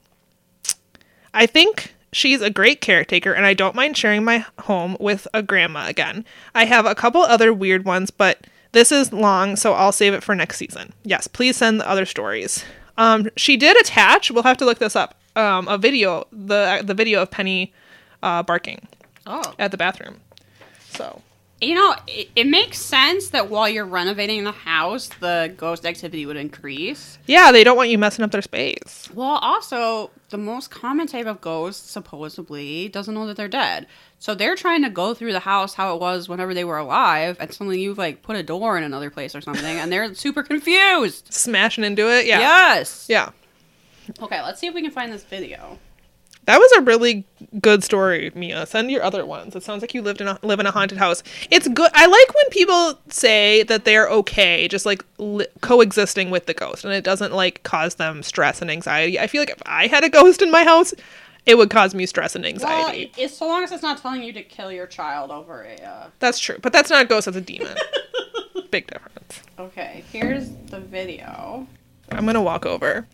[1.34, 5.42] I think she's a great caretaker, and I don't mind sharing my home with a
[5.42, 6.26] grandma again.
[6.54, 10.24] I have a couple other weird ones, but this is long, so I'll save it
[10.24, 10.94] for next season.
[11.04, 12.64] Yes, please send the other stories.
[12.97, 14.31] Um, she did attach.
[14.31, 15.15] We'll have to look this up.
[15.35, 17.73] Um, a video, the the video of Penny
[18.23, 18.88] uh, barking
[19.27, 19.53] Oh.
[19.59, 20.22] at the bathroom.
[20.91, 21.22] So
[21.66, 26.26] You know, it, it makes sense that while you're renovating the house, the ghost activity
[26.26, 27.18] would increase.
[27.26, 29.10] yeah, they don't want you messing up their space.
[29.14, 33.88] Well, also, the most common type of ghost supposedly doesn't know that they're dead.
[34.20, 37.38] So they're trying to go through the house how it was whenever they were alive,
[37.40, 40.44] and suddenly you've like put a door in another place or something, and they're super
[40.44, 41.28] confused.
[41.34, 42.28] Smashing into it.
[42.28, 42.40] Yeah.
[42.40, 43.08] Yes.
[43.10, 43.32] Yeah.
[44.22, 45.80] Okay, let's see if we can find this video.
[46.45, 47.26] That was a really
[47.59, 48.65] good story, Mia.
[48.67, 49.55] Send your other ones.
[49.55, 51.23] It sounds like you lived in a, live in a haunted house.
[51.49, 51.89] It's good.
[51.93, 56.85] I like when people say that they're okay, just like li- coexisting with the ghost,
[56.85, 59.19] and it doesn't like cause them stress and anxiety.
[59.19, 60.93] I feel like if I had a ghost in my house,
[61.47, 63.11] it would cause me stress and Well, anxiety.
[63.17, 65.76] it's so long as it's not telling you to kill your child over a.
[65.84, 66.07] Uh...
[66.19, 67.26] that's true, but that's not a ghost.
[67.26, 67.76] That's a demon.
[68.72, 69.41] Big difference.
[69.57, 71.67] Okay, here's the video.
[72.11, 73.07] I'm gonna walk over.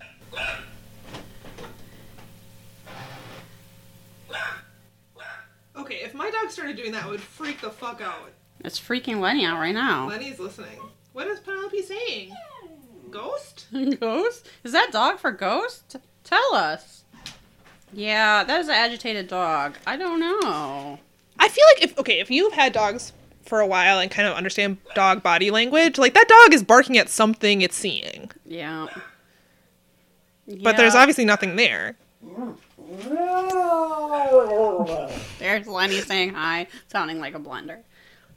[5.81, 8.31] Okay, if my dog started doing that, it would freak the fuck out.
[8.63, 10.07] It's freaking Lenny out right now.
[10.07, 10.79] Lenny's listening.
[11.13, 12.35] What is Penelope saying?
[13.09, 13.65] Ghost?
[13.99, 14.47] Ghost?
[14.63, 15.97] Is that dog for ghost?
[16.23, 17.03] Tell us.
[17.91, 19.75] Yeah, that is an agitated dog.
[19.87, 20.99] I don't know.
[21.39, 23.11] I feel like if okay, if you've had dogs
[23.43, 26.99] for a while and kind of understand dog body language, like that dog is barking
[26.99, 28.29] at something it's seeing.
[28.45, 28.85] Yeah.
[30.61, 31.97] But there's obviously nothing there.
[35.39, 37.79] There's Lenny saying hi, sounding like a blender.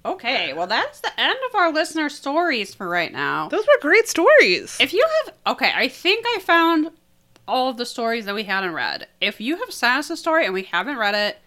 [0.05, 3.49] Okay, well that's the end of our listener stories for right now.
[3.49, 4.77] Those were great stories.
[4.79, 6.91] If you have okay, I think I found
[7.49, 9.09] all of the stories that we hadn't read.
[9.21, 11.39] If you have sent us a story and we haven't read it,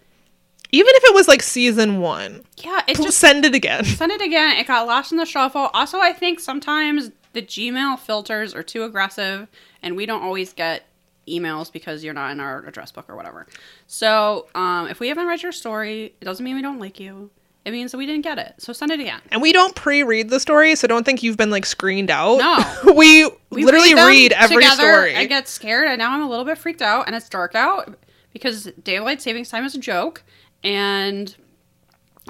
[0.71, 3.85] Even if it was like season one, yeah, it's just just send it again.
[3.85, 4.57] send it again.
[4.57, 5.69] It got lost in the shuffle.
[5.73, 9.47] Also, I think sometimes the Gmail filters are too aggressive,
[9.81, 10.86] and we don't always get
[11.27, 13.47] emails because you're not in our address book or whatever.
[13.87, 17.29] So, um, if we haven't read your story, it doesn't mean we don't like you.
[17.65, 18.53] It means that we didn't get it.
[18.59, 19.19] So send it again.
[19.29, 22.37] And we don't pre-read the story, so don't think you've been like screened out.
[22.37, 22.93] No.
[22.95, 24.75] we, We literally them read every together.
[24.83, 25.15] story.
[25.17, 27.97] I get scared, and now I'm a little bit freaked out, and it's dark out
[28.31, 30.23] because daylight savings time is a joke,
[30.63, 31.35] and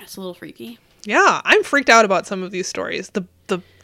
[0.02, 0.80] it's a little freaky.
[1.06, 3.12] yeah, I'm freaked out about some of these stories.
[3.12, 3.24] The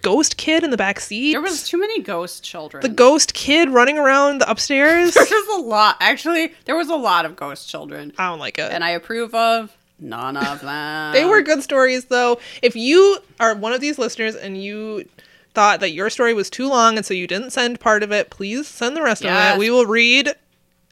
[0.03, 1.31] ghost kid in the back seat.
[1.31, 2.81] There was too many ghost children.
[2.83, 5.13] the ghost kid running around the upstairs.
[5.15, 5.97] there was a lot.
[5.99, 8.71] Actually, there was a lot of ghost children, I don't like it.
[8.71, 11.13] and I approve of none of them.
[11.13, 12.39] They were good stories, though.
[12.61, 15.07] If you are one of these listeners and you
[15.53, 18.29] thought that your story was too long and so you didn't send part of it,
[18.29, 19.53] please send the rest Yes.
[19.53, 19.59] of it.
[19.59, 20.29] We will read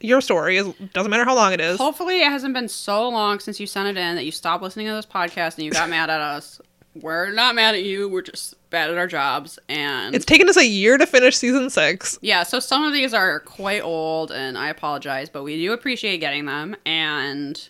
[0.00, 0.56] your story.
[0.58, 1.78] It doesn't matter how long it is.
[1.78, 4.86] Hopefully, it hasn't been so long since you sent it in that you stopped listening
[4.86, 6.60] to this podcast and you got mad at us.
[6.94, 8.08] We're not mad at you.
[8.08, 11.70] We're just bad at our jobs, and It's taken us a year to finish season
[11.70, 12.18] six.
[12.22, 16.18] Yeah, so some of these are quite old, and I apologize, but we do appreciate
[16.18, 16.74] getting them.
[16.84, 17.68] And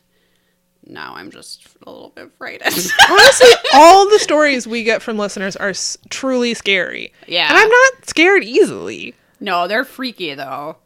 [0.86, 2.74] now I'm just a little bit frightened.
[3.10, 7.12] Honestly, all the stories we get from listeners are s- truly scary.
[7.26, 7.48] Yeah.
[7.48, 9.14] And I'm not scared easily.
[9.40, 10.76] no, they're freaky though.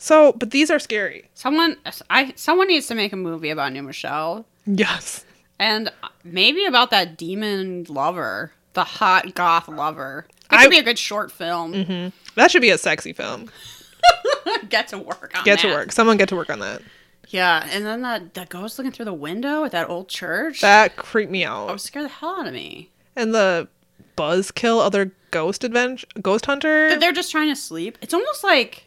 [0.00, 1.28] So, but these are scary.
[1.34, 1.76] Someone,
[2.08, 5.24] I someone needs to make a movie about New Michelle, Yes.
[5.58, 10.26] and uh, maybe about that demon lover, the hot goth lover.
[10.44, 11.72] It could I- be a good short film.
[11.74, 12.08] Mm-hmm.
[12.36, 13.50] That should be a sexy film.
[14.68, 15.92] Get to work on Get to work.
[15.92, 16.80] Someone get to work on that.
[17.28, 20.60] Yeah, and then that that ghost looking through the window at that old church.
[20.62, 21.68] That creeped me that out.
[21.68, 22.90] would scared the hell out of me.
[23.16, 23.68] And the
[24.16, 26.98] buzzkill other ghost adventure ghost hunter.
[26.98, 27.98] They're just trying to sleep.
[28.00, 28.86] It's almost like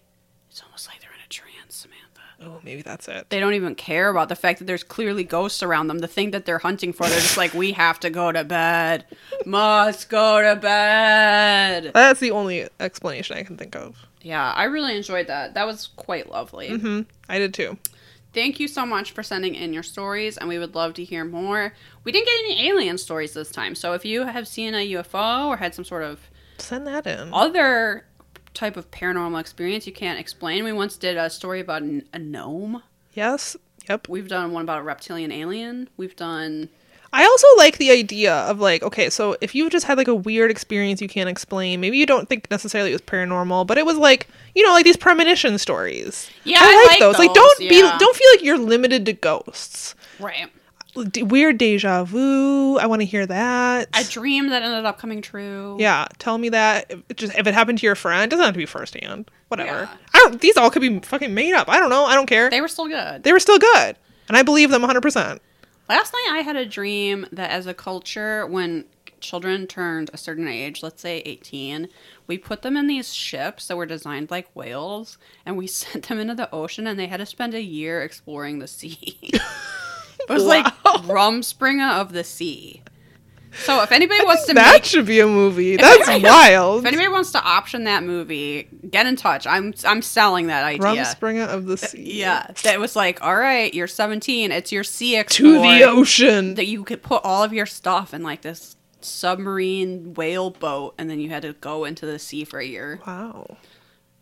[0.50, 2.22] it's almost like they're in a trance, Samantha.
[2.44, 3.30] Oh, maybe that's it.
[3.30, 6.00] They don't even care about the fact that there's clearly ghosts around them.
[6.00, 9.06] The thing that they're hunting for, they're just like, we have to go to bed.
[9.46, 11.92] Must go to bed.
[11.94, 13.98] That's the only explanation I can think of.
[14.22, 15.54] Yeah, I really enjoyed that.
[15.56, 16.70] That was quite lovely.
[16.78, 17.78] hmm I did too.
[18.34, 21.26] Thank you so much for sending in your stories, and we would love to hear
[21.26, 21.74] more.
[22.06, 25.48] We didn't get any alien stories this time, so if you have seen a UFO
[25.48, 26.22] or had some sort of
[26.58, 27.34] Send that in.
[27.34, 28.06] other
[28.54, 32.20] type of paranormal experience you can't explain, we once did a story about an- a
[32.20, 32.84] gnome.
[33.14, 33.56] Yes.
[33.90, 34.08] Yep.
[34.08, 35.90] We've done one about a reptilian alien.
[35.98, 36.70] We've done
[37.14, 40.16] I also like the idea of like, okay, so if you just had like a
[40.16, 43.86] weird experience you can't explain, maybe you don't think necessarily it was paranormal, but it
[43.86, 46.30] was like, you know, like these premonition stories.
[46.46, 47.20] Yeah, I I like like those.
[47.20, 49.94] Like, don't be, don't feel like you're limited to ghosts.
[50.20, 50.48] right.
[50.96, 52.78] Weird deja vu.
[52.78, 53.88] I want to hear that.
[53.94, 55.78] A dream that ended up coming true.
[55.80, 56.88] yeah, tell me that.
[56.90, 59.32] If it just if it happened to your friend, it doesn't have to be firsthand.
[59.48, 59.84] Whatever.
[59.84, 59.98] Yeah.
[60.14, 60.42] I don't.
[60.42, 61.70] These all could be fucking made up.
[61.70, 62.06] I don't know.
[62.06, 62.50] I don't care.
[62.50, 63.24] They, They were still good.
[63.24, 63.96] They were still good,
[64.28, 65.02] and I believe them 100.
[65.02, 65.42] percent
[65.88, 68.86] Last night I had a dream that as a culture, when
[69.20, 71.88] children turned a certain age, let's say 18,
[72.28, 76.20] we put them in these ships that were designed like whales and we sent them
[76.20, 79.18] into the ocean and they had to spend a year exploring the sea.
[80.30, 82.82] it was like Rumspringa of the sea.
[83.54, 85.76] So if anybody wants to That make should be a movie.
[85.76, 86.80] That's anybody- wild.
[86.80, 89.46] if anybody wants to option that movie, get in touch.
[89.46, 91.04] I'm I'm selling that idea.
[91.04, 92.24] Rumspringa of the sea.
[92.24, 94.54] Uh, yeah, that was like, all right, you're 17.
[94.54, 96.56] It's your sea To the ocean.
[96.56, 101.10] that you could put all of your stuff in like this submarine whale boat, and
[101.10, 103.58] then you had to go into the sea for a year Wow.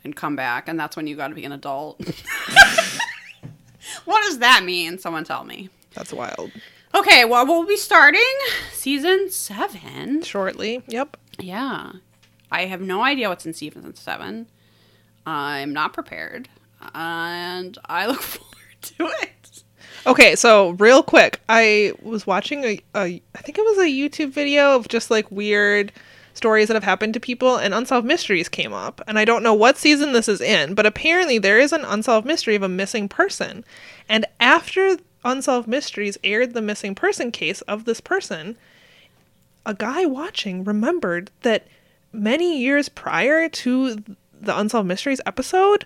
[0.03, 1.99] and come back, and that's when you got to be an adult.
[4.05, 4.97] what does that mean?
[4.97, 5.69] Someone tell me.
[5.99, 6.51] That's wild.
[6.95, 8.21] Okay, well, we'll be starting
[8.71, 10.23] season seven.
[10.23, 10.81] Shortly.
[10.87, 11.17] Yep.
[11.37, 11.91] Yeah.
[12.49, 14.47] I have no idea what's in season seven.
[15.25, 16.47] I'm not prepared.
[16.95, 19.63] And I look forward to it.
[20.07, 24.31] Okay, so real quick, I was watching a, a I think it was a YouTube
[24.31, 25.91] video of just like weird
[26.33, 29.01] stories that have happened to people and unsolved mysteries came up.
[29.05, 32.25] And I don't know what season this is in, but apparently there is an unsolved
[32.25, 33.65] mystery of a missing person.
[34.07, 38.57] And after Unsolved Mysteries aired the missing person case of this person,
[39.65, 41.67] a guy watching remembered that
[42.11, 44.03] many years prior to
[44.41, 45.85] the Unsolved Mysteries episode,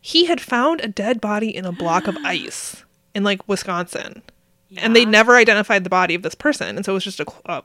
[0.00, 2.84] he had found a dead body in a block of ice
[3.14, 4.22] in like Wisconsin.
[4.76, 6.76] And they never identified the body of this person.
[6.76, 7.62] And so it was just a, a uh,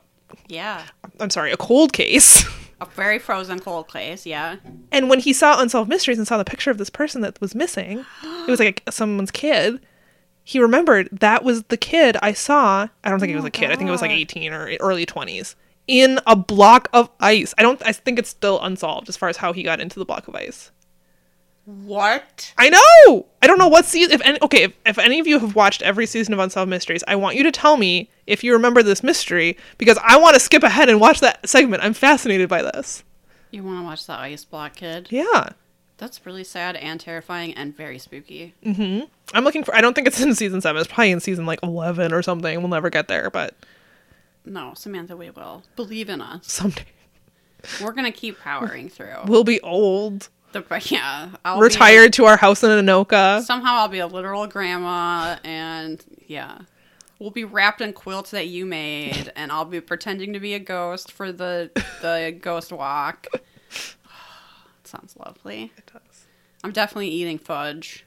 [0.48, 0.82] Yeah.
[1.20, 2.44] I'm sorry, a cold case.
[2.80, 4.56] A very frozen cold case, yeah.
[4.90, 7.54] And when he saw Unsolved Mysteries and saw the picture of this person that was
[7.54, 9.80] missing, it was like someone's kid.
[10.44, 12.88] He remembered that was the kid I saw.
[13.02, 13.70] I don't think he was a kid.
[13.70, 15.54] I think it was like 18 or early 20s
[15.86, 17.54] in a block of ice.
[17.58, 17.80] I don't.
[17.84, 20.34] I think it's still unsolved as far as how he got into the block of
[20.34, 20.70] ice.
[21.64, 22.52] What?
[22.58, 23.26] I know.
[23.40, 24.12] I don't know what season.
[24.12, 27.02] If any, okay, if, if any of you have watched every season of Unsolved Mysteries,
[27.08, 30.40] I want you to tell me if you remember this mystery because I want to
[30.40, 31.82] skip ahead and watch that segment.
[31.82, 33.02] I'm fascinated by this.
[33.50, 35.08] You want to watch the ice block kid?
[35.10, 35.50] Yeah.
[35.96, 38.54] That's really sad and terrifying and very spooky.
[38.64, 39.04] Mm-hmm.
[39.32, 39.74] I'm looking for.
[39.74, 40.80] I don't think it's in season seven.
[40.80, 42.58] It's probably in season like eleven or something.
[42.58, 43.54] We'll never get there, but
[44.44, 45.62] No, Samantha, we will.
[45.76, 46.50] Believe in us.
[46.50, 46.84] someday
[47.80, 49.16] We're going to keep powering through.
[49.26, 51.30] we'll be old, The, yeah.
[51.44, 53.42] I'll retired to our house in Anoka.
[53.42, 56.58] Somehow I'll be a literal grandma and yeah.
[57.20, 60.58] We'll be wrapped in quilts that you made and I'll be pretending to be a
[60.58, 61.70] ghost for the
[62.02, 63.28] the ghost walk.
[64.94, 65.72] Sounds lovely.
[65.76, 66.26] It does.
[66.62, 68.04] I'm definitely eating fudge,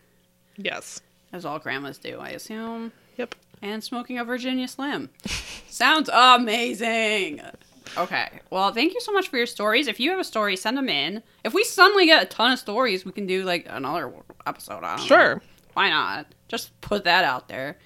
[0.58, 1.02] Yes.
[1.34, 2.92] as all grandmas do, I assume.
[3.18, 3.36] Yep.
[3.62, 5.10] and smoking a Virginia Slim.
[5.70, 7.42] Sounds amazing.
[7.98, 8.28] Okay.
[8.52, 9.88] Well, thank you so much for your stories.
[9.88, 11.24] If you have a story, send them in.
[11.44, 14.12] If we suddenly get a ton of stories, we can do like another
[14.46, 14.84] episode.
[14.84, 15.00] on.
[15.00, 15.42] Sure.
[15.74, 16.28] Why not?
[16.48, 17.78] Just put that out there.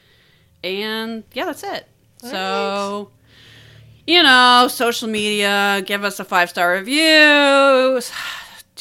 [0.64, 1.88] And yeah, that's it.
[2.18, 3.10] So,
[4.06, 8.02] you know, social media, give us a five star review.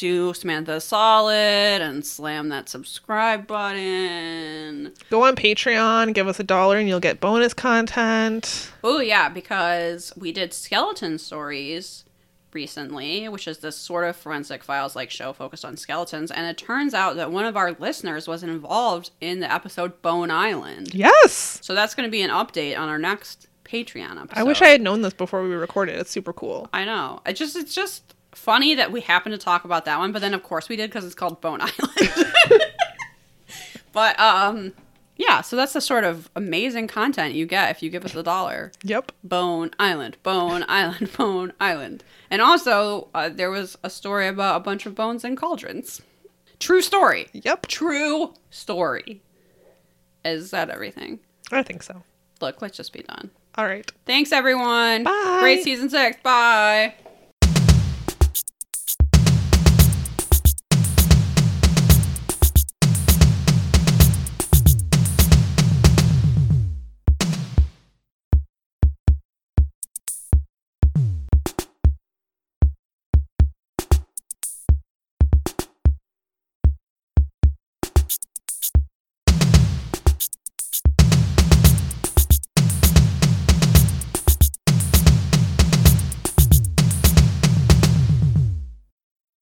[0.01, 4.93] Do Samantha solid and slam that subscribe button.
[5.11, 8.71] Go on Patreon, give us a dollar, and you'll get bonus content.
[8.83, 12.03] Oh yeah, because we did skeleton stories
[12.51, 16.57] recently, which is this sort of forensic files like show focused on skeletons, and it
[16.57, 20.95] turns out that one of our listeners was involved in the episode Bone Island.
[20.95, 21.59] Yes.
[21.61, 24.39] So that's going to be an update on our next Patreon episode.
[24.39, 25.99] I wish I had known this before we recorded.
[25.99, 26.69] It's super cool.
[26.73, 27.21] I know.
[27.23, 30.33] It just it's just funny that we happen to talk about that one, but then
[30.33, 32.63] of course we did because it's called Bone Island.
[33.93, 34.73] but um,
[35.17, 38.23] Yeah, so that's the sort of amazing content you get if you give us a
[38.23, 38.71] dollar.
[38.83, 39.11] Yep.
[39.23, 42.03] Bone Island, Bone Island, Bone Island.
[42.29, 46.01] And also, uh, there was a story about a bunch of bones in cauldrons.
[46.59, 47.27] True story.
[47.33, 47.67] Yep.
[47.67, 49.21] True story.
[50.23, 51.19] Is that everything?
[51.51, 52.03] I think so.
[52.39, 53.31] Look, let's just be done.
[53.55, 53.91] All right.
[54.05, 55.03] Thanks, everyone.
[55.03, 55.37] Bye.
[55.41, 56.17] Great season six.
[56.23, 56.93] Bye.